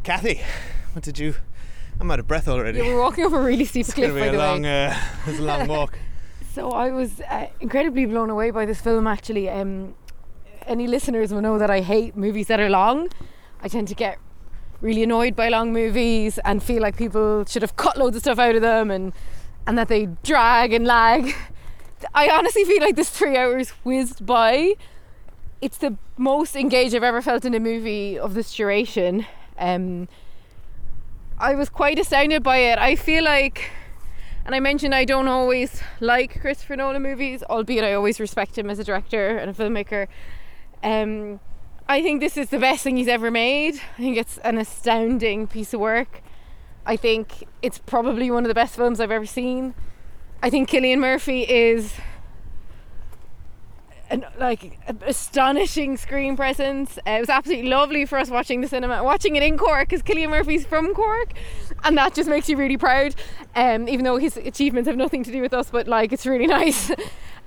Kathy, 0.03 0.41
what 0.93 1.03
did 1.03 1.19
you? 1.19 1.35
I'm 1.99 2.09
out 2.11 2.19
of 2.19 2.27
breath 2.27 2.47
already. 2.47 2.79
Yeah, 2.79 2.85
we're 2.93 3.01
walking 3.01 3.25
up 3.25 3.33
a 3.33 3.41
really 3.41 3.65
steep 3.65 3.81
it's 3.85 3.93
cliff, 3.93 4.09
gonna 4.09 4.19
by 4.19 4.29
be 4.29 4.29
a 4.29 4.31
the 4.31 4.37
long, 4.37 4.61
way. 4.63 4.85
uh, 4.87 4.95
it's 5.27 5.39
a 5.39 5.43
long 5.43 5.67
walk. 5.67 5.97
So 6.51 6.71
I 6.71 6.89
was 6.89 7.21
uh, 7.21 7.45
incredibly 7.61 8.05
blown 8.07 8.31
away 8.31 8.49
by 8.49 8.65
this 8.65 8.81
film. 8.81 9.05
Actually, 9.05 9.49
um, 9.49 9.93
any 10.65 10.87
listeners 10.87 11.31
will 11.31 11.41
know 11.41 11.59
that 11.59 11.69
I 11.69 11.81
hate 11.81 12.17
movies 12.17 12.47
that 12.47 12.59
are 12.59 12.69
long. 12.69 13.09
I 13.61 13.67
tend 13.67 13.87
to 13.89 13.95
get 13.95 14.17
really 14.81 15.03
annoyed 15.03 15.35
by 15.35 15.49
long 15.49 15.71
movies 15.71 16.39
and 16.43 16.61
feel 16.61 16.81
like 16.81 16.97
people 16.97 17.45
should 17.45 17.61
have 17.61 17.75
cut 17.77 17.97
loads 17.97 18.15
of 18.15 18.23
stuff 18.23 18.39
out 18.39 18.55
of 18.55 18.61
them 18.63 18.89
and 18.89 19.13
and 19.67 19.77
that 19.77 19.89
they 19.89 20.07
drag 20.23 20.73
and 20.73 20.85
lag. 20.87 21.33
I 22.13 22.29
honestly 22.29 22.63
feel 22.63 22.81
like 22.81 22.95
this 22.95 23.09
three 23.09 23.37
hours 23.37 23.69
whizzed 23.83 24.25
by. 24.25 24.75
It's 25.61 25.77
the 25.77 25.97
most 26.17 26.55
engaged 26.55 26.95
I've 26.95 27.03
ever 27.03 27.21
felt 27.21 27.45
in 27.45 27.53
a 27.53 27.59
movie 27.59 28.17
of 28.17 28.33
this 28.33 28.53
duration. 28.53 29.25
Um, 29.57 30.07
I 31.37 31.55
was 31.55 31.69
quite 31.69 31.99
astounded 31.99 32.43
by 32.43 32.57
it. 32.57 32.77
I 32.79 32.95
feel 32.95 33.23
like, 33.23 33.71
and 34.45 34.55
I 34.55 34.59
mentioned 34.59 34.95
I 34.95 35.05
don't 35.05 35.27
always 35.27 35.81
like 35.99 36.39
Christopher 36.41 36.75
Nolan 36.75 37.01
movies, 37.01 37.43
albeit 37.43 37.83
I 37.83 37.93
always 37.93 38.19
respect 38.19 38.57
him 38.57 38.69
as 38.69 38.79
a 38.79 38.83
director 38.83 39.37
and 39.37 39.49
a 39.49 39.53
filmmaker. 39.53 40.07
Um, 40.83 41.39
I 41.87 42.01
think 42.01 42.21
this 42.21 42.37
is 42.37 42.49
the 42.49 42.59
best 42.59 42.83
thing 42.83 42.97
he's 42.97 43.07
ever 43.07 43.31
made. 43.31 43.75
I 43.75 44.01
think 44.01 44.17
it's 44.17 44.37
an 44.39 44.57
astounding 44.57 45.47
piece 45.47 45.73
of 45.73 45.79
work. 45.79 46.21
I 46.85 46.95
think 46.95 47.47
it's 47.61 47.79
probably 47.79 48.31
one 48.31 48.43
of 48.43 48.47
the 48.47 48.55
best 48.55 48.75
films 48.75 48.99
I've 48.99 49.11
ever 49.11 49.25
seen. 49.25 49.73
I 50.41 50.49
think 50.49 50.69
Cillian 50.69 50.99
Murphy 50.99 51.41
is 51.41 51.93
an 54.09 54.25
like 54.39 54.79
astonishing 55.01 55.97
screen 55.97 56.35
presence. 56.35 56.97
Uh, 56.99 57.11
it 57.11 57.19
was 57.19 57.29
absolutely 57.29 57.69
lovely 57.69 58.05
for 58.05 58.17
us 58.17 58.29
watching 58.29 58.61
the 58.61 58.67
cinema, 58.67 59.03
watching 59.03 59.35
it 59.35 59.43
in 59.43 59.57
Cork, 59.57 59.89
because 59.89 60.01
Cillian 60.03 60.29
Murphy's 60.29 60.65
from 60.65 60.93
Cork, 60.93 61.33
and 61.83 61.97
that 61.97 62.13
just 62.15 62.29
makes 62.29 62.49
you 62.49 62.57
really 62.57 62.77
proud. 62.77 63.15
Um, 63.55 63.87
even 63.89 64.05
though 64.05 64.17
his 64.17 64.37
achievements 64.37 64.87
have 64.87 64.97
nothing 64.97 65.23
to 65.23 65.31
do 65.31 65.41
with 65.41 65.53
us, 65.53 65.69
but 65.69 65.87
like 65.87 66.13
it's 66.13 66.25
really 66.25 66.47
nice. 66.59 66.91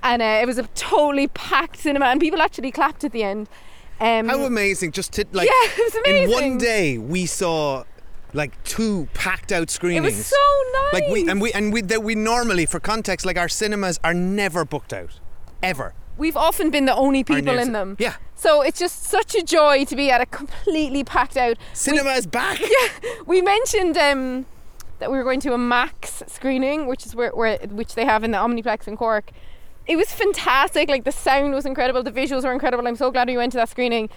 and 0.03 0.21
uh, 0.21 0.39
it 0.41 0.45
was 0.45 0.57
a 0.57 0.63
totally 0.75 1.27
packed 1.27 1.77
cinema, 1.77 2.05
and 2.05 2.21
people 2.21 2.41
actually 2.41 2.71
clapped 2.71 3.03
at 3.03 3.11
the 3.11 3.23
end. 3.23 3.49
Um, 3.99 4.27
How 4.27 4.43
amazing! 4.43 4.91
Just 4.91 5.13
to 5.13 5.25
like, 5.31 5.47
Yeah, 5.47 5.69
it 5.77 5.93
was 5.93 6.39
in 6.39 6.49
one 6.49 6.57
day 6.57 6.97
we 6.97 7.25
saw 7.25 7.83
like 8.33 8.61
two 8.63 9.07
packed 9.13 9.51
out 9.51 9.69
screenings. 9.69 10.13
it 10.13 10.17
was 10.17 10.25
so 10.25 10.35
nice. 10.73 10.93
Like 10.93 11.07
we 11.11 11.29
and 11.29 11.41
we 11.41 11.51
and 11.53 11.71
we 11.73 11.81
that 11.81 12.03
we 12.03 12.15
normally 12.15 12.65
for 12.65 12.79
context 12.79 13.25
like 13.25 13.37
our 13.37 13.49
cinemas 13.49 13.99
are 14.03 14.13
never 14.13 14.65
booked 14.65 14.93
out, 14.93 15.19
ever. 15.61 15.93
We've 16.17 16.37
often 16.37 16.69
been 16.69 16.85
the 16.85 16.95
only 16.95 17.23
people 17.23 17.57
in 17.57 17.71
them. 17.73 17.95
Yeah. 17.99 18.15
So 18.35 18.61
it's 18.61 18.77
just 18.77 19.03
such 19.03 19.33
a 19.35 19.41
joy 19.41 19.85
to 19.85 19.95
be 19.95 20.11
at 20.11 20.21
a 20.21 20.25
completely 20.27 21.03
packed 21.03 21.37
out. 21.37 21.57
Cinema 21.73 22.11
is 22.11 22.27
back. 22.27 22.59
Yeah. 22.69 23.09
We 23.25 23.41
mentioned 23.41 23.97
um, 23.97 24.45
that 24.99 25.11
we 25.11 25.17
were 25.17 25.23
going 25.23 25.39
to 25.41 25.53
a 25.53 25.57
Max 25.57 26.21
screening, 26.27 26.85
which 26.87 27.05
is 27.05 27.15
where, 27.15 27.31
where 27.31 27.57
which 27.57 27.95
they 27.95 28.05
have 28.05 28.23
in 28.23 28.31
the 28.31 28.37
Omniplex 28.37 28.87
in 28.87 28.95
Cork. 28.95 29.31
It 29.87 29.95
was 29.95 30.11
fantastic. 30.13 30.87
Like 30.87 31.03
the 31.03 31.11
sound 31.11 31.53
was 31.53 31.65
incredible, 31.65 32.03
the 32.03 32.11
visuals 32.11 32.43
were 32.43 32.53
incredible. 32.53 32.87
I'm 32.87 32.95
so 32.95 33.09
glad 33.11 33.27
we 33.27 33.37
went 33.37 33.51
to 33.53 33.57
that 33.57 33.69
screening. 33.69 34.09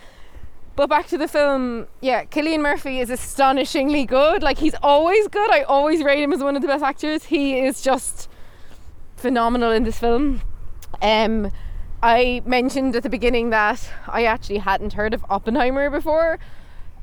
But 0.77 0.91
back 0.91 1.07
to 1.09 1.16
the 1.16 1.27
film, 1.27 1.87
yeah, 2.03 2.24
Cillian 2.27 2.61
Murphy 2.61 3.01
is 3.01 3.09
astonishingly 3.09 4.05
good. 4.05 4.43
Like 4.43 4.59
he's 4.59 4.74
always 4.83 5.27
good. 5.29 5.51
I 5.51 5.62
always 5.62 6.03
rate 6.03 6.22
him 6.22 6.35
as 6.35 6.43
one 6.43 6.55
of 6.55 6.61
the 6.61 6.68
best 6.68 6.85
actors. 6.85 7.24
He 7.24 7.59
is 7.59 7.81
just 7.81 8.29
phenomenal 9.16 9.72
in 9.72 9.85
this 9.85 9.99
film. 9.99 10.43
Um, 11.01 11.51
I 12.03 12.43
mentioned 12.45 12.95
at 12.95 13.03
the 13.03 13.09
beginning 13.09 13.51
that 13.51 13.89
I 14.07 14.24
actually 14.24 14.59
hadn't 14.59 14.93
heard 14.93 15.14
of 15.14 15.24
Oppenheimer 15.31 15.89
before. 15.89 16.39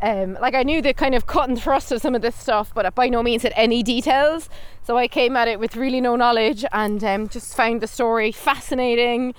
Um, 0.04 0.38
like 0.40 0.54
I 0.54 0.64
knew 0.64 0.82
the 0.82 0.94
kind 0.94 1.16
of 1.16 1.26
cut 1.26 1.50
and 1.50 1.60
thrust 1.60 1.92
of 1.92 2.00
some 2.02 2.14
of 2.14 2.22
this 2.22 2.36
stuff, 2.36 2.72
but 2.76 2.94
by 2.94 3.10
no 3.10 3.24
means 3.24 3.42
had 3.42 3.54
any 3.56 3.82
details. 3.82 4.50
So 4.84 4.98
I 4.98 5.08
came 5.08 5.36
at 5.36 5.48
it 5.48 5.60
with 5.60 5.76
really 5.76 6.00
no 6.02 6.16
knowledge 6.16 6.64
and 6.72 7.04
um, 7.04 7.28
just 7.28 7.56
found 7.56 7.82
the 7.82 7.88
story 7.88 8.32
fascinating. 8.32 9.34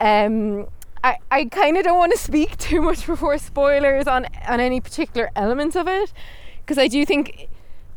Um, 0.00 0.68
I, 1.02 1.16
I 1.30 1.44
kind 1.46 1.76
of 1.76 1.84
don't 1.84 1.98
want 1.98 2.12
to 2.12 2.18
speak 2.18 2.56
too 2.58 2.82
much 2.82 3.06
before 3.06 3.38
spoilers 3.38 4.06
on 4.06 4.26
on 4.46 4.60
any 4.60 4.80
particular 4.80 5.30
elements 5.36 5.76
of 5.76 5.88
it, 5.88 6.12
because 6.60 6.78
I 6.78 6.88
do 6.88 7.04
think 7.04 7.48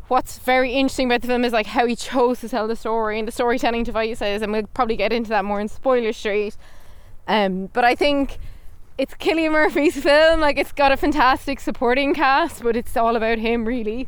what's 0.08 0.40
very 0.40 0.74
interesting 0.74 1.08
about 1.08 1.22
the 1.22 1.28
film 1.28 1.46
is 1.46 1.54
like 1.54 1.68
how 1.68 1.86
he 1.86 1.96
chose 1.96 2.42
to 2.42 2.50
tell 2.50 2.68
the 2.68 2.76
story 2.76 3.18
and 3.18 3.28
the 3.28 3.32
storytelling 3.32 3.84
devices, 3.84 4.42
and 4.42 4.52
we'll 4.52 4.68
probably 4.74 4.96
get 4.96 5.14
into 5.14 5.30
that 5.30 5.46
more 5.46 5.62
in 5.62 5.68
spoiler 5.68 6.14
street. 6.14 6.58
Um, 7.28 7.68
but 7.68 7.86
I 7.86 7.96
think 7.96 8.38
it's 8.98 9.14
Cillian 9.16 9.54
Murphy's 9.54 9.96
film. 10.04 10.42
Like 10.42 10.58
it's 10.58 10.72
got 10.72 10.92
a 10.92 10.98
fantastic 10.98 11.60
supporting 11.60 12.14
cast, 12.14 12.62
but 12.62 12.76
it's 12.76 12.96
all 12.98 13.16
about 13.16 13.38
him 13.38 13.66
really. 13.66 14.08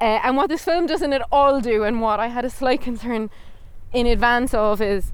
Uh, 0.00 0.18
and 0.24 0.36
what 0.36 0.48
this 0.48 0.64
film 0.64 0.86
doesn't 0.86 1.12
at 1.12 1.22
all 1.30 1.60
do, 1.60 1.84
and 1.84 2.00
what 2.00 2.18
I 2.18 2.26
had 2.26 2.44
a 2.44 2.50
slight 2.50 2.80
concern 2.80 3.30
in 3.92 4.06
advance 4.06 4.52
of, 4.52 4.80
is 4.80 5.12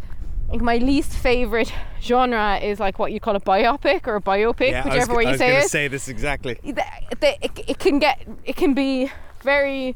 like 0.50 0.60
my 0.60 0.76
least 0.78 1.12
favorite 1.12 1.72
genre 2.00 2.58
is 2.58 2.80
like 2.80 2.98
what 2.98 3.12
you 3.12 3.20
call 3.20 3.36
a 3.36 3.40
biopic 3.40 4.06
or 4.06 4.16
a 4.16 4.20
biopic, 4.20 4.70
Yeah, 4.70 4.82
I 4.82 4.86
was, 4.88 4.94
whichever 4.94 5.14
way 5.14 5.24
I 5.24 5.26
you 5.26 5.30
was 5.32 5.38
say 5.38 5.52
gonna 5.52 5.68
say 5.68 5.88
this 5.88 6.08
exactly. 6.08 6.58
it, 6.62 7.50
it 7.68 7.78
can 7.78 7.98
get 7.98 8.26
it 8.44 8.56
can 8.56 8.74
be 8.74 9.10
very 9.42 9.94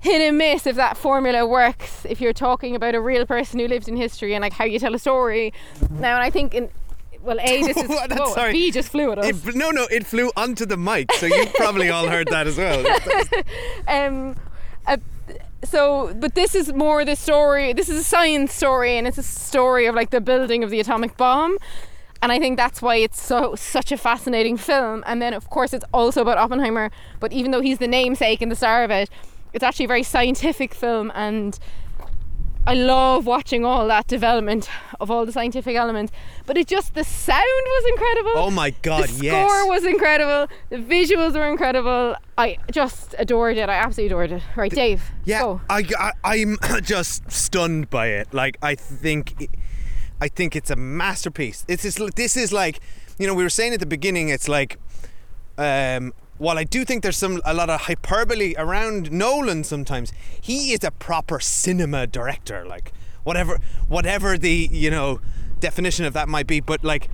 hit 0.00 0.20
and 0.20 0.36
miss 0.36 0.66
if 0.66 0.76
that 0.76 0.96
formula 0.96 1.46
works 1.46 2.04
if 2.04 2.20
you're 2.20 2.32
talking 2.34 2.76
about 2.76 2.94
a 2.94 3.00
real 3.00 3.24
person 3.24 3.58
who 3.58 3.66
lived 3.66 3.88
in 3.88 3.96
history 3.96 4.34
and 4.34 4.42
like 4.42 4.52
how 4.52 4.64
you 4.64 4.78
tell 4.78 4.94
a 4.94 4.98
story 4.98 5.52
now 5.90 6.14
and 6.14 6.22
I 6.22 6.30
think 6.30 6.54
in 6.54 6.68
well 7.22 7.38
a 7.40 7.62
this 7.62 7.76
is 7.84 7.88
whoa, 7.88 8.34
Sorry. 8.34 8.52
bee 8.52 8.70
just 8.70 8.90
flew 8.90 9.12
at 9.12 9.18
us 9.18 9.26
It, 9.26 9.54
no, 9.54 9.70
no, 9.70 9.86
it 9.90 10.04
flew 10.06 10.30
onto 10.36 10.66
the 10.66 10.76
mic, 10.76 11.10
so 11.14 11.24
you 11.26 11.46
probably 11.54 11.88
all 11.88 12.06
heard 12.08 12.28
that 12.28 12.46
as 12.46 12.58
well. 12.58 12.84
um 13.88 14.36
uh, 14.86 14.98
so 15.64 16.14
but 16.14 16.34
this 16.34 16.54
is 16.54 16.72
more 16.72 17.04
the 17.04 17.16
story 17.16 17.72
this 17.72 17.88
is 17.88 18.00
a 18.00 18.04
science 18.04 18.52
story 18.52 18.96
and 18.96 19.06
it's 19.06 19.18
a 19.18 19.22
story 19.22 19.86
of 19.86 19.94
like 19.94 20.10
the 20.10 20.20
building 20.20 20.64
of 20.64 20.70
the 20.70 20.80
atomic 20.80 21.16
bomb. 21.16 21.58
And 22.22 22.32
I 22.32 22.38
think 22.38 22.56
that's 22.56 22.80
why 22.80 22.96
it's 22.96 23.20
so 23.20 23.54
such 23.54 23.92
a 23.92 23.98
fascinating 23.98 24.56
film. 24.56 25.04
And 25.06 25.20
then 25.20 25.34
of 25.34 25.50
course 25.50 25.74
it's 25.74 25.84
also 25.92 26.22
about 26.22 26.38
Oppenheimer. 26.38 26.90
But 27.20 27.32
even 27.32 27.50
though 27.50 27.60
he's 27.60 27.78
the 27.78 27.88
namesake 27.88 28.40
and 28.40 28.50
the 28.50 28.56
star 28.56 28.84
of 28.84 28.90
it 28.90 29.10
it's 29.52 29.62
actually 29.62 29.84
a 29.84 29.88
very 29.88 30.02
scientific 30.02 30.74
film. 30.74 31.12
And 31.14 31.58
I 32.66 32.72
love 32.74 33.26
watching 33.26 33.64
all 33.64 33.86
that 33.88 34.06
development 34.06 34.70
of 34.98 35.10
all 35.10 35.26
the 35.26 35.32
scientific 35.32 35.76
elements. 35.76 36.12
But 36.46 36.56
it 36.56 36.66
just 36.66 36.94
the 36.94 37.04
sound 37.04 37.42
was 37.44 37.84
incredible. 37.90 38.30
Oh 38.36 38.50
my 38.50 38.70
God, 38.82 39.08
The 39.08 39.24
yes. 39.24 39.50
score 39.50 39.68
was 39.68 39.84
incredible. 39.84 40.54
The 40.70 40.76
visuals 40.78 41.34
were 41.34 41.46
incredible. 41.46 42.16
I 42.38 42.56
just 42.72 43.14
adored 43.18 43.58
it. 43.58 43.68
I 43.68 43.74
absolutely 43.74 44.06
adored 44.06 44.32
it. 44.32 44.42
Right, 44.56 44.70
Dave. 44.72 45.02
Yeah, 45.24 45.40
go. 45.40 45.60
I, 45.68 45.82
I 45.98 46.12
I'm 46.24 46.56
just 46.82 47.30
stunned 47.30 47.90
by 47.90 48.06
it. 48.08 48.32
Like 48.32 48.56
I 48.62 48.74
think, 48.74 49.40
it- 49.42 49.50
I 50.20 50.28
think 50.28 50.56
it's 50.56 50.70
a 50.70 50.76
masterpiece. 50.76 51.62
This 51.62 51.84
is 51.84 51.96
this 52.16 52.34
is 52.36 52.50
like, 52.52 52.80
you 53.18 53.26
know, 53.26 53.34
we 53.34 53.42
were 53.42 53.50
saying 53.50 53.74
at 53.74 53.80
the 53.80 53.86
beginning. 53.86 54.30
It's 54.30 54.48
like, 54.48 54.78
um, 55.58 56.14
while 56.38 56.58
I 56.58 56.64
do 56.64 56.84
think 56.84 57.02
there's 57.02 57.16
some 57.16 57.40
a 57.44 57.54
lot 57.54 57.70
of 57.70 57.82
hyperbole 57.82 58.54
around 58.58 59.10
Nolan 59.12 59.64
sometimes, 59.64 60.12
he 60.40 60.72
is 60.72 60.82
a 60.84 60.90
proper 60.90 61.40
cinema 61.40 62.06
director. 62.06 62.64
Like 62.66 62.92
whatever 63.22 63.58
whatever 63.88 64.36
the 64.38 64.68
you 64.70 64.90
know 64.90 65.20
definition 65.60 66.04
of 66.04 66.12
that 66.14 66.28
might 66.28 66.46
be, 66.46 66.60
but 66.60 66.82
like 66.84 67.08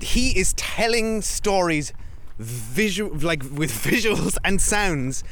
he 0.00 0.38
is 0.38 0.52
telling 0.54 1.20
stories 1.22 1.92
visual 2.38 3.14
like 3.18 3.42
with 3.52 3.70
visuals 3.90 4.36
and 4.44 4.60
sounds 4.60 5.24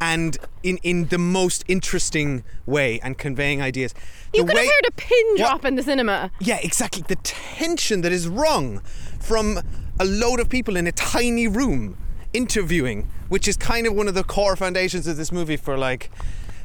and 0.00 0.38
in 0.62 0.78
in 0.82 1.06
the 1.08 1.18
most 1.18 1.64
interesting 1.68 2.42
way 2.64 2.98
and 3.02 3.18
conveying 3.18 3.60
ideas 3.62 3.94
You 4.34 4.42
The 4.42 4.48
could 4.48 4.56
have 4.58 4.66
heard 4.66 4.86
a 4.88 4.92
pin 4.92 5.36
drop 5.36 5.64
in 5.66 5.74
the 5.74 5.82
cinema. 5.82 6.30
yeah 6.40 6.58
exactly 6.62 7.02
the 7.06 7.16
tension 7.16 8.00
that 8.02 8.12
is 8.12 8.26
wrung 8.26 8.80
from 9.20 9.58
a 10.00 10.04
load 10.04 10.40
of 10.40 10.48
people 10.48 10.76
in 10.76 10.86
a 10.86 10.92
tiny 10.92 11.46
room 11.48 11.96
interviewing 12.36 13.08
which 13.28 13.48
is 13.48 13.56
kind 13.56 13.86
of 13.86 13.94
one 13.94 14.08
of 14.08 14.14
the 14.14 14.24
core 14.24 14.56
foundations 14.56 15.06
of 15.06 15.16
this 15.16 15.32
movie 15.32 15.56
for 15.56 15.76
like 15.76 16.10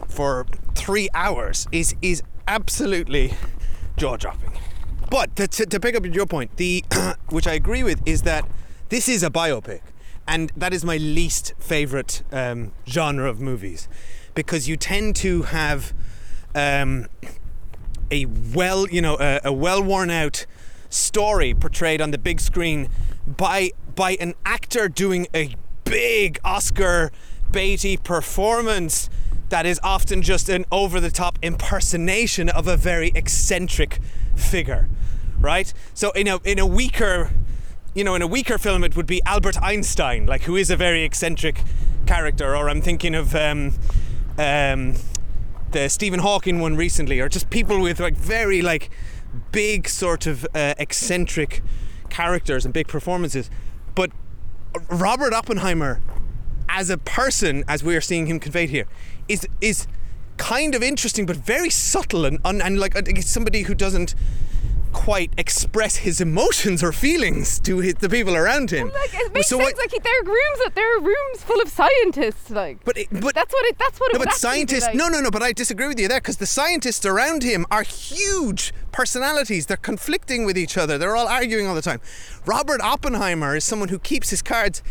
for 0.07 0.45
3 0.75 1.09
hours 1.13 1.67
is 1.71 1.95
is 2.01 2.21
absolutely 2.47 3.33
jaw-dropping. 3.97 4.51
But 5.09 5.35
to, 5.35 5.47
to, 5.47 5.65
to 5.65 5.79
pick 5.79 5.95
up 5.95 6.05
your 6.05 6.25
point, 6.25 6.57
the 6.57 6.83
which 7.29 7.47
I 7.47 7.53
agree 7.53 7.83
with 7.83 8.01
is 8.05 8.23
that 8.23 8.47
this 8.89 9.07
is 9.07 9.23
a 9.23 9.29
biopic, 9.29 9.81
and 10.27 10.51
that 10.55 10.73
is 10.73 10.83
my 10.83 10.97
least 10.97 11.53
favorite 11.59 12.23
um, 12.31 12.71
genre 12.87 13.29
of 13.29 13.39
movies, 13.39 13.87
because 14.33 14.67
you 14.67 14.77
tend 14.77 15.15
to 15.17 15.43
have 15.43 15.93
um, 16.55 17.07
a 18.09 18.25
well, 18.25 18.87
you 18.89 19.01
know, 19.01 19.17
a, 19.19 19.41
a 19.45 19.53
well 19.53 19.83
worn 19.83 20.09
out 20.09 20.45
story 20.89 21.53
portrayed 21.53 22.01
on 22.01 22.11
the 22.11 22.17
big 22.17 22.39
screen 22.41 22.89
by 23.25 23.71
by 23.95 24.17
an 24.19 24.33
actor 24.45 24.89
doing 24.89 25.27
a 25.33 25.55
big 25.91 26.39
Oscar 26.43 27.11
Beatty 27.51 27.97
performance 27.97 29.09
that 29.49 29.65
is 29.65 29.79
often 29.83 30.21
just 30.21 30.47
an 30.47 30.65
over 30.71 30.99
the 30.99 31.11
top 31.11 31.37
impersonation 31.41 32.47
of 32.47 32.67
a 32.67 32.77
very 32.77 33.11
eccentric 33.13 33.99
figure 34.35 34.87
right 35.39 35.73
so 35.93 36.11
in 36.11 36.27
a 36.27 36.37
in 36.45 36.57
a 36.57 36.65
weaker 36.65 37.31
you 37.93 38.03
know 38.03 38.15
in 38.15 38.21
a 38.21 38.27
weaker 38.27 38.57
film 38.57 38.83
it 38.83 38.95
would 38.95 39.05
be 39.05 39.21
Albert 39.25 39.61
Einstein 39.61 40.25
like 40.25 40.43
who 40.43 40.55
is 40.55 40.69
a 40.69 40.77
very 40.77 41.03
eccentric 41.03 41.61
character 42.05 42.55
or 42.55 42.69
I'm 42.69 42.81
thinking 42.81 43.13
of 43.13 43.35
um, 43.35 43.73
um, 44.37 44.95
the 45.71 45.89
Stephen 45.89 46.19
Hawking 46.19 46.59
one 46.59 46.75
recently, 46.75 47.19
or 47.19 47.29
just 47.29 47.49
people 47.49 47.81
with 47.81 47.99
like 47.99 48.15
very 48.15 48.61
like 48.61 48.89
big 49.51 49.87
sort 49.87 50.27
of 50.27 50.45
uh, 50.53 50.73
eccentric 50.77 51.61
characters 52.09 52.65
and 52.65 52.73
big 52.73 52.87
performances. 52.87 53.49
But 53.95 54.11
Robert 54.89 55.33
Oppenheimer, 55.33 56.01
as 56.69 56.89
a 56.89 56.97
person, 56.97 57.63
as 57.67 57.83
we 57.83 57.95
are 57.95 58.01
seeing 58.01 58.27
him 58.27 58.39
conveyed 58.39 58.69
here, 58.69 58.85
is 59.27 59.47
is 59.59 59.87
kind 60.37 60.73
of 60.73 60.81
interesting, 60.81 61.25
but 61.25 61.35
very 61.35 61.69
subtle 61.69 62.25
and 62.25 62.39
and, 62.45 62.61
and 62.61 62.79
like 62.79 62.93
it's 62.95 63.29
somebody 63.29 63.63
who 63.63 63.75
doesn't 63.75 64.15
quite 64.91 65.31
express 65.37 65.97
his 65.97 66.21
emotions 66.21 66.83
or 66.83 66.91
feelings 66.91 67.59
to 67.61 67.79
his, 67.79 67.95
the 67.95 68.09
people 68.09 68.35
around 68.35 68.69
him. 68.71 68.89
Like 68.93 69.13
it 69.13 69.33
makes 69.33 69.47
So 69.47 69.57
sense. 69.57 69.73
what- 69.73 69.77
like 69.77 70.03
there 70.03 70.19
are 70.21 70.23
rooms 70.25 70.59
that 70.63 70.71
there 70.75 70.97
are 70.97 71.01
rooms 71.01 71.39
full 71.43 71.61
of 71.61 71.69
scientists. 71.69 72.49
Like, 72.49 72.83
but 72.85 72.97
it, 72.97 73.07
but 73.11 73.33
that's 73.35 73.53
what 73.53 73.65
it. 73.67 73.77
That's 73.77 73.99
what 73.99 74.13
no, 74.13 74.19
but 74.19 74.33
scientists. 74.33 74.83
like. 74.87 74.95
No, 74.95 75.07
no, 75.07 75.19
no. 75.21 75.31
But 75.31 75.43
I 75.43 75.53
disagree 75.53 75.87
with 75.87 75.99
you 75.99 76.07
there 76.07 76.19
because 76.19 76.37
the 76.37 76.45
scientists 76.45 77.05
around 77.05 77.43
him 77.43 77.65
are 77.71 77.83
huge 77.83 78.73
personalities. 78.91 79.65
They're 79.67 79.77
conflicting 79.77 80.45
with 80.45 80.57
each 80.57 80.77
other. 80.77 80.97
They're 80.97 81.15
all 81.15 81.27
arguing 81.27 81.67
all 81.67 81.75
the 81.75 81.81
time. 81.81 82.01
Robert 82.45 82.81
Oppenheimer 82.81 83.55
is 83.55 83.63
someone 83.63 83.89
who 83.89 83.99
keeps 83.99 84.29
his 84.29 84.41
cards 84.41 84.81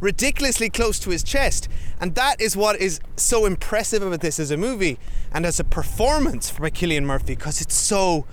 ridiculously 0.00 0.70
close 0.70 1.00
to 1.00 1.10
his 1.10 1.24
chest, 1.24 1.68
and 2.00 2.14
that 2.14 2.40
is 2.40 2.56
what 2.56 2.80
is 2.80 3.00
so 3.16 3.44
impressive 3.46 4.00
about 4.02 4.20
this 4.20 4.38
as 4.38 4.50
a 4.52 4.56
movie 4.56 4.96
and 5.32 5.44
as 5.44 5.58
a 5.58 5.64
performance 5.64 6.52
by 6.52 6.70
Cillian 6.70 7.02
Murphy 7.04 7.34
because 7.34 7.60
it's 7.60 7.74
so. 7.74 8.24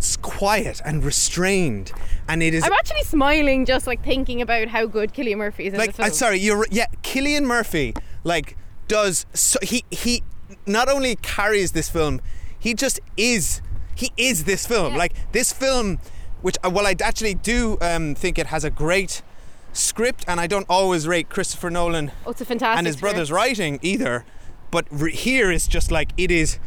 It's 0.00 0.16
quiet 0.16 0.80
and 0.82 1.04
restrained, 1.04 1.92
and 2.26 2.42
it 2.42 2.54
is 2.54 2.64
I'm 2.64 2.72
actually 2.72 3.02
smiling 3.02 3.66
just 3.66 3.86
like 3.86 4.02
thinking 4.02 4.40
about 4.40 4.68
how 4.68 4.86
good 4.86 5.12
Cillian 5.12 5.36
Murphy 5.36 5.66
is 5.66 5.74
in 5.74 5.78
like. 5.78 5.94
I'm 6.00 6.12
sorry, 6.12 6.38
you're 6.38 6.64
yeah. 6.70 6.86
Cillian 7.02 7.42
Murphy 7.42 7.92
like 8.24 8.56
does 8.88 9.26
so 9.34 9.58
he 9.62 9.84
he 9.90 10.22
not 10.64 10.88
only 10.88 11.16
carries 11.16 11.72
this 11.72 11.90
film, 11.90 12.22
he 12.58 12.72
just 12.72 12.98
is 13.18 13.60
he 13.94 14.10
is 14.16 14.44
this 14.44 14.66
film. 14.66 14.96
Like 14.96 15.12
this 15.32 15.52
film, 15.52 15.98
which 16.40 16.56
uh, 16.64 16.70
well 16.70 16.86
I 16.86 16.96
actually 17.04 17.34
do 17.34 17.76
um, 17.82 18.14
think 18.14 18.38
it 18.38 18.46
has 18.46 18.64
a 18.64 18.70
great 18.70 19.20
script, 19.74 20.24
and 20.26 20.40
I 20.40 20.46
don't 20.46 20.64
always 20.70 21.06
rate 21.06 21.28
Christopher 21.28 21.68
Nolan 21.68 22.10
Oh, 22.24 22.30
it's 22.30 22.40
a 22.40 22.46
fantastic 22.46 22.78
and 22.78 22.86
his 22.86 22.96
brother's 22.96 23.30
writing 23.30 23.78
either. 23.82 24.24
But 24.70 24.86
re- 24.90 25.12
here 25.12 25.50
is 25.50 25.68
just 25.68 25.90
like 25.90 26.12
it 26.16 26.30
is. 26.30 26.58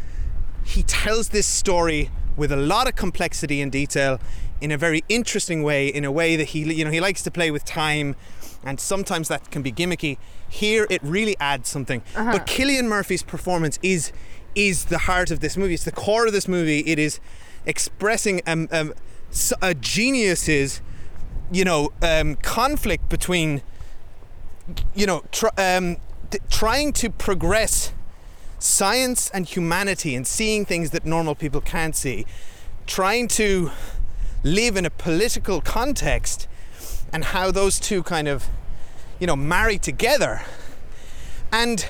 He 0.63 0.83
tells 0.83 1.29
this 1.29 1.47
story 1.47 2.11
with 2.35 2.51
a 2.51 2.57
lot 2.57 2.87
of 2.87 2.95
complexity 2.95 3.61
and 3.61 3.71
detail 3.71 4.19
in 4.61 4.71
a 4.71 4.77
very 4.77 5.03
interesting 5.09 5.61
way, 5.63 5.87
in 5.87 6.05
a 6.05 6.11
way 6.11 6.35
that 6.35 6.49
he 6.49 6.73
you 6.73 6.85
know 6.85 6.91
he 6.91 7.01
likes 7.01 7.21
to 7.23 7.31
play 7.31 7.51
with 7.51 7.65
time, 7.65 8.15
and 8.63 8.79
sometimes 8.79 9.27
that 9.27 9.51
can 9.51 9.61
be 9.61 9.71
gimmicky. 9.71 10.17
Here 10.47 10.87
it 10.89 11.01
really 11.03 11.35
adds 11.39 11.69
something. 11.69 12.01
Uh-huh. 12.15 12.31
But 12.31 12.47
Cillian 12.47 12.85
Murphy's 12.85 13.23
performance 13.23 13.77
is 13.81 14.11
is 14.55 14.85
the 14.85 14.99
heart 14.99 15.31
of 15.31 15.39
this 15.39 15.57
movie. 15.57 15.73
It's 15.73 15.83
the 15.83 15.91
core 15.91 16.27
of 16.27 16.33
this 16.33 16.47
movie. 16.47 16.79
It 16.79 16.99
is 16.99 17.19
expressing 17.65 18.41
um, 18.45 18.67
um, 18.71 18.93
a 19.61 19.73
genius's 19.73 20.81
you 21.51 21.65
know 21.65 21.91
um, 22.01 22.35
conflict 22.37 23.09
between 23.09 23.61
you 24.95 25.05
know 25.05 25.23
tr- 25.31 25.47
um, 25.57 25.97
th- 26.31 26.43
trying 26.49 26.93
to 26.93 27.09
progress 27.09 27.93
science 28.63 29.29
and 29.31 29.45
humanity 29.45 30.15
and 30.15 30.25
seeing 30.25 30.63
things 30.65 30.91
that 30.91 31.05
normal 31.05 31.35
people 31.35 31.59
can't 31.59 31.97
see 31.97 32.25
trying 32.87 33.27
to 33.27 33.69
live 34.41 34.77
in 34.77 34.85
a 34.85 34.89
political 34.89 35.59
context 35.59 36.47
and 37.11 37.25
how 37.25 37.51
those 37.51 37.77
two 37.77 38.01
kind 38.03 38.25
of 38.27 38.47
you 39.19 39.27
know 39.27 39.35
marry 39.35 39.77
together 39.77 40.41
and 41.51 41.85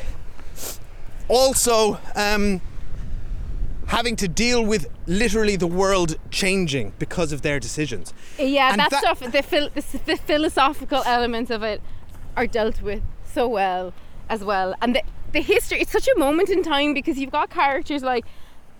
also 1.28 2.00
um, 2.16 2.60
having 3.88 4.16
to 4.16 4.28
deal 4.28 4.66
with 4.66 4.88
literally 5.06 5.56
the 5.56 5.68
world 5.68 6.18
changing 6.32 6.92
because 6.98 7.32
of 7.32 7.44
their 7.44 7.60
decisions 7.60 8.14
Yeah, 8.40 8.72
And 8.72 8.80
that, 8.80 8.90
that- 8.90 9.00
stuff, 9.02 9.20
the, 9.20 9.44
phil- 9.44 9.70
the, 9.70 9.82
the 10.06 10.18
philosophical 10.18 11.04
elements 11.06 11.52
of 11.52 11.62
it 11.62 11.82
are 12.36 12.48
dealt 12.48 12.82
with 12.82 13.04
so 13.32 13.48
well 13.48 13.94
as 14.28 14.44
well. 14.44 14.74
And 14.82 14.96
the, 14.96 15.04
the 15.34 15.42
history, 15.42 15.82
it's 15.82 15.92
such 15.92 16.08
a 16.08 16.18
moment 16.20 16.50
in 16.50 16.64
time 16.64 16.94
because 16.94 17.18
you've 17.18 17.32
got 17.32 17.50
characters 17.50 18.04
like 18.04 18.26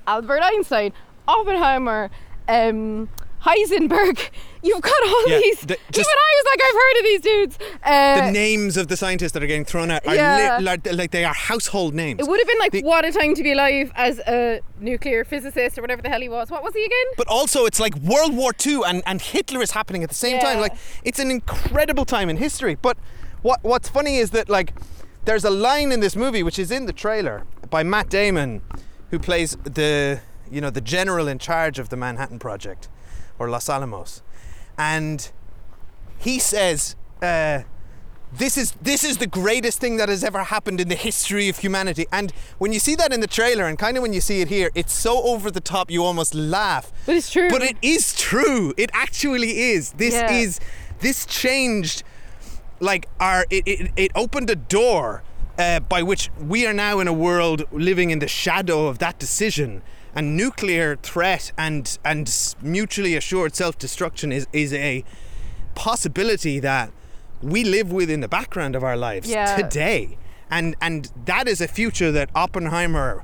Albert 0.08 0.42
Einstein, 0.42 0.94
Oppenheimer, 1.28 2.10
um, 2.48 3.10
Heisenberg. 3.44 4.30
You've 4.66 4.82
got 4.82 4.94
all 5.06 5.28
Yeah, 5.28 5.40
these. 5.40 5.60
the- 5.60 5.74
even 5.74 6.06
I 6.06 6.34
was 6.38 6.46
like, 6.52 6.62
I've 6.64 6.74
heard 6.74 6.98
of 7.00 7.04
these 7.04 7.22
dudes. 7.22 7.58
Uh, 7.84 8.26
the 8.28 8.32
names 8.32 8.78
of 8.78 8.88
the 8.88 8.96
scientists 8.96 9.34
that 9.34 9.44
are 9.44 9.48
getting 9.48 9.66
thrown 9.66 9.92
out 9.92 10.08
are 10.08 10.16
Yeah. 10.16 10.58
li- 10.60 10.64
like, 10.64 10.94
like 10.94 11.12
they 11.12 11.26
are 11.26 11.34
household 11.34 11.94
names 11.94 12.22
it 12.22 12.28
would 12.30 12.40
have 12.40 12.48
been 12.48 12.60
like, 12.60 12.72
The- 12.72 12.84
what 12.84 13.04
a 13.04 13.12
time 13.12 13.36
to 13.36 13.44
be 13.44 13.52
alive 13.52 13.92
as 13.96 14.20
a 14.20 14.62
nuclear 14.80 15.26
physicist 15.26 15.78
or 15.78 15.82
whatever 15.82 16.02
the 16.02 16.08
hell 16.10 16.22
he 16.22 16.30
was. 16.30 16.50
What 16.50 16.64
was 16.64 16.74
he 16.74 16.86
again? 16.86 17.06
but 17.18 17.28
also 17.28 17.66
it's 17.66 17.80
like 17.82 17.94
World 17.98 18.34
War 18.38 18.54
II 18.66 18.84
and, 18.88 19.04
and 19.06 19.22
Hitler 19.22 19.62
is 19.62 19.72
happening 19.72 20.04
at 20.04 20.10
the 20.10 20.16
same 20.16 20.40
time. 20.40 20.62
Like 20.62 20.76
it's 21.04 21.20
an 21.20 21.30
incredible 21.30 22.06
time 22.06 22.30
in 22.30 22.38
history. 22.38 22.76
But 22.76 22.98
what 23.42 23.60
what's 23.64 23.90
funny 23.90 24.16
is 24.18 24.30
that 24.32 24.48
like 24.50 24.74
there's 25.26 25.44
a 25.46 25.50
line 25.50 25.92
in 25.92 26.00
this 26.00 26.16
movie 26.16 26.44
which 26.44 26.60
is 26.60 26.72
in 26.72 26.86
the 26.86 26.94
trailer 26.94 27.44
by 27.70 27.84
Matt 27.84 28.10
Damon, 28.10 28.62
who 29.12 29.20
plays 29.20 29.56
the 29.64 30.22
you 30.52 30.62
know 30.62 30.70
the 30.70 30.82
general 30.82 31.28
in 31.28 31.40
charge 31.40 31.80
of 31.80 31.90
the 31.90 31.98
Manhattan 31.98 32.40
Project 32.40 32.90
or 33.40 33.50
Los 33.50 33.70
Alamos, 33.70 34.22
and 34.78 35.32
he 36.18 36.40
says. 36.40 36.96
Uh, 37.22 37.64
this 38.36 38.58
is 38.58 38.72
this 38.82 39.04
is 39.04 39.18
the 39.20 39.28
greatest 39.28 39.80
thing 39.80 39.98
that 39.98 40.10
has 40.10 40.24
ever 40.24 40.44
happened 40.46 40.82
in 40.82 40.90
the 40.90 40.96
history 40.96 41.50
of 41.50 41.60
humanity. 41.60 42.08
And 42.12 42.32
when 42.58 42.74
you 42.74 42.80
see 42.80 42.96
that 42.96 43.14
in 43.14 43.20
the 43.20 43.28
trailer, 43.28 43.66
and 43.66 43.78
kind 43.78 43.96
of 43.96 44.02
when 44.02 44.12
you 44.12 44.22
see 44.22 44.42
it 44.42 44.48
here, 44.48 44.72
it's 44.74 44.92
so 44.92 45.22
over 45.22 45.52
the 45.52 45.62
top 45.62 45.92
you 45.92 46.04
almost 46.04 46.34
laugh. 46.34 46.92
But 47.06 47.16
it's 47.16 47.30
true. 47.30 47.48
But 47.52 47.62
it 47.62 47.78
is 47.84 48.16
true. 48.16 48.74
It 48.76 48.90
actually 48.92 49.72
is. 49.72 49.92
This 49.92 50.16
Yeah. 50.16 50.32
is 50.32 50.60
this 51.00 51.28
changed 51.28 52.02
like 52.80 53.08
our 53.20 53.46
it, 53.50 53.64
it, 53.68 53.92
it 53.96 54.12
opened 54.16 54.50
a 54.50 54.56
door 54.56 55.24
uh, 55.58 55.80
by 55.80 56.02
which 56.02 56.30
we 56.40 56.66
are 56.66 56.74
now 56.74 57.00
in 57.00 57.08
a 57.08 57.14
world 57.14 57.64
living 57.72 58.10
in 58.10 58.20
the 58.20 58.28
shadow 58.28 58.88
of 58.88 59.00
that 59.00 59.20
decision 59.20 59.82
and 60.16 60.36
nuclear 60.38 60.96
threat 60.98 61.52
and 61.58 61.98
and 62.04 62.56
mutually 62.62 63.16
assured 63.16 63.56
self-destruction 63.56 64.32
is 64.32 64.48
is 64.54 64.74
a 64.74 65.04
possibility 65.76 66.60
that 66.60 66.92
we 67.42 67.64
live 67.64 67.92
with 67.92 68.10
in 68.10 68.22
the 68.22 68.28
background 68.28 68.76
of 68.76 68.84
our 68.84 68.96
lives 68.98 69.30
Yeah. 69.30 69.56
today 69.56 70.18
and 70.50 70.76
and 70.82 71.12
that 71.26 71.48
is 71.48 71.62
a 71.62 71.68
future 71.68 72.12
that 72.12 72.30
Oppenheimer 72.36 73.24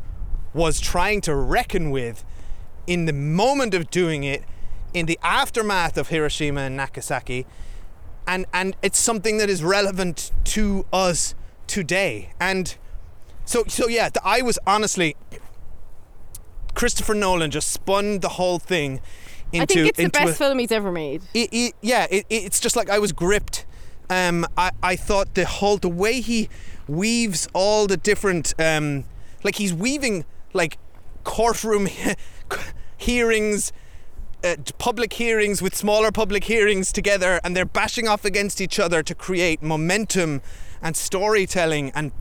was 0.54 0.80
trying 0.80 1.22
to 1.22 1.36
reckon 1.36 1.92
with 1.92 2.24
in 2.88 3.06
the 3.06 3.14
moment 3.14 3.74
of 3.76 3.90
doing 3.92 4.24
it 4.24 4.44
in 4.94 5.06
the 5.06 5.20
aftermath 5.22 5.96
of 5.98 6.08
Hiroshima 6.10 6.62
and 6.62 6.76
Nagasaki 6.76 7.46
and 8.30 8.46
and 8.54 8.76
it's 8.82 9.00
something 9.00 9.38
that 9.40 9.50
is 9.50 9.62
relevant 9.64 10.32
to 10.46 10.86
us 10.94 11.36
today 11.68 12.32
and 12.40 12.78
so 13.46 13.64
so 13.68 13.88
yeah 13.88 14.08
th- 14.10 14.24
I 14.24 14.42
was 14.42 14.58
honestly 14.66 15.16
Christopher 16.76 17.14
Nolan 17.16 17.52
just 17.52 17.70
spun 17.72 18.20
the 18.20 18.30
whole 18.30 18.60
thing 18.60 19.02
into 19.52 19.64
I 19.64 19.66
think 19.66 19.88
it's 19.90 19.98
the 19.98 20.10
best 20.10 20.34
a- 20.34 20.36
film 20.36 20.60
he's 20.60 20.72
ever 20.72 20.92
made. 20.92 21.24
it, 21.34 21.50
it, 21.52 21.74
yeah, 21.82 22.06
it, 22.10 22.26
it- 22.30 22.44
it's 22.46 22.60
just 22.60 22.76
like 22.76 22.90
I 22.90 23.00
was 23.00 23.12
gripped. 23.12 23.66
Um, 24.12 24.46
I, 24.58 24.72
I 24.82 24.96
thought 24.96 25.34
the 25.36 25.46
whole 25.46 25.78
the 25.78 25.90
way 25.90 26.22
he 26.22 26.50
weaves 26.88 27.48
all 27.54 27.86
the 27.88 27.98
different 27.98 28.54
um, 28.60 29.06
like 29.44 29.56
he's 29.56 29.74
weaving 29.74 30.26
like 30.54 30.78
courtroom 31.24 31.88
hearings, 32.98 33.72
uh, 34.44 34.56
public 34.78 35.14
hearings 35.14 35.62
with 35.62 35.76
smaller 35.76 36.12
public 36.12 36.46
hearings 36.46 36.92
together, 36.92 37.40
and 37.44 37.56
they're 37.56 37.66
bashing 37.66 38.08
off 38.08 38.26
against 38.26 38.62
each 38.62 38.80
other 38.80 39.04
to 39.04 39.16
create 39.16 39.62
momentum 39.62 40.42
and 40.82 40.96
storytelling 40.96 41.92
and 41.94 42.12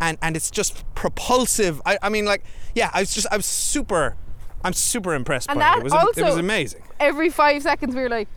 and 0.00 0.18
and 0.20 0.36
it's 0.36 0.50
just 0.50 0.84
propulsive. 0.94 1.80
I, 1.86 1.98
I 2.02 2.08
mean, 2.08 2.24
like, 2.24 2.44
yeah, 2.74 2.90
I 2.92 3.00
was 3.00 3.14
just 3.14 3.26
I 3.30 3.36
was 3.36 3.46
super. 3.46 4.16
I'm 4.64 4.72
super 4.72 5.14
impressed 5.14 5.50
And 5.50 5.58
by 5.58 5.64
that 5.64 5.76
it. 5.76 5.80
It 5.80 5.84
was, 5.84 5.92
also 5.92 6.20
it 6.22 6.24
was 6.24 6.36
amazing. 6.36 6.82
Every 6.98 7.28
five 7.28 7.62
seconds, 7.62 7.94
we 7.94 8.00
were 8.00 8.08
like, 8.08 8.28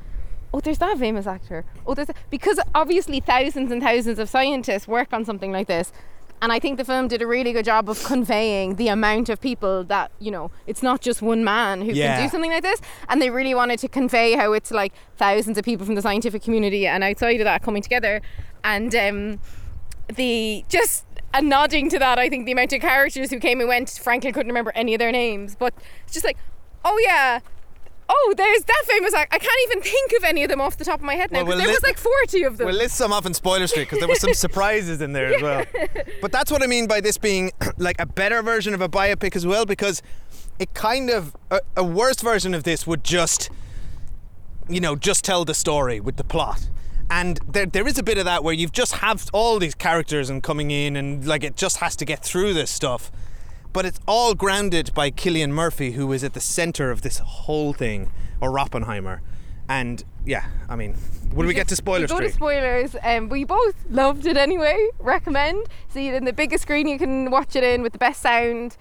"Oh, 0.53 0.59
there's 0.59 0.77
that 0.79 0.97
famous 0.97 1.25
actor." 1.25 1.63
Oh, 1.85 1.93
there's 1.93 2.07
that. 2.07 2.17
because 2.29 2.59
obviously 2.75 3.19
thousands 3.21 3.71
and 3.71 3.81
thousands 3.81 4.19
of 4.19 4.29
scientists 4.29 4.87
work 4.87 5.13
on 5.13 5.23
something 5.23 5.51
like 5.51 5.67
this, 5.67 5.93
and 6.41 6.51
I 6.51 6.59
think 6.59 6.77
the 6.77 6.85
film 6.85 7.07
did 7.07 7.21
a 7.21 7.27
really 7.27 7.51
good 7.53 7.65
job 7.65 7.89
of 7.89 8.03
conveying 8.03 8.75
the 8.75 8.87
amount 8.89 9.29
of 9.29 9.41
people 9.41 9.83
that 9.85 10.11
you 10.19 10.31
know. 10.31 10.51
It's 10.67 10.83
not 10.83 11.01
just 11.01 11.21
one 11.21 11.43
man 11.43 11.81
who 11.81 11.91
Yeah. 11.93 12.15
can 12.17 12.25
do 12.25 12.29
something 12.29 12.51
like 12.51 12.63
this, 12.63 12.79
and 13.09 13.21
they 13.21 13.29
really 13.29 13.55
wanted 13.55 13.79
to 13.79 13.87
convey 13.87 14.33
how 14.33 14.53
it's 14.53 14.71
like 14.71 14.93
thousands 15.17 15.57
of 15.57 15.65
people 15.65 15.85
from 15.85 15.95
the 15.95 16.01
scientific 16.01 16.43
community 16.43 16.85
and 16.87 17.03
outside 17.03 17.39
of 17.41 17.45
that 17.45 17.63
coming 17.63 17.81
together, 17.81 18.21
and 18.63 18.93
um, 18.95 19.39
the 20.13 20.63
just 20.69 21.05
a 21.33 21.41
nodding 21.41 21.89
to 21.89 21.99
that. 21.99 22.17
I 22.17 22.29
think 22.29 22.45
the 22.45 22.51
amount 22.53 22.73
of 22.73 22.81
characters 22.81 23.29
who 23.31 23.39
came 23.39 23.59
and 23.59 23.67
went, 23.67 23.89
frankly, 23.89 24.31
couldn't 24.31 24.47
remember 24.49 24.71
any 24.75 24.93
of 24.93 24.99
their 24.99 25.11
names, 25.11 25.55
but 25.55 25.73
it's 26.05 26.13
just 26.13 26.25
like, 26.25 26.37
oh 26.85 26.97
yeah. 27.05 27.39
Oh, 28.09 28.33
there's 28.37 28.63
that 28.63 28.83
famous 28.87 29.13
act. 29.13 29.33
I 29.33 29.37
can't 29.37 29.59
even 29.69 29.81
think 29.81 30.13
of 30.17 30.23
any 30.23 30.43
of 30.43 30.49
them 30.49 30.61
off 30.61 30.77
the 30.77 30.85
top 30.85 30.99
of 30.99 31.05
my 31.05 31.15
head 31.15 31.31
now 31.31 31.39
Well, 31.39 31.47
we'll 31.47 31.57
there 31.57 31.67
was 31.67 31.83
like 31.83 31.97
40 31.97 32.43
of 32.43 32.57
them. 32.57 32.67
We'll 32.67 32.75
list 32.75 32.95
some 32.95 33.11
off 33.11 33.25
in 33.25 33.33
Spoiler 33.33 33.67
Street 33.67 33.83
because 33.83 33.99
there 33.99 34.07
were 34.07 34.15
some 34.15 34.33
surprises 34.45 35.01
in 35.01 35.13
there 35.13 35.33
as 35.33 35.41
well. 35.41 35.65
But 36.21 36.31
that's 36.31 36.51
what 36.51 36.63
I 36.63 36.67
mean 36.67 36.87
by 36.87 37.01
this 37.01 37.17
being 37.17 37.51
like 37.77 37.99
a 37.99 38.05
better 38.05 38.41
version 38.41 38.73
of 38.73 38.81
a 38.81 38.89
biopic 38.89 39.35
as 39.35 39.45
well 39.45 39.65
because 39.65 40.01
it 40.59 40.73
kind 40.73 41.09
of 41.09 41.35
a, 41.51 41.59
a 41.75 41.83
worse 41.83 42.21
version 42.21 42.53
of 42.53 42.63
this 42.63 42.87
would 42.87 43.03
just 43.03 43.49
you 44.67 44.79
know 44.79 44.95
just 44.95 45.23
tell 45.23 45.45
the 45.45 45.53
story 45.53 45.99
with 45.99 46.17
the 46.17 46.23
plot. 46.23 46.69
And 47.09 47.39
there, 47.47 47.65
there 47.65 47.87
is 47.87 47.97
a 47.97 48.03
bit 48.03 48.17
of 48.17 48.25
that 48.25 48.43
where 48.43 48.53
you've 48.53 48.73
just 48.73 48.95
have 48.95 49.29
all 49.31 49.59
these 49.59 49.75
characters 49.75 50.29
and 50.29 50.43
coming 50.43 50.71
in 50.71 50.95
and 50.95 51.25
like 51.25 51.43
it 51.43 51.55
just 51.55 51.77
has 51.77 51.95
to 51.97 52.05
get 52.05 52.23
through 52.23 52.53
this 52.53 52.69
stuff. 52.69 53.11
But 53.77 53.85
it's 53.85 53.99
all 54.07 54.33
grounded 54.33 54.91
by 54.95 55.11
Cillian 55.11 55.51
Murphy, 55.51 55.91
who 55.91 56.11
is 56.11 56.23
at 56.23 56.33
the 56.33 56.39
center 56.39 56.89
of 56.89 57.03
this 57.03 57.19
whole 57.19 57.73
thing, 57.73 58.11
or 58.41 58.57
Oppenheimer. 58.57 59.21
And 59.69 60.03
yeah, 60.25 60.47
I 60.67 60.75
mean, 60.75 60.95
will 61.31 61.45
we, 61.45 61.53
get 61.53 61.67
to 61.67 61.75
spoiler 61.75 62.01
we 62.01 62.07
go 62.07 62.19
to 62.19 62.31
spoilers. 62.31 62.95
Um, 63.03 63.29
we 63.29 63.43
both 63.43 63.75
loved 63.87 64.25
it 64.25 64.35
anyway. 64.35 64.87
Recommend. 64.97 65.67
See 65.89 66.07
it 66.07 66.15
in 66.15 66.25
the 66.25 66.33
biggest 66.33 66.63
screen 66.63 66.87
you 66.87 66.97
can 66.97 67.29
watch 67.29 67.55
it 67.55 67.63
in 67.63 67.83
with 67.83 67.93
the 67.93 67.99
best 67.99 68.23
sound. 68.23 68.77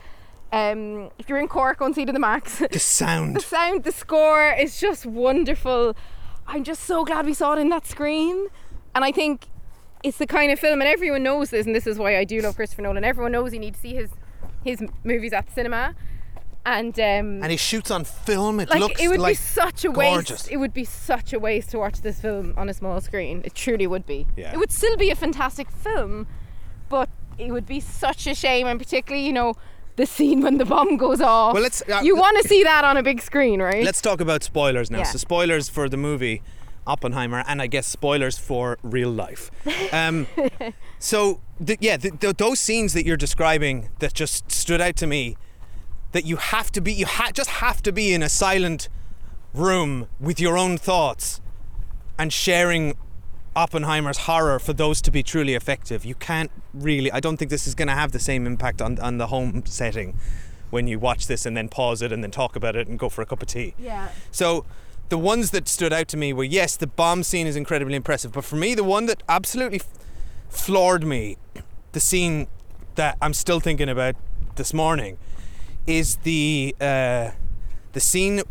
Um, 0.50 1.10
if 1.18 1.28
you're 1.28 1.40
in 1.40 1.48
Cork, 1.48 1.80
go 1.80 1.84
and 1.84 1.94
see 1.94 2.00
it 2.00 2.08
in 2.08 2.14
the 2.14 2.18
Max. 2.18 2.60
the 2.60 2.78
sound. 2.78 3.36
the 3.36 3.40
sound, 3.40 3.84
the 3.84 3.92
score 3.92 4.48
is 4.48 4.80
just 4.80 5.04
wonderful. 5.04 5.94
I'm 6.46 6.64
just 6.64 6.84
so 6.84 7.04
glad 7.04 7.26
we 7.26 7.34
saw 7.34 7.52
it 7.52 7.58
in 7.58 7.68
that 7.68 7.84
screen. 7.84 8.46
And 8.94 9.04
I 9.04 9.12
think 9.12 9.48
it's 10.02 10.16
the 10.16 10.26
kind 10.26 10.50
of 10.50 10.58
film, 10.58 10.80
and 10.80 10.88
everyone 10.88 11.22
knows 11.22 11.50
this, 11.50 11.66
and 11.66 11.74
this 11.74 11.86
is 11.86 11.98
why 11.98 12.16
I 12.16 12.24
do 12.24 12.40
love 12.40 12.56
Christopher 12.56 12.80
Nolan. 12.80 13.04
Everyone 13.04 13.32
knows 13.32 13.52
you 13.52 13.60
need 13.60 13.74
to 13.74 13.80
see 13.80 13.92
his 13.92 14.08
his 14.66 14.82
movies 15.04 15.32
at 15.32 15.46
the 15.46 15.52
cinema. 15.52 15.94
And 16.64 16.98
um, 16.98 17.42
and 17.44 17.50
he 17.52 17.56
shoots 17.56 17.92
on 17.92 18.04
film. 18.04 18.58
It 18.58 18.68
like 18.68 18.80
looks 18.80 19.00
it 19.00 19.06
would 19.06 19.20
like 19.20 19.32
be 19.32 19.36
such 19.36 19.84
a 19.84 19.88
gorgeous. 19.90 20.30
waste. 20.30 20.50
It 20.50 20.56
would 20.56 20.74
be 20.74 20.84
such 20.84 21.32
a 21.32 21.38
waste 21.38 21.70
to 21.70 21.78
watch 21.78 22.00
this 22.00 22.20
film 22.20 22.54
on 22.56 22.68
a 22.68 22.74
small 22.74 23.00
screen. 23.00 23.42
It 23.44 23.54
truly 23.54 23.86
would 23.86 24.04
be. 24.04 24.26
Yeah. 24.36 24.52
It 24.52 24.58
would 24.58 24.72
still 24.72 24.96
be 24.96 25.10
a 25.10 25.14
fantastic 25.14 25.70
film, 25.70 26.26
but 26.88 27.08
it 27.38 27.52
would 27.52 27.66
be 27.66 27.78
such 27.78 28.26
a 28.26 28.34
shame, 28.34 28.66
and 28.66 28.80
particularly 28.80 29.24
you 29.24 29.32
know 29.32 29.54
the 29.94 30.06
scene 30.06 30.40
when 30.42 30.58
the 30.58 30.64
bomb 30.64 30.96
goes 30.96 31.20
off. 31.20 31.54
Well, 31.54 31.62
let's- 31.62 31.82
uh, 31.88 32.00
you 32.02 32.16
want 32.16 32.36
to 32.42 32.48
see 32.48 32.64
that 32.64 32.82
on 32.84 32.96
a 32.96 33.02
big 33.02 33.22
screen, 33.22 33.62
right? 33.62 33.84
Let's 33.84 34.02
talk 34.02 34.20
about 34.20 34.42
spoilers 34.42 34.90
now. 34.90 34.98
Yeah. 34.98 35.04
So 35.04 35.18
spoilers 35.18 35.68
for 35.68 35.88
the 35.88 35.96
movie 35.96 36.42
Oppenheimer, 36.86 37.44
and 37.46 37.60
I 37.60 37.66
guess 37.66 37.86
spoilers 37.86 38.38
for 38.38 38.78
real 38.82 39.10
life. 39.10 39.50
Um, 39.92 40.26
so 40.98 41.40
the, 41.60 41.78
yeah, 41.80 41.96
those 41.96 42.60
scenes 42.60 42.92
that 42.92 43.06
you're 43.06 43.16
describing 43.16 43.88
that 44.00 44.12
just 44.12 44.50
stood 44.50 44.80
out 44.80 44.96
to 44.96 45.06
me, 45.06 45.36
that 46.12 46.26
you 46.26 46.36
have 46.36 46.70
to 46.72 46.80
be, 46.80 46.92
you 46.92 47.06
ha- 47.06 47.30
just 47.32 47.48
have 47.48 47.82
to 47.82 47.92
be 47.92 48.12
in 48.12 48.22
a 48.22 48.28
silent 48.28 48.88
room 49.54 50.08
with 50.20 50.38
your 50.40 50.58
own 50.58 50.76
thoughts 50.76 51.40
and 52.18 52.32
sharing 52.32 52.96
Oppenheimer's 53.54 54.18
horror 54.18 54.58
for 54.58 54.74
those 54.74 55.00
to 55.02 55.10
be 55.10 55.22
truly 55.22 55.54
effective. 55.54 56.04
You 56.04 56.14
can't 56.14 56.50
really. 56.74 57.10
I 57.10 57.20
don't 57.20 57.38
think 57.38 57.50
this 57.50 57.66
is 57.66 57.74
going 57.74 57.88
to 57.88 57.94
have 57.94 58.12
the 58.12 58.18
same 58.18 58.46
impact 58.46 58.82
on 58.82 58.98
on 58.98 59.16
the 59.16 59.28
home 59.28 59.64
setting 59.64 60.18
when 60.70 60.86
you 60.88 60.98
watch 60.98 61.26
this 61.26 61.46
and 61.46 61.56
then 61.56 61.68
pause 61.68 62.02
it 62.02 62.12
and 62.12 62.22
then 62.22 62.30
talk 62.30 62.54
about 62.56 62.76
it 62.76 62.86
and 62.86 62.98
go 62.98 63.08
for 63.08 63.22
a 63.22 63.26
cup 63.26 63.40
of 63.40 63.48
tea. 63.48 63.74
Yeah. 63.78 64.08
So 64.30 64.66
the 65.08 65.18
ones 65.18 65.50
that 65.52 65.68
stood 65.68 65.92
out 65.92 66.08
to 66.08 66.16
me 66.16 66.32
were 66.32 66.44
yes, 66.44 66.76
the 66.76 66.86
bomb 66.86 67.22
scene 67.22 67.46
is 67.46 67.56
incredibly 67.56 67.94
impressive, 67.94 68.32
but 68.32 68.44
for 68.44 68.56
me, 68.56 68.74
the 68.74 68.84
one 68.84 69.06
that 69.06 69.22
absolutely 69.28 69.80
floored 70.48 71.04
me, 71.04 71.36
the 71.92 72.00
scene 72.00 72.48
that 72.96 73.16
I'm 73.20 73.34
still 73.34 73.60
thinking 73.60 73.88
about 73.88 74.16
this 74.56 74.74
morning, 74.74 75.18
is 75.86 76.16
the 76.16 76.74
uh, 76.80 77.30
the 77.92 78.00
scene 78.00 78.42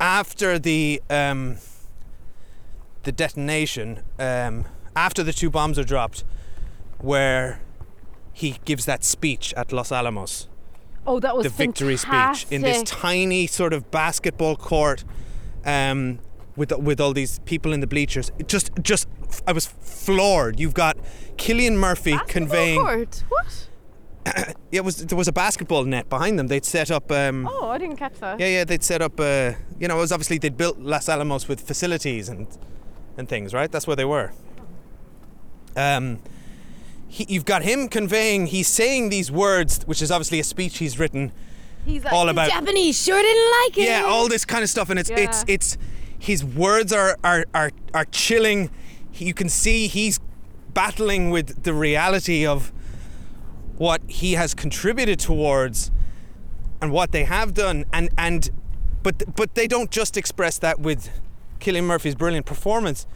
after 0.00 0.58
the 0.58 1.02
um, 1.10 1.56
the 3.02 3.12
detonation, 3.12 4.02
um, 4.18 4.66
after 4.94 5.22
the 5.22 5.32
two 5.32 5.50
bombs 5.50 5.78
are 5.78 5.84
dropped, 5.84 6.24
where 6.98 7.60
he 8.32 8.56
gives 8.64 8.84
that 8.84 9.02
speech 9.02 9.52
at 9.56 9.72
Los 9.72 9.90
Alamos. 9.90 10.48
Oh, 11.06 11.20
that 11.20 11.36
was 11.36 11.44
the 11.44 11.50
victory 11.50 11.96
speech 11.96 12.46
in 12.50 12.62
this 12.62 12.82
tiny 12.82 13.46
sort 13.46 13.72
of 13.72 13.90
basketball 13.90 14.56
court 14.56 15.04
um, 15.66 16.18
with 16.56 16.72
with 16.78 17.00
all 17.00 17.12
these 17.12 17.40
people 17.40 17.72
in 17.74 17.80
the 17.80 17.86
bleachers. 17.86 18.32
It 18.38 18.48
just 18.48 18.70
just 18.82 19.08
I 19.46 19.52
was 19.52 19.66
floored. 19.66 20.58
You've 20.58 20.74
got 20.74 20.96
Cillian 21.36 21.76
Murphy 21.76 22.16
conveying. 22.28 22.80
Court. 22.80 23.24
What? 23.28 23.68
It 24.72 24.84
was 24.84 24.96
there 25.06 25.16
was 25.16 25.28
a 25.28 25.32
basketball 25.32 25.84
net 25.84 26.08
behind 26.08 26.38
them. 26.38 26.48
They'd 26.48 26.64
set 26.64 26.90
up. 26.90 27.10
Um, 27.12 27.48
Oh, 27.50 27.68
I 27.68 27.78
didn't 27.78 27.96
catch 27.96 28.14
that. 28.20 28.40
Yeah, 28.40 28.48
yeah, 28.48 28.64
they'd 28.64 28.82
set 28.82 29.00
up. 29.00 29.18
Uh, 29.20 29.52
you 29.78 29.86
know, 29.88 29.96
it 29.96 30.00
was 30.00 30.12
obviously 30.12 30.38
they'd 30.38 30.56
built 30.56 30.78
Los 30.78 31.08
Alamos 31.08 31.46
with 31.48 31.60
facilities 31.60 32.28
and 32.28 32.46
and 33.16 33.28
things, 33.28 33.54
right? 33.54 33.70
That's 33.70 33.86
where 33.86 33.96
they 33.96 34.04
were. 34.04 34.32
Um, 35.76 36.18
he, 37.08 37.24
you've 37.28 37.44
got 37.44 37.62
him 37.62 37.88
conveying. 37.88 38.46
He's 38.46 38.68
saying 38.68 39.10
these 39.10 39.30
words, 39.30 39.84
which 39.86 40.02
is 40.02 40.10
obviously 40.10 40.40
a 40.40 40.44
speech 40.44 40.78
he's 40.78 40.98
written. 40.98 41.32
He's 41.86 42.04
like, 42.04 42.12
all 42.12 42.24
"The 42.24 42.32
about 42.32 42.50
Japanese 42.50 43.00
sure 43.00 43.22
didn't 43.22 43.50
like 43.62 43.78
it. 43.78 43.88
yeah, 43.88 44.02
all 44.04 44.28
this 44.28 44.44
kind 44.44 44.62
of 44.62 44.68
stuff, 44.70 44.90
and 44.90 44.98
it's 44.98 45.10
it's 45.10 45.44
it's 45.46 45.78
his 46.18 46.44
words 46.44 46.92
are 46.92 47.16
are 47.22 47.46
are, 47.54 47.70
are 47.94 48.04
chilling. 48.06 48.70
You 49.14 49.32
can 49.32 49.48
see 49.48 49.86
he's 49.86 50.20
battling 50.74 51.30
with 51.30 51.62
the 51.62 51.72
reality 51.72 52.46
of 52.46 52.72
what 53.76 54.02
he 54.08 54.32
has 54.32 54.52
contributed 54.52 55.18
towards 55.20 55.90
and 56.82 56.92
what 56.92 57.12
they 57.12 57.24
have 57.24 57.54
done, 57.54 57.84
and 57.92 58.10
and 58.18 58.50
but 59.02 59.36
but 59.36 59.54
they 59.54 59.66
don't 59.66 59.90
just 59.90 60.16
express 60.16 60.58
that 60.58 60.80
with 60.80 61.10
Cillian 61.60 61.84
Murphy's 61.84 62.14
brilliant 62.14 62.46
performance. 62.46 63.06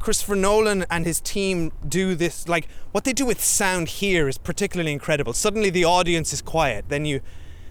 Christopher 0.00 0.36
Nolan 0.36 0.86
and 0.90 1.04
his 1.04 1.20
team 1.20 1.72
do 1.86 2.14
this 2.14 2.48
like 2.48 2.68
what 2.92 3.04
they 3.04 3.12
do 3.12 3.26
with 3.26 3.42
sound 3.42 3.88
here 3.88 4.28
is 4.28 4.38
particularly 4.38 4.92
incredible. 4.92 5.32
Suddenly 5.32 5.70
the 5.70 5.84
audience 5.84 6.32
is 6.32 6.40
quiet. 6.40 6.86
Then 6.88 7.04
you 7.04 7.20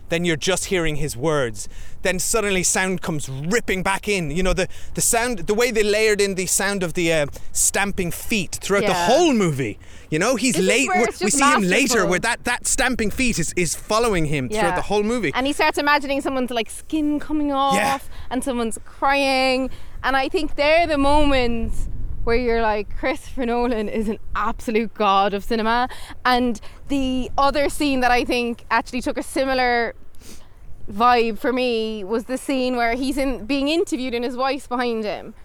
then 0.09 0.25
you're 0.25 0.35
just 0.35 0.65
hearing 0.65 0.97
his 0.97 1.15
words. 1.17 1.67
Then 2.03 2.19
suddenly 2.19 2.63
sound 2.63 3.01
comes 3.01 3.27
ripping 3.27 3.83
back 3.83 4.07
in. 4.07 4.31
You 4.31 4.43
know 4.43 4.53
the 4.53 4.67
the 4.93 5.01
sound, 5.01 5.39
the 5.39 5.53
way 5.53 5.71
they 5.71 5.83
layered 5.83 6.21
in 6.21 6.35
the 6.35 6.45
sound 6.45 6.83
of 6.83 6.93
the 6.93 7.11
uh, 7.11 7.25
stamping 7.51 8.11
feet 8.11 8.59
throughout 8.61 8.85
the 8.85 8.93
whole 8.93 9.33
movie. 9.33 9.79
You 10.09 10.19
know 10.19 10.35
he's 10.35 10.55
This 10.55 10.65
late. 10.65 10.89
We 11.21 11.29
see 11.31 11.43
him 11.43 11.63
later 11.63 12.05
where 12.05 12.19
that 12.19 12.43
that 12.45 12.67
stamping 12.67 13.11
feet 13.11 13.39
is 13.39 13.53
is 13.57 13.75
following 13.75 14.25
him 14.25 14.47
throughout 14.49 14.75
the 14.75 14.83
whole 14.83 15.03
movie. 15.03 15.31
And 15.35 15.45
he 15.45 15.53
starts 15.53 15.77
imagining 15.77 16.21
someone's 16.21 16.51
like 16.51 16.69
skin 16.69 17.19
coming 17.19 17.51
off 17.51 17.75
Yeah. 17.75 17.99
and 18.29 18.43
someone's 18.43 18.79
crying. 18.85 19.69
And 20.03 20.15
I 20.15 20.29
think 20.29 20.55
they're 20.55 20.87
the 20.87 20.97
moments 20.97 21.89
where 22.27 22.35
you're 22.35 22.61
like, 22.61 22.93
Christopher 22.97 23.45
Nolan 23.45 23.87
is 23.87 24.09
an 24.09 24.19
absolute 24.35 24.93
god 24.93 25.33
of 25.33 25.45
cinema. 25.45 25.87
And 26.25 26.59
the 26.89 27.31
other 27.37 27.69
scene 27.69 28.01
that 28.01 28.11
I 28.11 28.25
think 28.25 28.65
actually 28.69 28.99
took 28.99 29.17
a 29.17 29.23
similar 29.23 29.95
vibe 30.91 31.39
for 31.39 31.53
me 31.53 32.03
was 32.03 32.25
the 32.25 32.37
scene 32.37 32.75
where 32.75 32.95
he's 32.95 33.17
in 33.17 33.45
being 33.45 33.69
interviewed 33.69 34.13
and 34.13 34.25
his 34.25 34.35
wife's 34.35 34.67
behind 34.67 35.05
him. 35.05 35.35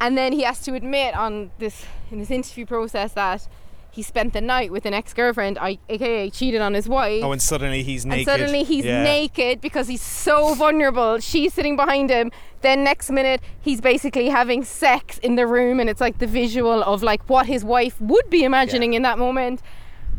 And 0.00 0.16
then 0.16 0.32
he 0.32 0.44
has 0.44 0.60
to 0.60 0.72
admit 0.72 1.14
on 1.14 1.50
this 1.58 1.84
in 2.10 2.20
his 2.20 2.30
interview 2.30 2.64
process 2.64 3.12
that 3.12 3.46
he 3.94 4.02
spent 4.02 4.32
the 4.32 4.40
night 4.40 4.70
with 4.72 4.86
an 4.86 4.94
ex-girlfriend, 4.94 5.58
I, 5.58 5.78
aka 5.88 6.28
cheated 6.30 6.60
on 6.60 6.74
his 6.74 6.88
wife. 6.88 7.22
oh, 7.22 7.32
and 7.32 7.40
suddenly 7.40 7.82
he's 7.82 8.04
naked. 8.04 8.28
And 8.28 8.40
suddenly 8.40 8.64
he's 8.64 8.84
Yeah. 8.84 9.02
naked 9.04 9.60
because 9.60 9.86
he's 9.88 10.02
so 10.02 10.54
vulnerable. 10.54 11.18
She's 11.20 11.54
sitting 11.54 11.76
behind 11.76 12.10
him. 12.10 12.30
Then 12.62 12.82
next 12.84 13.10
minute 13.10 13.40
he's 13.60 13.80
basically 13.80 14.28
having 14.30 14.64
sex 14.64 15.18
in 15.18 15.36
the 15.36 15.46
room 15.46 15.78
and 15.80 15.88
it's 15.90 16.00
like 16.00 16.18
the 16.18 16.26
visual 16.26 16.82
of 16.82 17.02
like 17.02 17.28
what 17.28 17.46
his 17.46 17.64
wife 17.64 18.00
would 18.00 18.28
be 18.30 18.42
imagining 18.44 18.94
in 18.94 19.02
that 19.02 19.18
moment. 19.18 19.60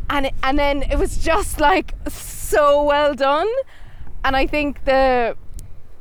And 0.08 0.26
it, 0.26 0.34
and 0.42 0.58
then 0.58 0.82
it 0.82 0.96
was 0.98 1.18
just 1.18 1.58
like 1.60 1.92
so 2.08 2.82
well 2.84 3.14
done. 3.14 3.48
And 4.24 4.36
I 4.36 4.46
think 4.46 4.84
the 4.84 5.36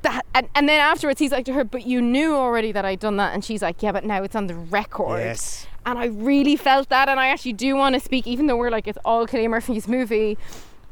that 0.03 0.23
and, 0.36 0.47
and 0.53 0.69
then 0.69 0.80
afterwards 0.80 1.19
he's 1.19 1.32
like 1.32 1.45
to 1.45 1.53
her, 1.53 1.63
but 1.63 1.88
you 1.88 1.99
knew 2.01 2.36
already 2.36 2.71
that 2.71 2.86
I'd 2.86 2.99
done 2.99 3.17
that 3.17 3.34
and 3.34 3.43
she's 3.43 3.61
like, 3.63 3.82
Yeah, 3.82 3.91
but 3.91 4.05
now 4.05 4.21
it's 4.23 4.36
on 4.36 4.45
the 4.47 4.55
record. 4.55 5.19
Yes. 5.19 5.65
And 5.86 6.00
I 6.00 6.06
really 6.06 6.56
felt 6.56 6.90
that 6.90 7.10
and 7.10 7.20
I 7.20 7.28
actually 7.28 7.54
do 7.54 7.76
want 7.76 7.94
to 7.94 8.00
speak, 8.00 8.26
even 8.26 8.48
though 8.48 8.58
we're 8.58 8.72
like 8.72 8.88
it's 8.88 8.98
all 9.06 9.28
Cillian 9.28 9.50
Murphy's 9.50 9.88
movie. 9.88 10.38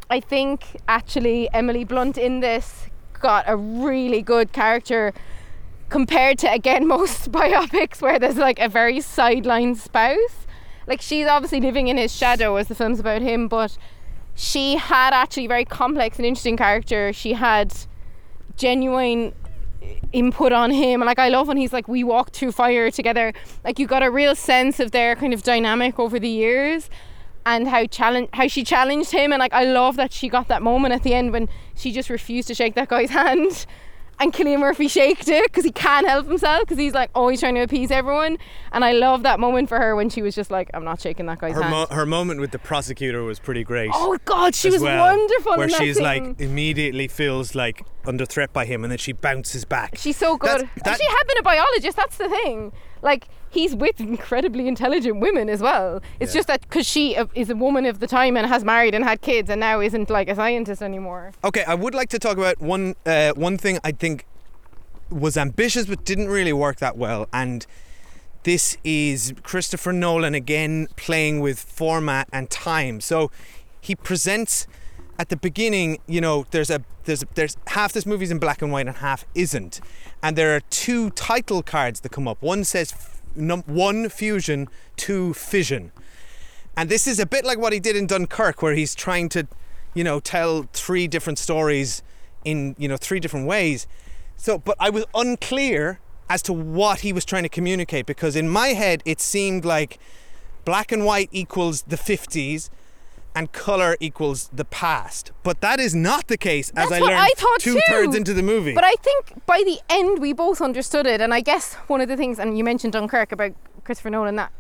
I 0.10 0.20
think 0.20 0.78
actually 0.88 1.50
Emily 1.54 1.84
Blunt 1.84 2.18
in 2.18 2.40
this 2.42 2.88
got 3.20 3.46
a 3.48 3.56
really 3.56 4.22
good 4.22 4.52
character 4.52 5.14
compared 5.90 6.38
to 6.40 6.52
again 6.52 6.88
most 6.98 7.32
biopics 7.32 8.02
where 8.02 8.20
there's 8.20 8.38
like 8.38 8.60
a 8.60 8.70
very 8.70 8.98
sidelined 8.98 9.78
spouse. 9.78 10.46
Like 10.86 11.02
she's 11.02 11.28
obviously 11.28 11.62
living 11.62 11.88
in 11.88 11.98
his 11.98 12.16
shadow 12.16 12.58
as 12.58 12.68
the 12.68 12.76
film's 12.76 13.00
about 13.00 13.22
him, 13.22 13.48
but 13.48 13.78
she 14.36 14.76
had 14.76 15.14
actually 15.14 15.46
a 15.46 15.48
very 15.48 15.66
complex 15.66 16.18
and 16.18 16.26
interesting 16.26 16.58
character. 16.58 17.14
She 17.14 17.34
had 17.34 17.74
genuine 18.58 19.34
input 20.12 20.52
on 20.52 20.72
him. 20.72 21.02
Like 21.02 21.20
I 21.20 21.30
love 21.30 21.48
when 21.48 21.58
he's 21.58 21.74
like, 21.74 21.88
we 21.88 22.04
walked 22.04 22.36
through 22.36 22.52
fire 22.52 22.90
together. 22.92 23.34
Like 23.64 23.80
you 23.80 23.88
got 23.88 24.04
a 24.04 24.12
real 24.12 24.36
sense 24.36 24.80
of 24.80 24.92
their 24.92 25.16
kind 25.16 25.34
of 25.34 25.44
dynamic 25.44 26.00
over 26.00 26.20
the 26.20 26.30
years 26.30 26.90
and 27.46 27.68
how 27.68 27.86
challenge 27.86 28.30
how 28.34 28.48
she 28.48 28.64
challenged 28.64 29.12
him 29.12 29.34
and 29.34 29.40
like 29.40 29.54
I 29.54 29.66
love 29.66 29.96
that 29.98 30.14
she 30.14 30.30
got 30.30 30.48
that 30.48 30.62
moment 30.62 30.94
at 30.94 31.04
the 31.04 31.14
end 31.14 31.34
when 31.34 31.50
she 31.76 31.92
just 31.92 32.10
refused 32.10 32.48
to 32.48 32.56
shake 32.56 32.76
that 32.76 32.88
guy's 32.88 33.10
hand 33.22 33.66
and 34.24 34.34
Cillian 34.34 34.60
Murphy 34.60 34.88
shaked 34.88 35.28
it 35.28 35.44
because 35.46 35.64
he 35.66 35.72
can't 35.72 36.08
help 36.08 36.28
himself 36.28 36.62
because 36.62 36.78
he's 36.78 36.94
like 36.94 37.10
always 37.14 37.40
trying 37.40 37.56
to 37.56 37.62
appease 37.62 37.92
everyone 37.92 38.38
and 38.72 38.84
I 38.84 38.94
love 38.94 39.24
that 39.24 39.40
moment 39.40 39.70
for 39.70 39.78
her 39.78 39.96
when 39.96 40.10
she 40.10 40.22
was 40.22 40.34
just 40.34 40.50
like 40.50 40.70
I'm 40.74 40.84
not 40.84 41.02
shaking 41.02 41.26
that 41.28 41.40
guy's 41.40 41.54
Her, 41.56 41.62
hand 41.64 41.72
mo- 41.72 41.88
her 41.96 42.06
moment 42.06 42.40
with 42.40 42.52
the 42.52 42.60
prosecutor 42.60 43.24
was 43.24 43.40
pretty 43.40 43.64
great. 43.64 43.92
Oh 43.94 44.18
God, 44.26 44.56
she 44.56 44.70
was 44.70 44.82
well, 44.82 45.16
wonderful 45.16 45.54
Where 45.58 45.66
in 45.66 45.70
that 45.72 45.82
she's 45.82 45.96
scene. 45.98 46.04
like 46.04 46.42
immediately 46.42 47.08
feels 47.08 47.54
like 47.54 47.86
under 48.06 48.26
threat 48.26 48.52
by 48.52 48.66
him, 48.66 48.84
and 48.84 48.92
then 48.92 48.98
she 48.98 49.14
bounces 49.14 49.66
back. 49.66 49.96
She's 49.98 50.18
so 50.18 50.38
good. 50.38 50.70
That- 50.84 50.98
she 51.00 51.06
had 51.06 51.28
been 51.28 51.38
a 51.38 51.44
biologist. 51.44 51.96
That's 51.96 52.18
the 52.18 52.30
thing. 52.30 52.72
Like 53.02 53.28
he's 53.54 53.76
with 53.76 54.00
incredibly 54.00 54.68
intelligent 54.68 55.20
women 55.20 55.48
as 55.50 55.62
well. 55.62 56.02
It's 56.20 56.34
Yeah. 56.34 56.40
just 56.40 56.48
that 56.48 56.62
because 56.62 56.88
she 56.88 57.16
uh, 57.16 57.28
is 57.36 57.50
a 57.50 57.56
woman 57.56 57.86
of 57.86 58.00
the 58.00 58.08
time 58.08 58.36
and 58.38 58.48
has 58.48 58.64
married 58.64 58.94
and 58.96 59.04
had 59.04 59.22
kids 59.22 59.50
and 59.50 59.60
now 59.60 59.80
isn't 59.80 60.10
like 60.10 60.28
a 60.28 60.36
scientist 60.36 60.82
anymore. 60.82 61.32
Okay, 61.44 61.64
I 61.66 61.76
would 61.76 61.94
like 61.94 62.10
to 62.10 62.20
talk 62.20 62.38
about 62.38 62.60
one 62.60 62.96
uh, 63.06 63.32
one 63.36 63.58
thing 63.58 63.80
I 63.84 63.92
think 63.92 64.26
was 65.10 65.38
ambitious 65.38 65.86
but 65.86 66.04
didn't 66.04 66.30
really 66.30 66.54
work 66.54 66.78
that 66.80 66.98
well, 66.98 67.28
and 67.32 67.66
this 68.44 68.78
is 68.84 69.34
Christopher 69.44 69.94
Nolan 69.94 70.34
again 70.36 70.88
playing 70.96 71.40
with 71.40 71.60
format 71.60 72.28
and 72.34 72.50
time. 72.50 73.00
So 73.00 73.32
he 73.80 73.96
presents 73.96 74.68
at 75.20 75.30
the 75.30 75.38
beginning, 75.38 76.00
you 76.08 76.20
know, 76.20 76.46
there's 76.52 76.70
a 76.72 76.82
there's 77.06 77.24
there's 77.36 77.56
half 77.68 77.94
this 77.94 78.06
movie's 78.06 78.32
in 78.32 78.40
black 78.40 78.62
and 78.64 78.72
white 78.72 78.88
and 78.88 78.98
half 78.98 79.26
isn't, 79.36 79.80
and 80.24 80.36
there 80.36 80.56
are 80.56 80.62
two 80.72 81.12
title 81.12 81.62
cards 81.62 82.00
that 82.02 82.10
come 82.12 82.28
up. 82.28 82.42
One 82.42 82.64
says 82.64 82.92
num- 83.36 83.64
one 83.66 84.10
fusion, 84.10 84.68
two 84.96 85.34
fission. 85.34 85.92
And 86.76 86.90
this 86.90 87.08
is 87.08 87.20
a 87.20 87.26
bit 87.26 87.46
like 87.46 87.58
what 87.58 87.74
he 87.74 87.80
did 87.80 87.96
in 87.96 88.08
Dunkirk, 88.08 88.62
where 88.62 88.74
he's 88.74 88.96
trying 88.96 89.30
to, 89.30 89.48
you 89.94 90.04
know, 90.04 90.20
tell 90.20 90.68
three 90.74 91.08
different 91.08 91.38
stories 91.38 92.02
in, 92.44 92.76
you 92.78 92.88
know, 92.88 92.98
three 92.98 93.20
different 93.20 93.48
ways. 93.48 93.88
So, 94.38 94.58
but 94.58 94.76
I 94.80 94.90
was 94.90 95.06
unclear 95.14 96.00
as 96.30 96.42
to 96.44 96.54
what 96.54 97.02
he 97.02 97.14
was 97.14 97.26
trying 97.26 97.44
to 97.44 97.50
communicate 97.50 98.06
because 98.06 98.36
in 98.36 98.50
my 98.50 98.70
head 98.70 99.04
it 99.06 99.20
seemed 99.22 99.66
like 99.66 100.00
black 100.66 100.92
and 100.92 101.06
white 101.06 101.30
equals 101.32 101.84
the 101.84 101.96
50s 101.96 102.70
and 103.36 103.52
color 103.52 103.98
equals 104.00 104.50
the 104.54 104.66
past. 104.66 105.32
But 105.44 105.62
that 105.62 105.80
is 105.80 105.96
not 105.96 106.28
the 106.28 106.38
case 106.38 106.70
as 106.72 106.90
That's 106.90 106.92
I 106.92 107.00
learned 107.00 107.16
I 107.16 107.30
thought 107.36 107.60
two 107.60 107.74
too. 107.76 107.82
thirds 107.88 108.16
into 108.16 108.34
the 108.34 108.44
movie. 108.44 108.74
But 108.74 108.84
I 108.84 108.94
think 109.02 109.46
by 109.46 109.64
the 109.66 109.80
end 109.90 110.20
we 110.20 110.34
both 110.34 110.62
understood 110.62 111.08
it, 111.08 111.22
and 111.22 111.34
I 111.34 111.42
guess 111.42 111.74
one 111.88 112.02
of 112.02 112.08
the 112.08 112.18
things, 112.18 112.40
and 112.40 112.58
you 112.58 112.64
mentioned 112.64 112.94
Dunkirk 112.94 113.32
about 113.32 113.54
Christopher 113.84 114.10
Nolan 114.12 114.36
that 114.36 114.52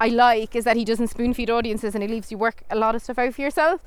I 0.00 0.08
like 0.08 0.56
is 0.56 0.64
that 0.64 0.76
he 0.76 0.84
doesn't 0.84 1.08
spoon 1.08 1.34
feed 1.34 1.50
audiences 1.50 1.94
and 1.94 2.02
he 2.02 2.08
leaves 2.08 2.30
you 2.30 2.38
work 2.38 2.62
a 2.70 2.76
lot 2.76 2.94
of 2.94 3.02
stuff 3.02 3.18
out 3.18 3.34
for 3.34 3.42
yourself. 3.42 3.80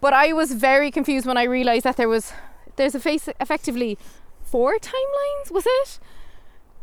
But 0.00 0.12
I 0.12 0.32
was 0.32 0.52
very 0.52 0.90
confused 0.90 1.26
when 1.26 1.36
I 1.36 1.42
realised 1.44 1.84
that 1.84 1.96
there 1.96 2.08
was 2.08 2.32
there's 2.76 2.94
a 2.94 3.00
face 3.00 3.28
effectively 3.40 3.98
four 4.42 4.78
timelines, 4.78 5.50
was 5.50 5.64
it? 5.66 5.98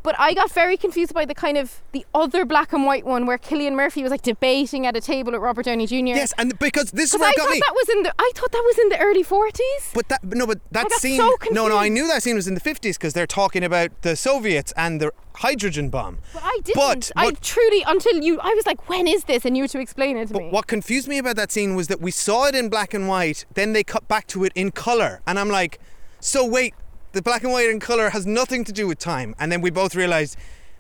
But 0.06 0.16
I 0.20 0.36
got 0.36 0.52
very 0.52 0.78
confused 0.78 1.16
by 1.16 1.26
the 1.26 1.34
kind 1.34 1.58
of 1.58 1.82
the 1.92 2.06
other 2.14 2.46
black 2.46 2.72
and 2.74 2.86
white 2.86 3.06
one 3.06 3.26
where 3.26 3.40
Cillian 3.40 3.74
Murphy 3.74 4.04
was 4.04 4.12
like 4.12 4.22
debating 4.22 4.86
at 4.86 4.96
a 4.96 5.02
table 5.02 5.32
with 5.32 5.42
Robert 5.42 5.66
Downey 5.66 5.88
Jr. 5.88 5.96
yes, 5.96 6.32
and 6.38 6.58
because 6.60 6.92
this 6.92 7.12
is 7.12 7.20
where 7.20 7.28
I 7.28 7.32
it 7.32 7.38
got 7.38 7.46
thought 7.46 7.54
me. 7.54 7.60
that 7.60 7.74
was 7.74 7.90
in 7.90 8.04
the 8.04 8.14
I 8.20 8.32
thought 8.36 8.52
that 8.52 8.64
was 8.64 8.78
in 8.78 8.90
the 8.90 9.00
early 9.00 9.24
forties. 9.24 9.92
But 9.96 10.08
that 10.10 10.24
no, 10.24 10.46
but 10.46 10.60
that 10.72 10.86
I 10.86 10.90
got 10.90 11.02
scene. 11.02 11.18
so 11.18 11.36
no, 11.50 11.68
no, 11.68 11.78
I 11.78 11.90
knew 11.90 12.08
that 12.08 12.22
scene 12.22 12.36
was 12.36 12.48
in 12.48 12.54
the 12.54 12.60
fifties 12.60 13.00
because 13.00 13.14
they're 13.14 13.26
talking 13.26 13.64
about 13.64 14.04
the 14.04 14.16
Soviets 14.16 14.72
and 14.78 15.02
the 15.02 15.12
hydrogen 15.38 15.90
bomb. 15.90 16.20
But 16.36 16.44
I 16.44 16.60
didn't. 16.64 16.76
But 16.76 17.12
I 17.16 17.32
truly 17.42 17.84
until 17.88 18.22
you. 18.22 18.40
I 18.42 18.54
was 18.54 18.68
like, 18.68 18.88
when 18.88 19.08
is 19.08 19.24
this? 19.24 19.44
And 19.44 19.58
you 19.58 19.64
were 19.64 19.68
to 19.70 19.80
explain 19.80 20.18
it 20.18 20.28
to 20.28 20.36
me. 20.36 20.50
What 20.50 20.68
confused 20.68 21.08
me 21.08 21.18
about 21.18 21.36
that 21.38 21.52
scene 21.52 21.74
was 21.74 21.88
that 21.88 22.00
we 22.00 22.12
saw 22.12 22.46
it 22.46 22.54
in 22.54 22.70
black 22.70 22.94
and 22.94 23.08
white, 23.08 23.46
then 23.56 23.74
they 23.74 23.84
cut 23.84 24.08
back 24.08 24.28
to 24.28 24.44
it 24.44 24.52
in 24.54 24.70
color, 24.70 25.22
and 25.26 25.40
I'm 25.40 25.50
like, 25.50 25.80
so 26.20 26.46
wait, 26.46 26.76
the 27.16 27.22
black 27.22 27.44
and 27.44 27.54
white 27.54 27.70
and 27.70 27.80
color 27.80 28.10
has 28.10 28.28
nothing 28.28 28.66
to 28.66 28.74
do 28.74 28.88
with 28.88 29.00
time. 29.00 29.34
And 29.40 29.50
then 29.50 29.62
we 29.62 29.70
both 29.70 29.96
realized, 29.96 30.38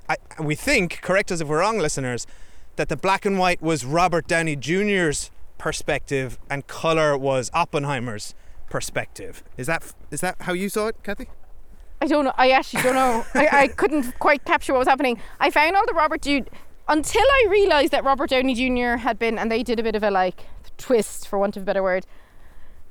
I, 0.10 0.18
we 0.38 0.54
think, 0.54 1.02
correct 1.02 1.32
us 1.32 1.40
if 1.40 1.48
we're 1.48 1.62
wrong, 1.62 1.80
listeners, 1.80 2.28
that 2.76 2.90
the 2.90 2.98
black 2.98 3.26
and 3.26 3.40
white 3.40 3.62
was 3.62 3.86
Robert 3.86 4.28
Downey 4.28 4.58
Jr.'s 4.58 5.32
perspective 5.58 6.38
and 6.50 6.68
color 6.68 7.18
was 7.18 7.50
Oppenheimer's 7.54 8.36
perspective. 8.70 9.44
Is 9.56 9.68
that 9.68 9.94
is 10.12 10.20
that 10.20 10.36
how 10.42 10.52
you 10.52 10.68
saw 10.68 10.88
it, 10.88 11.02
Kathy? 11.04 11.30
I 12.02 12.08
don't 12.08 12.26
know. 12.26 12.34
I 12.36 12.52
actually 12.52 12.84
don't 12.84 12.96
know. 12.96 13.26
I, 13.34 13.48
I 13.52 13.68
couldn't 13.70 14.20
quite 14.20 14.44
capture 14.44 14.74
what 14.74 14.80
was 14.80 14.90
happening. 14.90 15.18
I 15.40 15.50
found 15.50 15.78
all 15.78 15.86
the 15.88 15.94
Robert 15.94 16.20
Dude 16.20 16.50
until 16.90 17.24
I 17.24 17.48
realised 17.50 17.94
that 17.94 18.04
Robert 18.04 18.30
Downey 18.30 18.54
Jr. 18.54 18.98
had 18.98 19.18
been, 19.18 19.40
and 19.40 19.50
they 19.50 19.64
did 19.64 19.80
a 19.80 19.84
bit 19.84 19.96
of 19.96 20.04
a 20.04 20.12
like 20.12 20.42
twist, 20.78 21.30
for 21.30 21.40
want 21.40 21.56
of 21.56 21.64
a 21.64 21.66
better 21.66 21.82
word. 21.82 22.06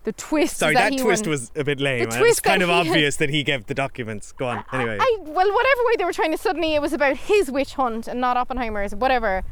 The 0.04 0.12
twist. 0.12 0.58
Sorry, 0.58 0.74
that, 0.74 0.92
that 0.92 0.98
twist 1.00 1.24
won- 1.24 1.30
was 1.30 1.50
a 1.56 1.64
bit 1.64 1.80
lame. 1.80 1.98
The 1.98 2.02
It 2.04 2.06
was 2.08 2.16
twist 2.16 2.42
kind 2.42 2.62
of 2.62 2.68
he 2.68 2.74
had- 2.74 2.86
obvious 2.88 3.16
that 3.16 3.30
he 3.30 3.42
gave 3.42 3.66
the 3.66 3.74
documents. 3.74 4.32
Go 4.32 4.46
on. 4.46 4.64
Anyway. 4.72 4.98
I 5.00 5.16
well, 5.20 5.52
whatever 5.52 5.80
way 5.86 5.94
they 5.98 6.04
were 6.04 6.12
trying 6.12 6.30
to 6.32 6.38
suddenly, 6.38 6.74
it 6.74 6.82
was 6.82 6.92
about 6.92 7.16
his 7.16 7.50
witch 7.50 7.74
hunt 7.74 8.06
and 8.06 8.20
not 8.20 8.36
Oppenheimer's, 8.36 8.94
whatever. 8.94 9.42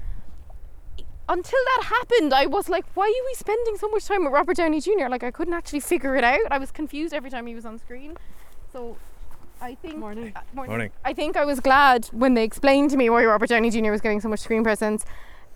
Until 1.28 1.59
that 1.76 1.84
happened, 1.86 2.34
I 2.34 2.46
was 2.46 2.68
like, 2.68 2.84
why 2.94 3.05
are 3.05 3.24
we 3.26 3.34
spending 3.34 3.76
so 3.78 3.88
much 3.88 4.05
time 4.05 4.24
with 4.24 4.32
Robert 4.32 4.57
Downey 4.57 4.80
Jr.? 4.80 5.09
Like, 5.09 5.22
I 5.22 5.30
couldn't 5.30 5.55
actually 5.55 5.80
figure 5.80 6.16
it 6.16 6.24
out. 6.24 6.40
I 6.50 6.59
was 6.59 6.70
confused 6.70 7.14
every 7.14 7.30
time 7.30 7.46
he 7.46 7.55
was 7.55 7.64
on 7.64 7.78
screen. 7.78 8.16
So, 8.72 8.96
I 9.61 9.76
think. 9.76 9.96
Morning. 9.96 10.32
Uh, 10.36 10.40
morning. 10.53 10.90
I 11.05 11.14
think 11.14 11.36
I 11.36 11.44
was 11.44 11.61
glad 11.61 12.07
when 12.07 12.34
they 12.34 12.42
explained 12.44 12.90
to 12.90 12.96
me 12.96 13.09
why 13.09 13.24
Robert 13.24 13.48
Downey 13.48 13.70
Jr. 13.70 13.90
was 13.92 14.00
getting 14.03 14.20
so 14.20 14.28
much 14.28 14.40
screen 14.40 14.62
presence. 14.64 15.07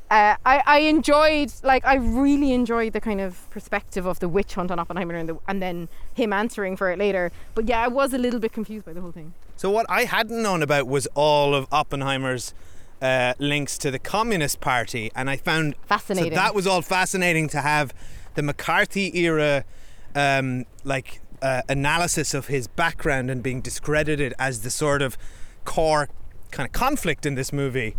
Uh, 0.08 0.36
I, 0.46 0.62
I 0.66 0.78
enjoyed, 0.80 1.52
like, 1.64 1.84
I 1.84 1.96
really 1.96 2.52
enjoyed 2.52 2.92
the 2.92 3.00
kind 3.00 3.20
of 3.20 3.50
perspective 3.50 4.06
of 4.06 4.20
the 4.20 4.28
witch 4.28 4.54
hunt 4.54 4.70
on 4.70 4.78
Oppenheimer 4.78 5.14
and, 5.14 5.28
the, 5.28 5.38
and 5.48 5.60
then 5.60 5.88
him 6.14 6.32
answering 6.32 6.76
for 6.76 6.92
it 6.92 6.98
later. 6.98 7.32
But 7.56 7.68
yeah, 7.68 7.82
I 7.82 7.88
was 7.88 8.14
a 8.14 8.18
little 8.18 8.38
bit 8.38 8.52
confused 8.52 8.86
by 8.86 8.92
the 8.92 9.00
whole 9.00 9.10
thing. 9.10 9.34
So 9.56 9.68
what 9.70 9.84
I 9.88 10.04
hadn't 10.04 10.40
known 10.40 10.62
about 10.62 10.86
was 10.86 11.08
all 11.14 11.56
of 11.56 11.66
Oppenheimer's 11.72 12.54
uh, 13.02 13.34
links 13.38 13.76
to 13.78 13.90
the 13.90 13.98
Communist 13.98 14.60
Party, 14.60 15.10
and 15.14 15.28
I 15.28 15.36
found 15.36 15.74
Fascinating. 15.86 16.32
So 16.32 16.36
that 16.36 16.54
was 16.54 16.66
all 16.66 16.82
fascinating 16.82 17.48
to 17.48 17.60
have 17.60 17.92
the 18.36 18.42
McCarthy 18.42 19.18
era, 19.18 19.64
um, 20.14 20.66
like 20.84 21.20
uh, 21.42 21.62
analysis 21.68 22.32
of 22.32 22.46
his 22.46 22.68
background 22.68 23.30
and 23.30 23.42
being 23.42 23.60
discredited 23.60 24.34
as 24.38 24.60
the 24.60 24.70
sort 24.70 25.02
of 25.02 25.18
core 25.64 26.08
kind 26.52 26.66
of 26.66 26.72
conflict 26.72 27.26
in 27.26 27.34
this 27.34 27.52
movie. 27.52 27.96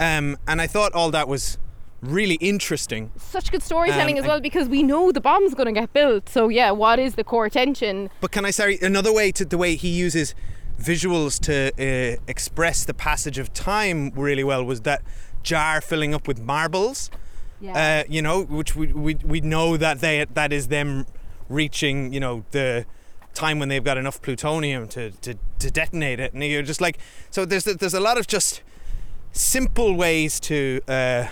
Um, 0.00 0.36
and 0.46 0.60
I 0.60 0.66
thought 0.66 0.92
all 0.94 1.10
that 1.10 1.28
was 1.28 1.58
really 2.00 2.36
interesting. 2.36 3.10
Such 3.16 3.50
good 3.50 3.62
storytelling 3.62 4.16
Um, 4.18 4.22
as 4.22 4.28
well 4.28 4.40
because 4.40 4.68
we 4.68 4.82
know 4.82 5.10
the 5.10 5.20
bomb's 5.20 5.54
going 5.54 5.66
to 5.66 5.80
get 5.80 5.92
built. 5.92 6.28
So 6.28 6.48
yeah, 6.48 6.70
what 6.70 6.98
is 6.98 7.16
the 7.16 7.24
core 7.24 7.48
tension? 7.48 8.08
But 8.20 8.30
can 8.30 8.44
I 8.44 8.50
say 8.52 8.78
another 8.80 9.12
way 9.12 9.32
to 9.32 9.44
the 9.44 9.58
way 9.58 9.74
he 9.74 9.88
uses 9.88 10.34
visuals 10.80 11.40
to 11.40 11.72
uh, 11.76 12.16
express 12.28 12.84
the 12.84 12.94
passage 12.94 13.38
of 13.38 13.52
time 13.52 14.10
really 14.14 14.44
well 14.44 14.64
was 14.64 14.82
that 14.82 15.02
jar 15.42 15.80
filling 15.80 16.14
up 16.14 16.28
with 16.28 16.40
marbles. 16.40 17.10
Yeah. 17.60 18.02
Uh, 18.02 18.04
you 18.08 18.22
know, 18.22 18.44
which 18.44 18.76
we, 18.76 18.92
we 18.92 19.16
we 19.24 19.40
know 19.40 19.76
that 19.76 20.00
they 20.00 20.24
that 20.34 20.52
is 20.52 20.68
them 20.68 21.06
reaching 21.48 22.12
you 22.12 22.20
know 22.20 22.44
the 22.52 22.86
time 23.34 23.58
when 23.58 23.68
they've 23.68 23.82
got 23.82 23.98
enough 23.98 24.20
plutonium 24.22 24.86
to, 24.88 25.10
to, 25.10 25.34
to 25.58 25.70
detonate 25.70 26.20
it, 26.20 26.32
and 26.32 26.44
you're 26.44 26.62
just 26.62 26.80
like 26.80 26.98
so. 27.30 27.44
There's 27.44 27.64
there's 27.64 27.94
a 27.94 28.00
lot 28.00 28.16
of 28.16 28.28
just 28.28 28.62
simple 29.38 29.94
ways 29.94 30.40
to 30.40 30.80
uh, 30.88 31.28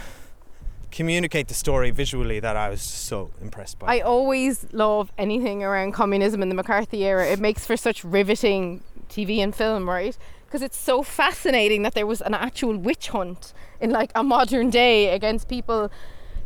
communicate 0.93 1.49
the 1.49 1.55
story 1.55 1.91
visually 1.91 2.39
that 2.41 2.57
I 2.57 2.71
was 2.71 2.81
so 2.81 3.31
impressed 3.43 3.79
by. 3.79 3.97
I 3.97 4.01
always 4.01 4.67
love 4.73 5.13
anything 5.19 5.65
around 5.65 5.93
communism 5.93 6.41
in 6.41 6.49
the 6.49 6.55
McCarthy 6.55 7.05
era. 7.05 7.27
It 7.27 7.41
makes 7.41 7.67
for 7.67 7.77
such 7.77 8.05
riveting 8.05 8.83
TV 9.09 9.39
and 9.39 9.55
film, 9.55 9.89
right? 9.89 10.17
Because 10.47 10.63
it's 10.63 10.79
so 10.79 11.03
fascinating 11.03 11.83
that 11.83 11.95
there 11.95 12.07
was 12.07 12.21
an 12.21 12.35
actual 12.35 12.77
witch 12.77 13.09
hunt 13.09 13.53
in 13.81 13.91
like 13.91 14.13
a 14.15 14.23
modern 14.23 14.71
day 14.71 15.13
against 15.13 15.49
people 15.49 15.91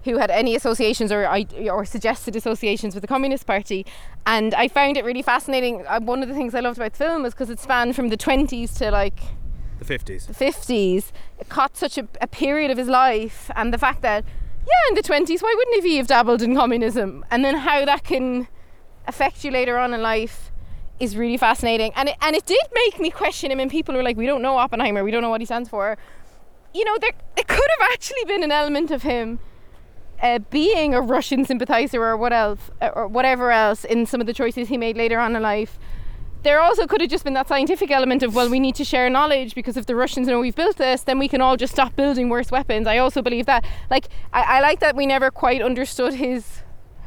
who 0.04 0.16
had 0.16 0.30
any 0.30 0.56
associations 0.56 1.12
or 1.12 1.26
or 1.70 1.84
suggested 1.84 2.34
associations 2.34 2.94
with 2.94 3.02
the 3.02 3.06
Communist 3.08 3.46
Party, 3.46 3.84
and 4.24 4.54
I 4.54 4.66
found 4.66 4.96
it 4.96 5.04
really 5.04 5.20
fascinating. 5.20 5.84
Uh, 5.86 6.00
One 6.00 6.22
of 6.22 6.28
the 6.28 6.34
things 6.34 6.54
I 6.54 6.60
loved 6.60 6.78
about 6.78 6.92
the 6.92 6.98
film 6.98 7.22
was 7.22 7.34
because 7.34 7.50
it 7.50 7.60
spanned 7.60 7.94
from 7.94 8.08
the 8.08 8.16
twenties 8.16 8.72
to 8.76 8.90
like 8.90 9.20
the 9.80 9.98
50s. 9.98 10.26
the 10.26 10.44
50s 10.44 11.10
it 11.38 11.48
caught 11.48 11.76
such 11.76 11.98
a, 11.98 12.06
a 12.20 12.26
period 12.26 12.70
of 12.70 12.78
his 12.78 12.88
life 12.88 13.50
and 13.56 13.72
the 13.72 13.78
fact 13.78 14.02
that 14.02 14.24
yeah 14.60 14.88
in 14.88 14.94
the 14.94 15.02
20s 15.02 15.42
why 15.42 15.54
wouldn't 15.56 15.84
he 15.84 15.96
have 15.96 16.06
dabbled 16.06 16.42
in 16.42 16.54
communism? 16.54 17.24
And 17.30 17.44
then 17.44 17.56
how 17.56 17.84
that 17.84 18.04
can 18.04 18.46
affect 19.06 19.44
you 19.44 19.50
later 19.50 19.78
on 19.78 19.92
in 19.92 20.02
life 20.02 20.52
is 21.00 21.16
really 21.16 21.38
fascinating. 21.38 21.92
And 21.96 22.10
it, 22.10 22.16
and 22.20 22.36
it 22.36 22.44
did 22.46 22.66
make 22.74 23.00
me 23.00 23.10
question 23.10 23.50
him 23.50 23.58
and 23.58 23.70
people 23.70 23.94
were 23.94 24.02
like 24.02 24.16
we 24.16 24.26
don't 24.26 24.42
know 24.42 24.56
Oppenheimer. 24.58 25.02
We 25.02 25.10
don't 25.10 25.22
know 25.22 25.30
what 25.30 25.40
he 25.40 25.46
stands 25.46 25.68
for. 25.68 25.96
You 26.74 26.84
know 26.84 26.96
there 27.00 27.12
it 27.36 27.48
could 27.48 27.68
have 27.78 27.90
actually 27.92 28.24
been 28.26 28.42
an 28.44 28.52
element 28.52 28.90
of 28.90 29.02
him 29.02 29.40
uh, 30.22 30.38
being 30.50 30.94
a 30.94 31.00
Russian 31.00 31.44
sympathizer 31.44 32.02
or 32.02 32.16
what 32.16 32.32
else 32.32 32.70
or 32.94 33.08
whatever 33.08 33.50
else 33.50 33.84
in 33.84 34.06
some 34.06 34.20
of 34.20 34.26
the 34.26 34.34
choices 34.34 34.68
he 34.68 34.76
made 34.76 34.96
later 34.96 35.18
on 35.18 35.34
in 35.34 35.42
life 35.42 35.78
there 36.42 36.60
also 36.60 36.86
could 36.86 37.00
have 37.00 37.10
just 37.10 37.24
been 37.24 37.34
that 37.34 37.48
scientific 37.48 37.90
element 37.90 38.22
of 38.22 38.34
well 38.34 38.48
we 38.48 38.60
need 38.60 38.74
to 38.74 38.84
share 38.84 39.10
knowledge 39.10 39.54
because 39.54 39.76
if 39.76 39.86
the 39.86 39.94
russians 39.94 40.26
know 40.26 40.40
we've 40.40 40.54
built 40.54 40.76
this 40.76 41.02
then 41.02 41.18
we 41.18 41.28
can 41.28 41.40
all 41.40 41.56
just 41.56 41.72
stop 41.72 41.94
building 41.96 42.28
worse 42.28 42.50
weapons. 42.50 42.86
I 42.86 42.98
also 42.98 43.22
believe 43.22 43.46
that 43.46 43.64
like 43.90 44.08
i, 44.32 44.42
I 44.56 44.60
like 44.60 44.80
that 44.80 44.96
we 44.96 45.06
never 45.06 45.30
quite 45.30 45.62
understood 45.62 46.14
his 46.14 46.62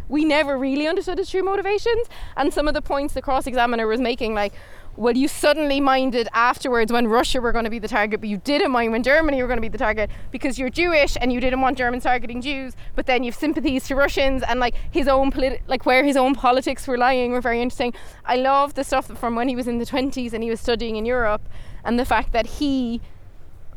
we 0.09 0.25
never 0.25 0.57
really 0.57 0.87
understood 0.87 1.17
his 1.17 1.29
true 1.29 1.43
motivations. 1.43 2.07
And 2.37 2.53
some 2.53 2.67
of 2.67 2.73
the 2.73 2.81
points 2.81 3.13
the 3.13 3.21
cross 3.21 3.47
examiner 3.47 3.87
was 3.87 3.99
making 3.99 4.33
like 4.33 4.53
well 4.95 5.15
you 5.17 5.27
suddenly 5.27 5.79
minded 5.79 6.27
afterwards 6.33 6.91
when 6.91 7.07
russia 7.07 7.41
were 7.41 7.51
going 7.51 7.63
to 7.65 7.69
be 7.71 7.79
the 7.79 7.87
target 7.87 8.19
but 8.19 8.29
you 8.29 8.37
didn't 8.37 8.71
mind 8.71 8.91
when 8.91 9.01
germany 9.01 9.41
were 9.41 9.47
going 9.47 9.57
to 9.57 9.61
be 9.61 9.67
the 9.67 9.77
target 9.77 10.09
because 10.31 10.59
you're 10.59 10.69
jewish 10.69 11.17
and 11.19 11.33
you 11.33 11.39
didn't 11.39 11.61
want 11.61 11.77
germans 11.77 12.03
targeting 12.03 12.41
jews 12.41 12.75
but 12.95 13.05
then 13.07 13.23
you've 13.23 13.33
sympathies 13.35 13.87
to 13.87 13.95
russians 13.95 14.43
and 14.43 14.59
like 14.59 14.75
his 14.91 15.07
own 15.07 15.31
polit- 15.31 15.61
like 15.67 15.85
where 15.85 16.03
his 16.03 16.15
own 16.15 16.35
politics 16.35 16.87
were 16.87 16.97
lying 16.97 17.31
were 17.31 17.41
very 17.41 17.59
interesting 17.61 17.91
i 18.25 18.35
love 18.35 18.75
the 18.75 18.83
stuff 18.83 19.05
from 19.17 19.35
when 19.35 19.47
he 19.47 19.55
was 19.55 19.67
in 19.67 19.79
the 19.79 19.85
20s 19.85 20.31
and 20.31 20.43
he 20.43 20.49
was 20.49 20.59
studying 20.59 20.95
in 20.95 21.05
europe 21.05 21.41
and 21.83 21.97
the 21.99 22.05
fact 22.05 22.31
that 22.31 22.45
he 22.45 23.01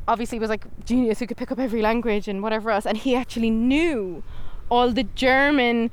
obviously 0.07 0.39
was 0.39 0.51
like 0.51 0.65
genius 0.85 1.19
who 1.19 1.27
could 1.27 1.37
pick 1.37 1.51
up 1.51 1.59
every 1.59 1.81
language 1.83 2.29
and 2.29 2.43
whatever 2.43 2.71
else 2.71 2.85
and 2.87 2.99
he 2.99 3.17
actually 3.17 3.51
knew 3.51 4.23
all 4.69 4.91
the 4.93 5.03
german 5.15 5.91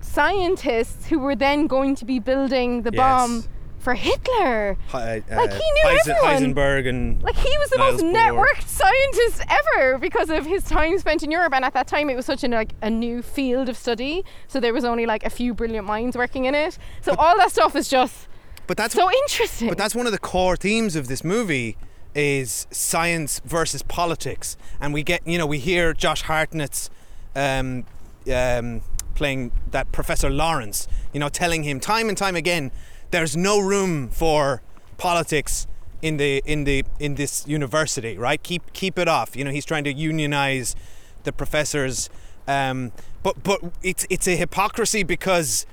scientists 0.00 1.06
who 1.06 1.18
were 1.18 1.34
then 1.34 1.66
going 1.66 1.94
to 1.94 2.04
be 2.04 2.18
building 2.18 2.82
the 2.82 2.90
Yes. 2.92 2.98
bomb 2.98 3.44
for 3.88 3.94
hitler. 3.94 4.76
Hi- 4.88 5.22
uh, 5.30 5.36
Like, 5.36 5.50
he 5.52 5.58
knew 5.58 5.84
Heisen- 5.86 6.08
everyone. 6.10 6.54
Heisenberg 6.54 6.88
and 6.88 7.22
like 7.22 7.36
he 7.36 7.56
was 7.58 7.70
the 7.70 7.78
Niels 7.78 8.02
most 8.02 8.04
Bohr. 8.04 8.44
networked 8.44 8.66
scientist 8.68 9.42
ever 9.48 9.96
because 9.96 10.28
of 10.28 10.44
his 10.44 10.62
time 10.64 10.98
spent 10.98 11.22
in 11.22 11.30
Europe. 11.30 11.54
And 11.54 11.64
at 11.64 11.72
that 11.72 11.86
time 11.86 12.10
it 12.10 12.16
was 12.16 12.26
such 12.26 12.44
an 12.44 12.50
like 12.50 12.74
a 12.82 12.90
new 12.90 13.22
field 13.22 13.70
of 13.70 13.78
study. 13.78 14.24
So 14.46 14.60
there 14.60 14.74
was 14.74 14.84
only 14.84 15.06
like 15.06 15.24
a 15.24 15.30
few 15.30 15.54
brilliant 15.54 15.86
minds 15.86 16.18
working 16.18 16.44
in 16.44 16.54
it. 16.54 16.76
So 17.00 17.14
all 17.14 17.34
that 17.38 17.50
stuff 17.50 17.74
is 17.74 17.88
just 17.88 18.28
But 18.66 18.76
that's 18.76 18.94
so 18.94 19.10
interesting. 19.22 19.68
But 19.70 19.78
that's 19.78 19.94
one 19.94 20.04
of 20.04 20.12
the 20.12 20.18
core 20.18 20.56
themes 20.56 20.94
of 20.94 21.08
this 21.08 21.24
movie 21.24 21.78
is 22.14 22.66
science 22.70 23.40
versus 23.46 23.82
politics, 23.82 24.56
and 24.80 24.92
we 24.92 25.02
get 25.02 25.26
you 25.26 25.38
know 25.38 25.46
we 25.46 25.58
hear 25.58 25.94
Josh 25.94 26.24
Hartnett's 26.24 26.90
um, 27.36 27.84
um, 28.30 28.82
playing 29.14 29.50
that 29.70 29.90
Professor 29.92 30.28
Lawrence, 30.30 30.86
you 31.12 31.20
know, 31.20 31.28
telling 31.28 31.62
him 31.64 31.80
time 31.80 32.08
and 32.08 32.16
time 32.18 32.36
again, 32.36 32.70
there's 33.10 33.36
no 33.36 33.58
room 33.58 34.08
for 34.08 34.62
politics 34.96 35.66
in 36.02 36.16
the 36.16 36.42
in 36.44 36.64
the 36.64 36.84
in 36.98 37.16
this 37.16 37.46
university, 37.46 38.16
right? 38.16 38.42
Keep 38.42 38.72
keep 38.72 38.98
it 38.98 39.08
off. 39.08 39.36
You 39.36 39.44
know, 39.44 39.50
he's 39.50 39.64
trying 39.64 39.84
to 39.84 39.92
unionize 39.92 40.76
the 41.24 41.32
professors, 41.32 42.08
um, 42.46 42.92
but 43.22 43.42
but 43.42 43.60
it's 43.82 44.06
it's 44.10 44.28
a 44.28 44.36
hypocrisy 44.36 45.02
because 45.02 45.66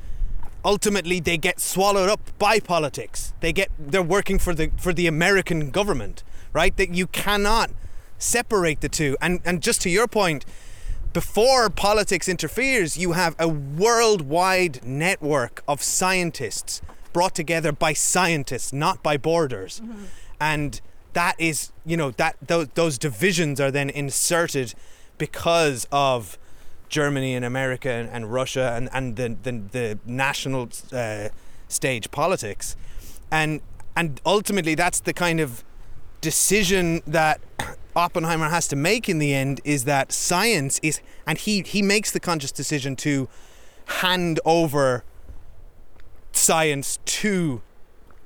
ultimately 0.63 1.19
they 1.19 1.37
get 1.37 1.59
swallowed 1.59 2.09
up 2.09 2.19
by 2.39 2.59
politics. 2.59 3.33
They 3.39 3.53
get 3.53 3.69
they're 3.77 4.01
working 4.01 4.39
for 4.39 4.53
the 4.55 4.71
for 4.77 4.93
the 4.93 5.07
American 5.07 5.69
government, 5.69 6.23
right? 6.53 6.75
That 6.77 6.93
you 6.93 7.07
cannot 7.07 7.71
separate 8.17 8.81
the 8.81 8.89
two. 8.89 9.15
And 9.21 9.41
and 9.45 9.61
just 9.61 9.81
to 9.81 9.89
your 9.89 10.07
point, 10.07 10.45
before 11.13 11.69
politics 11.69 12.27
interferes, 12.27 12.97
you 12.97 13.11
have 13.11 13.35
a 13.37 13.47
worldwide 13.47 14.83
network 14.83 15.63
of 15.67 15.83
scientists 15.83 16.81
brought 17.15 17.33
together 17.33 17.71
by 17.71 17.93
scientists, 17.93 18.73
not 18.73 19.01
by 19.01 19.15
borders. 19.15 19.81
And 20.37 20.81
that 21.13 21.35
is, 21.39 21.71
you 21.85 21.95
know, 21.95 22.11
that 22.11 22.35
those, 22.45 22.67
those 22.73 22.97
divisions 22.97 23.61
are 23.61 23.71
then 23.71 23.89
inserted 23.89 24.73
because 25.17 25.87
of 25.93 26.37
Germany 26.89 27.33
and 27.33 27.45
America 27.45 27.89
and, 27.89 28.09
and 28.09 28.33
Russia 28.33 28.73
and, 28.75 28.89
and 28.91 29.15
the, 29.15 29.37
the, 29.43 29.51
the 29.71 29.99
national 30.05 30.67
uh, 30.91 31.29
stage 31.69 32.11
politics. 32.11 32.75
And, 33.31 33.61
and 33.95 34.19
ultimately, 34.25 34.75
that's 34.75 34.99
the 34.99 35.13
kind 35.13 35.39
of 35.39 35.63
decision 36.19 37.01
that 37.07 37.39
Oppenheimer 37.95 38.49
has 38.49 38.67
to 38.67 38.75
make 38.75 39.07
in 39.07 39.19
the 39.19 39.33
end 39.33 39.61
is 39.63 39.85
that 39.85 40.11
science 40.11 40.81
is, 40.83 40.99
and 41.25 41.37
he, 41.37 41.61
he 41.61 41.81
makes 41.81 42.11
the 42.11 42.19
conscious 42.19 42.51
decision 42.51 42.97
to 42.97 43.29
hand 43.85 44.41
over 44.43 45.05
science 46.37 46.99
to 47.05 47.61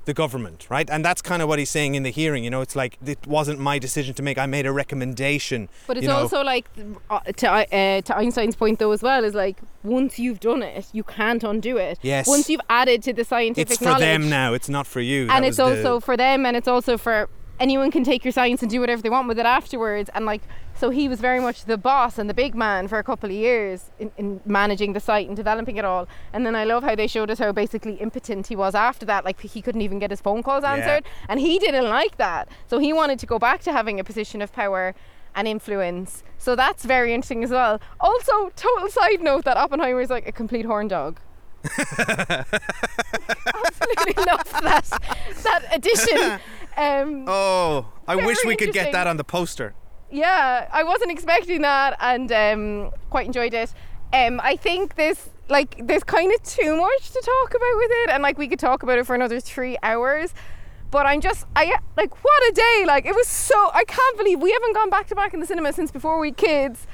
the 0.04 0.14
government, 0.14 0.66
right? 0.70 0.88
And 0.90 1.04
that's 1.04 1.22
kind 1.22 1.42
of 1.42 1.48
what 1.48 1.58
he's 1.58 1.70
saying 1.70 1.94
in 1.94 2.02
the 2.02 2.10
hearing. 2.10 2.42
You 2.42 2.50
know, 2.50 2.62
it's 2.62 2.74
like 2.74 2.98
it 3.04 3.26
wasn't 3.26 3.60
my 3.60 3.78
decision 3.78 4.14
to 4.14 4.22
make. 4.22 4.38
I 4.38 4.46
made 4.46 4.66
a 4.66 4.72
recommendation. 4.72 5.68
But 5.86 5.98
it's 5.98 6.04
you 6.04 6.08
know. 6.08 6.16
also 6.16 6.42
like 6.42 6.68
uh, 7.10 7.20
to 7.20 7.46
uh, 7.48 8.00
to 8.02 8.16
Einstein's 8.16 8.56
point 8.56 8.78
though 8.78 8.92
as 8.92 9.02
well 9.02 9.24
is 9.24 9.34
like 9.34 9.58
once 9.82 10.18
you've 10.18 10.40
done 10.40 10.62
it, 10.62 10.86
you 10.92 11.04
can't 11.04 11.44
undo 11.44 11.76
it. 11.76 11.98
Yes. 12.02 12.26
Once 12.26 12.48
you've 12.48 12.60
added 12.68 13.02
to 13.04 13.12
the 13.12 13.24
scientific 13.24 13.70
it's 13.70 13.78
for 13.78 13.84
knowledge, 13.84 14.00
them 14.00 14.28
now. 14.28 14.54
It's 14.54 14.68
not 14.68 14.86
for 14.86 15.00
you. 15.00 15.28
And 15.30 15.44
was 15.44 15.50
it's 15.50 15.56
the- 15.58 15.64
also 15.64 16.00
for 16.00 16.16
them, 16.16 16.46
and 16.46 16.56
it's 16.56 16.68
also 16.68 16.96
for 16.96 17.28
anyone 17.60 17.90
can 17.90 18.02
take 18.02 18.24
your 18.24 18.32
science 18.32 18.62
and 18.62 18.70
do 18.70 18.80
whatever 18.80 19.02
they 19.02 19.10
want 19.10 19.28
with 19.28 19.38
it 19.38 19.46
afterwards. 19.46 20.10
And 20.14 20.24
like, 20.24 20.42
so 20.80 20.88
he 20.90 21.08
was 21.08 21.20
very 21.20 21.40
much 21.40 21.66
the 21.66 21.76
boss 21.76 22.18
and 22.18 22.28
the 22.30 22.34
big 22.34 22.54
man 22.54 22.88
for 22.88 22.98
a 22.98 23.04
couple 23.04 23.28
of 23.28 23.36
years 23.36 23.90
in, 23.98 24.10
in 24.16 24.40
managing 24.46 24.94
the 24.94 25.00
site 25.00 25.26
and 25.28 25.36
developing 25.36 25.76
it 25.76 25.84
all. 25.84 26.08
And 26.32 26.46
then 26.46 26.56
I 26.56 26.64
love 26.64 26.82
how 26.82 26.94
they 26.94 27.06
showed 27.06 27.30
us 27.30 27.38
how 27.38 27.52
basically 27.52 27.94
impotent 27.96 28.46
he 28.46 28.56
was 28.56 28.74
after 28.74 29.04
that. 29.06 29.24
Like 29.24 29.38
he 29.40 29.60
couldn't 29.60 29.82
even 29.82 29.98
get 29.98 30.10
his 30.10 30.20
phone 30.22 30.42
calls 30.42 30.62
Yeah. 30.64 30.72
answered, 30.74 31.04
and 31.28 31.38
he 31.38 31.58
didn't 31.58 31.88
like 31.88 32.16
that. 32.16 32.48
So 32.66 32.78
he 32.78 32.92
wanted 32.94 33.18
to 33.18 33.26
go 33.26 33.38
back 33.38 33.60
to 33.62 33.72
having 33.72 34.00
a 34.00 34.04
position 34.04 34.40
of 34.40 34.52
power 34.52 34.94
and 35.34 35.46
influence. 35.46 36.24
So 36.38 36.56
that's 36.56 36.84
very 36.84 37.12
interesting 37.14 37.44
as 37.44 37.50
well. 37.50 37.80
Also, 38.00 38.50
total 38.56 38.88
side 38.88 39.20
note 39.20 39.44
that 39.44 39.56
Oppenheimer 39.58 40.00
is 40.00 40.10
like 40.10 40.26
a 40.26 40.32
complete 40.32 40.64
horn 40.64 40.88
dog. 40.88 41.20
Absolutely 43.64 44.24
love 44.24 44.48
that 44.62 44.86
that 45.44 45.62
addition. 45.72 46.40
Um, 46.76 47.24
Oh, 47.26 47.86
I 48.08 48.14
wish 48.16 48.38
we 48.46 48.54
could 48.56 48.72
get 48.72 48.92
that 48.92 49.06
on 49.08 49.16
the 49.18 49.24
poster. 49.24 49.74
Yeah, 50.10 50.68
I 50.72 50.82
wasn't 50.82 51.10
expecting 51.10 51.62
that, 51.62 51.96
and 52.00 52.30
um, 52.32 52.90
quite 53.10 53.26
enjoyed 53.26 53.54
it. 53.54 53.72
Um, 54.12 54.40
I 54.42 54.56
think 54.56 54.96
there's 54.96 55.30
like 55.48 55.86
there's 55.86 56.04
kind 56.04 56.32
of 56.32 56.42
too 56.42 56.76
much 56.76 57.10
to 57.10 57.22
talk 57.24 57.50
about 57.50 57.76
with 57.76 57.90
it, 57.90 58.10
and 58.10 58.22
like 58.22 58.38
we 58.38 58.48
could 58.48 58.58
talk 58.58 58.82
about 58.82 58.98
it 58.98 59.06
for 59.06 59.14
another 59.14 59.40
three 59.40 59.76
hours. 59.82 60.34
But 60.90 61.06
I'm 61.06 61.20
just 61.20 61.46
I 61.54 61.76
like 61.96 62.24
what 62.24 62.50
a 62.50 62.52
day! 62.52 62.84
Like 62.86 63.06
it 63.06 63.14
was 63.14 63.28
so 63.28 63.70
I 63.72 63.84
can't 63.84 64.18
believe 64.18 64.40
we 64.40 64.52
haven't 64.52 64.74
gone 64.74 64.90
back 64.90 65.06
to 65.08 65.14
back 65.14 65.34
in 65.34 65.40
the 65.40 65.46
cinema 65.46 65.72
since 65.72 65.90
before 65.90 66.18
we 66.18 66.32
kids. 66.32 66.86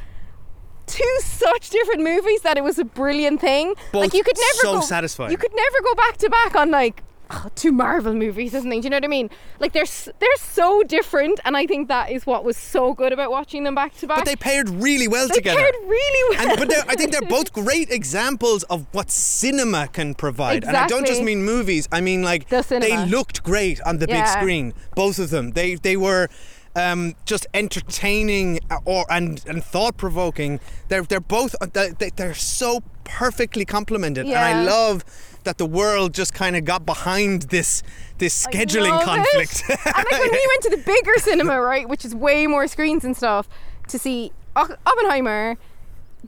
Two 0.87 1.03
two 1.03 1.19
such 1.23 1.71
different 1.71 2.03
movies 2.03 2.43
that 2.43 2.57
it 2.57 2.65
was 2.65 2.79
a 2.79 2.85
brilliant 2.85 3.41
thing. 3.41 3.75
Both 3.93 4.03
like 4.03 4.15
you 4.15 4.23
could 4.23 4.37
never 4.37 4.59
so 4.59 4.75
go, 4.75 4.81
satisfying. 4.81 5.31
You 5.31 5.37
could 5.37 5.55
never 5.55 5.83
go 5.83 5.95
back 5.95 6.17
to 6.19 6.31
back 6.31 6.55
on 6.55 6.71
like 6.71 7.03
oh, 7.31 7.47
two 7.55 7.73
Marvel 7.73 8.15
movies, 8.15 8.55
isn't 8.55 8.73
it? 8.73 8.81
Do 8.81 8.87
you 8.87 8.91
know 8.91 8.97
what 8.97 9.05
I 9.05 9.09
mean? 9.09 9.31
Like 9.61 9.73
they're 9.73 9.85
they're 10.21 10.37
so 10.39 10.83
different, 10.83 11.41
and 11.45 11.57
I 11.57 11.67
think 11.67 11.89
that 11.89 12.11
is 12.11 12.27
what 12.27 12.45
was 12.45 12.57
so 12.57 12.95
good 12.95 13.13
about 13.13 13.31
watching 13.31 13.65
them 13.65 13.75
back 13.75 13.97
to 13.99 14.07
back. 14.07 14.19
But 14.19 14.27
they 14.27 14.37
paired 14.37 14.69
really 14.69 15.09
well 15.09 15.29
They 15.29 15.37
together. 15.37 15.57
They 15.61 15.63
paired 15.71 15.75
really 15.89 16.37
well. 16.39 16.49
And, 16.51 16.59
but 16.59 16.69
they're- 16.69 16.85
I 16.89 16.95
think 16.95 17.13
they're 17.13 17.23
both 17.29 17.53
great 17.53 17.91
examples 17.91 18.63
of 18.65 18.87
what 18.93 19.11
cinema 19.11 19.89
can 19.89 20.15
provide. 20.15 20.59
exactly. 20.59 20.69
And 20.79 20.85
I 20.85 20.89
don't 20.89 21.07
just 21.07 21.23
mean 21.23 21.43
movies. 21.45 21.89
I 21.91 22.01
mean 22.01 22.23
like 22.23 22.49
The 22.49 22.63
they 22.81 22.97
looked 23.07 23.43
great 23.43 23.81
on 23.83 23.99
the 23.99 24.07
big 24.07 24.27
screen. 24.27 24.73
Both 24.95 25.19
of 25.19 25.31
them. 25.31 25.53
They 25.53 25.75
they 25.77 25.97
were 25.97 26.29
um, 26.77 27.15
just 27.25 27.47
entertaining 27.55 28.61
uh, 28.71 28.79
or 28.85 29.05
and 29.11 29.43
and 29.47 29.65
thought 29.65 29.97
provoking. 29.97 30.61
They're 30.89 31.03
they're 31.03 31.21
both 31.21 31.55
uh, 31.61 31.67
they, 31.73 31.91
they- 31.91 32.11
they're 32.15 32.35
so 32.35 32.83
perfectly 33.05 33.65
complemented. 33.65 34.27
And 34.27 34.35
I 34.37 34.63
love 34.65 35.05
that 35.47 35.57
the 35.59 35.67
world 35.67 36.13
just 36.15 36.35
kind 36.35 36.55
of 36.57 36.65
got 36.65 36.85
behind 36.87 37.43
this 37.55 37.83
this 38.19 38.47
scheduling 38.47 38.91
Love 38.91 39.03
it. 39.03 39.05
conflict. 39.07 39.63
and 39.87 39.97
like 39.97 40.11
when 40.11 40.31
we 40.31 40.47
went 40.53 40.63
to 40.65 40.71
the 40.71 40.83
bigger 40.85 41.15
cinema, 41.17 41.61
right, 41.61 41.89
which 41.89 42.05
is 42.05 42.15
way 42.15 42.47
more 42.47 42.67
screens 42.69 43.05
and 43.05 43.17
stuff, 43.17 43.49
to 43.89 43.99
see 43.99 44.31
O- 44.55 44.77
Oppenheimer, 44.87 45.57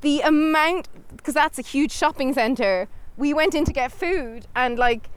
the 0.00 0.20
amount 0.22 0.88
because 1.16 1.34
that's 1.34 1.58
a 1.58 1.62
huge 1.62 1.92
shopping 1.92 2.32
center. 2.32 2.88
We 3.16 3.34
went 3.34 3.54
in 3.54 3.64
to 3.66 3.72
get 3.72 3.92
food 3.92 4.46
and 4.56 4.78
like 4.78 5.10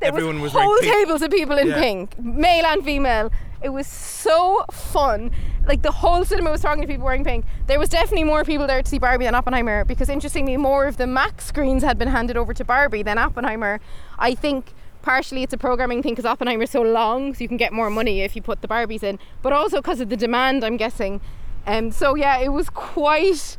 there 0.00 0.08
Everyone 0.08 0.40
was 0.40 0.54
was 0.54 0.62
whole 0.62 0.78
tables 0.80 1.22
of 1.22 1.30
people 1.30 1.58
in 1.58 1.68
Yeah. 1.68 1.78
pink, 1.80 2.18
male 2.18 2.64
and 2.66 2.84
female. 2.84 3.30
It 3.62 3.70
was 3.70 3.86
so 3.86 4.64
fun. 4.70 5.30
Like 5.66 5.82
the 5.82 5.90
whole 5.90 6.24
cinema 6.24 6.50
was 6.50 6.60
talking 6.60 6.82
to 6.82 6.86
people 6.86 7.04
wearing 7.04 7.24
pink. 7.24 7.44
There 7.66 7.78
was 7.78 7.88
definitely 7.88 8.24
more 8.24 8.44
people 8.44 8.66
there 8.66 8.82
to 8.82 8.88
see 8.88 8.98
Barbie 8.98 9.24
than 9.24 9.34
Oppenheimer 9.34 9.84
because 9.84 10.08
interestingly, 10.08 10.56
more 10.56 10.86
of 10.86 10.96
the 10.96 11.06
Max 11.06 11.46
screens 11.46 11.82
had 11.82 11.98
been 11.98 12.08
handed 12.08 12.36
over 12.36 12.54
to 12.54 12.64
Barbie 12.64 13.02
than 13.02 13.18
Oppenheimer. 13.18 13.80
I 14.18 14.34
think 14.34 14.72
partially 15.02 15.42
it's 15.42 15.52
a 15.52 15.58
programming 15.58 16.02
thing 16.02 16.12
because 16.12 16.24
Oppenheimer's 16.24 16.70
so 16.70 16.82
long, 16.82 17.34
so 17.34 17.42
you 17.42 17.48
can 17.48 17.56
get 17.56 17.72
more 17.72 17.90
money 17.90 18.20
if 18.22 18.36
you 18.36 18.42
put 18.42 18.62
the 18.62 18.68
Barbies 18.68 19.02
in, 19.02 19.18
but 19.42 19.52
also 19.52 19.78
because 19.78 20.00
of 20.00 20.08
the 20.08 20.16
demand, 20.16 20.64
I'm 20.64 20.76
guessing. 20.76 21.20
Um, 21.66 21.90
so 21.90 22.14
yeah, 22.14 22.38
it 22.38 22.48
was 22.48 22.70
quite 22.70 23.56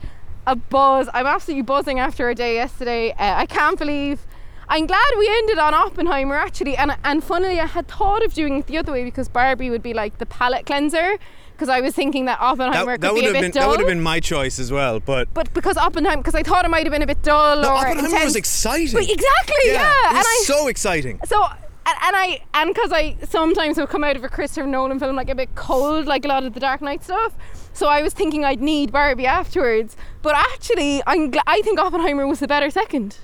a 0.47 0.56
buzz. 0.56 1.10
I'm 1.14 1.28
absolutely 1.28 1.64
buzzing 1.64 2.00
after 2.00 2.30
a 2.30 2.36
day 2.36 2.56
yesterday. 2.56 3.12
Uh, 3.12 3.36
I 3.36 3.45
can't 3.45 3.78
believe. 3.78 4.26
I'm 4.70 4.86
glad 4.86 5.04
we 5.18 5.28
ended 5.28 5.58
on 5.58 5.74
Oppenheimer 5.74 6.36
actually, 6.36 6.78
and 6.78 6.96
and 7.04 7.24
funnily 7.24 7.60
I 7.60 7.66
had 7.66 7.88
thought 7.88 8.24
of 8.24 8.34
doing 8.34 8.60
it 8.60 8.68
the 8.68 8.78
other 8.78 8.92
way 8.92 9.04
because 9.04 9.28
Barbie 9.28 9.70
would 9.70 9.82
be 9.84 9.94
like 9.94 10.18
the 10.20 10.26
palate 10.26 10.66
cleanser. 10.66 11.18
Because 11.54 11.68
I 11.68 11.82
was 11.82 11.94
thinking 11.94 12.24
that 12.24 12.40
Oppenheimer 12.40 12.94
that, 12.94 13.02
that 13.02 13.14
would 13.14 13.20
be 13.20 13.26
a 13.26 13.34
have 13.34 13.34
bit 13.34 13.42
been 13.42 13.52
dull. 13.52 13.64
that 13.64 13.70
would 13.72 13.80
have 13.82 13.90
been 13.90 14.02
my 14.02 14.22
choice 14.22 14.60
as 14.60 14.72
well. 14.72 15.02
But 15.02 15.34
but 15.34 15.54
because 15.54 15.76
Oppenheimer, 15.76 16.22
because 16.22 16.36
I 16.36 16.42
thought 16.44 16.64
it 16.64 16.70
might 16.70 16.86
have 16.86 16.94
been 16.94 17.02
a 17.02 17.08
bit 17.08 17.22
dull 17.22 17.62
no, 17.62 17.68
or 17.70 17.78
Oppenheimer 17.80 18.06
intense. 18.08 18.24
was 18.24 18.36
exciting. 18.38 18.94
But 18.94 19.04
exactly, 19.10 19.56
yeah. 19.66 19.92
it 19.92 20.08
and 20.08 20.18
was 20.18 20.26
I 20.26 20.44
so 20.46 20.68
exciting. 20.70 21.20
so 21.26 21.44
and, 21.44 21.98
and 22.04 22.16
I 22.16 22.42
and 22.54 22.74
because 22.74 22.94
I 22.94 23.18
sometimes 23.28 23.78
will 23.78 23.88
come 23.88 24.06
out 24.06 24.16
of 24.16 24.24
a 24.24 24.30
Christopher 24.30 24.68
Nolan 24.68 25.00
film 25.00 25.18
like 25.18 25.30
a 25.30 25.36
bit 25.36 25.54
cold, 25.56 26.06
like 26.06 26.24
a 26.24 26.30
lot 26.30 26.46
of 26.46 26.54
the 26.54 26.62
Dark 26.62 26.82
Knight 26.82 27.04
stuff. 27.04 27.36
So 27.74 27.88
I 27.88 28.02
was 28.04 28.14
thinking 28.14 28.46
I'd 28.46 28.62
need 28.62 28.94
Barbie 28.94 29.26
afterwards, 29.26 29.98
but 30.22 30.36
actually, 30.36 31.02
I'm 31.06 31.30
gl- 31.32 31.42
I 31.46 31.60
think 31.62 31.78
Oppenheimer 31.78 32.26
was 32.26 32.40
the 32.40 32.48
better 32.48 32.70
second. 32.70 33.18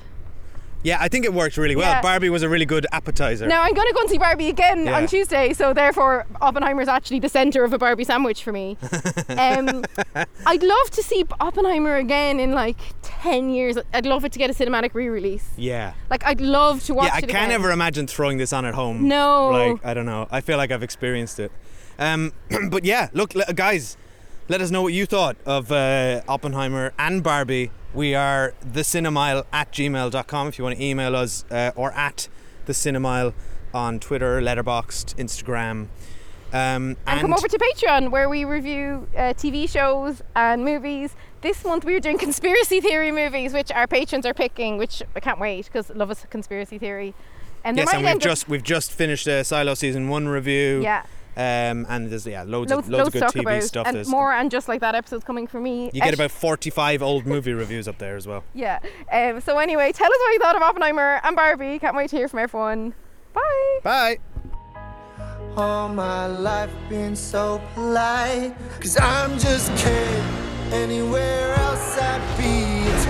Yeah, 0.86 0.98
I 1.02 1.08
think 1.08 1.26
it 1.26 1.34
worked 1.34 1.58
really 1.58 1.76
well. 1.76 1.90
Yeah. 1.90 2.02
Barbie 2.02 2.30
was 2.30 2.44
a 2.44 2.50
really 2.50 2.66
good 2.66 2.86
appetizer. 2.92 3.48
Now 3.48 3.64
I'm 3.64 3.74
going 3.74 3.88
to 3.88 3.94
go 3.94 4.02
and 4.02 4.10
see 4.10 4.20
Barbie 4.20 4.50
again 4.50 4.86
Yeah. 4.86 4.98
on 4.98 5.08
Tuesday, 5.08 5.52
so 5.54 5.74
therefore 5.74 6.28
Oppenheimer's 6.42 6.88
actually 6.88 7.20
the 7.20 7.30
center 7.30 7.64
of 7.64 7.74
a 7.74 7.78
Barbie 7.80 8.04
sandwich 8.04 8.44
for 8.44 8.52
me. 8.52 8.78
um, 9.30 9.84
I'd 10.46 10.62
love 10.62 10.90
to 10.92 11.02
see 11.02 11.26
Oppenheimer 11.40 11.96
again 11.96 12.40
in 12.40 12.52
like 12.52 12.78
ten 13.02 13.50
years. 13.50 13.78
I'd 13.96 14.06
love 14.06 14.24
it 14.26 14.32
to 14.34 14.40
get 14.40 14.50
a 14.52 14.54
cinematic 14.54 14.94
re-release. 14.94 15.50
Yeah. 15.58 15.94
Like 16.12 16.24
I'd 16.24 16.40
love 16.42 16.84
to 16.84 16.94
watch 16.94 17.08
Yeah, 17.08 17.16
I 17.16 17.22
can't 17.22 17.32
again. 17.32 17.52
ever 17.52 17.72
imagine 17.72 18.06
throwing 18.06 18.38
this 18.38 18.54
on 18.54 18.64
at 18.66 18.76
home. 18.76 19.08
No. 19.08 19.50
Like, 19.50 19.86
I 19.86 19.94
don't 19.96 20.06
know. 20.06 20.28
I 20.30 20.42
feel 20.42 20.58
like 20.58 20.72
I've 20.72 20.84
experienced 20.84 21.40
it. 21.40 21.52
Um, 21.98 22.32
but 22.70 22.86
yeah, 22.86 23.10
look, 23.14 23.34
guys, 23.56 23.98
let 24.50 24.62
us 24.62 24.70
know 24.70 24.84
what 24.84 24.94
you 24.94 25.08
thought 25.08 25.36
of 25.48 25.72
uh, 25.72 26.22
Oppenheimer 26.28 26.94
and 27.00 27.24
Barbie. 27.24 27.72
We 27.96 28.14
are 28.14 28.54
thecinemile 28.62 29.46
at 29.54 29.72
gmail.com 29.72 30.48
if 30.50 30.58
you 30.58 30.66
want 30.66 30.78
to 30.78 30.84
email 30.84 31.16
us 31.16 31.46
uh, 31.50 31.72
or 31.78 31.94
at 31.94 32.28
thecinemile 32.68 33.34
on 33.74 34.02
Twitter, 34.02 34.42
Letterboxd, 34.42 35.16
Instagram. 35.16 35.88
Um, 36.52 36.98
and, 37.08 37.22
come 37.22 37.34
over 37.34 37.48
to 37.48 37.58
Patreon 37.58 38.12
where 38.12 38.28
we 38.28 38.44
review 38.44 39.08
uh, 39.16 39.34
TV 39.34 39.70
shows 39.70 40.22
and 40.36 40.66
movies. 40.66 41.16
This 41.40 41.64
month 41.64 41.86
we 41.86 41.96
are 41.96 42.02
doing 42.02 42.18
conspiracy 42.28 42.82
theory 42.82 43.14
movies, 43.14 43.54
which 43.54 43.72
our 43.72 43.88
patrons 43.88 44.26
are 44.26 44.34
picking, 44.34 44.78
which 44.78 45.02
I 45.16 45.22
can't 45.22 45.40
wait 45.40 45.66
because 45.66 45.90
love 45.92 46.12
us 46.12 46.26
conspiracy 46.30 46.78
theory. 46.78 47.14
And 47.64 47.78
yes, 47.78 47.94
and 47.94 48.06
we've 48.06 48.20
just 48.20 48.50
we've 48.50 48.64
just 48.64 48.92
finished 48.92 49.26
a 49.26 49.46
Silo 49.46 49.74
season 49.74 50.10
one 50.10 50.28
review. 50.28 50.82
Yeah. 50.84 51.06
Um, 51.38 51.86
and 51.90 52.10
there's 52.10 52.26
yeah 52.26 52.44
loads, 52.44 52.72
loads, 52.72 52.88
of 52.88 52.90
loads, 52.90 53.14
loads 53.14 53.16
of 53.28 53.34
good 53.34 53.42
TV 53.42 53.42
about, 53.42 53.64
stuff. 53.64 53.88
and 53.88 53.96
There's- 53.96 54.08
more 54.08 54.32
and 54.32 54.50
just 54.50 54.68
like 54.68 54.80
that 54.82 54.96
episode's 54.96 55.24
coming 55.26 55.48
for 55.48 55.60
me. 55.60 55.90
You 55.94 56.02
get 56.02 56.14
about 56.14 56.32
45 56.32 57.02
old 57.04 57.26
movie 57.26 57.54
reviews 57.54 57.88
up 57.88 57.98
there 57.98 58.16
as 58.16 58.26
well. 58.26 58.44
yeah. 58.54 58.80
Um, 59.12 59.42
so 59.42 59.58
anyway, 59.60 59.92
tell 59.92 60.08
us 60.12 60.18
what 60.20 60.32
you 60.34 60.40
thought 60.40 60.56
of 60.56 60.62
Oppenheimer 60.62 61.20
and 61.24 61.36
Barbie. 61.36 61.78
Can't 61.80 61.96
wait 61.96 62.10
to 62.12 62.16
hear 62.16 62.28
from 62.30 62.40
everyone. 62.40 62.94
Bye. 63.34 63.80
Bye. 63.84 64.18
All 65.58 65.88
my 65.90 66.28
life 66.28 66.70
been 66.90 67.16
so 67.16 67.62
polite. 67.74 68.54
Cause 68.82 68.98
I'm 69.00 69.38
just 69.40 69.76
kid. 69.78 70.24
Anywhere 70.74 71.54
else 71.56 71.98
I'd 71.98 72.38
be 72.38 72.90
a 72.90 73.04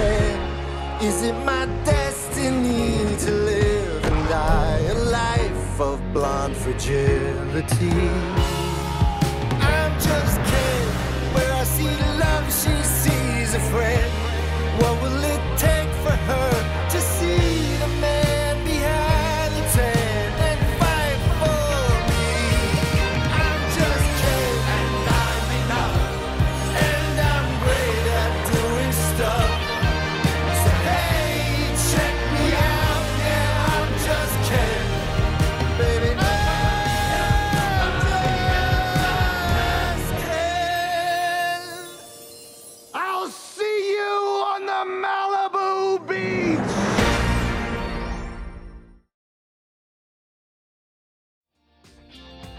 10. 0.99 1.05
Is 1.07 1.23
it 1.23 1.33
my 1.45 1.65
destiny 1.85 3.15
to 3.25 3.31
live 3.31 4.05
and 4.05 4.29
die 4.29 4.77
a 4.79 4.93
life 4.95 5.44
of 5.79 5.99
blonde 6.13 6.55
fragility? 6.55 7.89
I'm 9.59 9.93
just 9.99 10.37
kid. 10.49 10.87
Where 11.35 11.51
I 11.53 11.63
see 11.63 11.95
love, 12.19 12.45
she 12.45 12.75
sees 12.83 13.53
a 13.53 13.59
friend. 13.71 14.11
What 14.81 15.01
will 15.01 15.23
it 15.23 15.34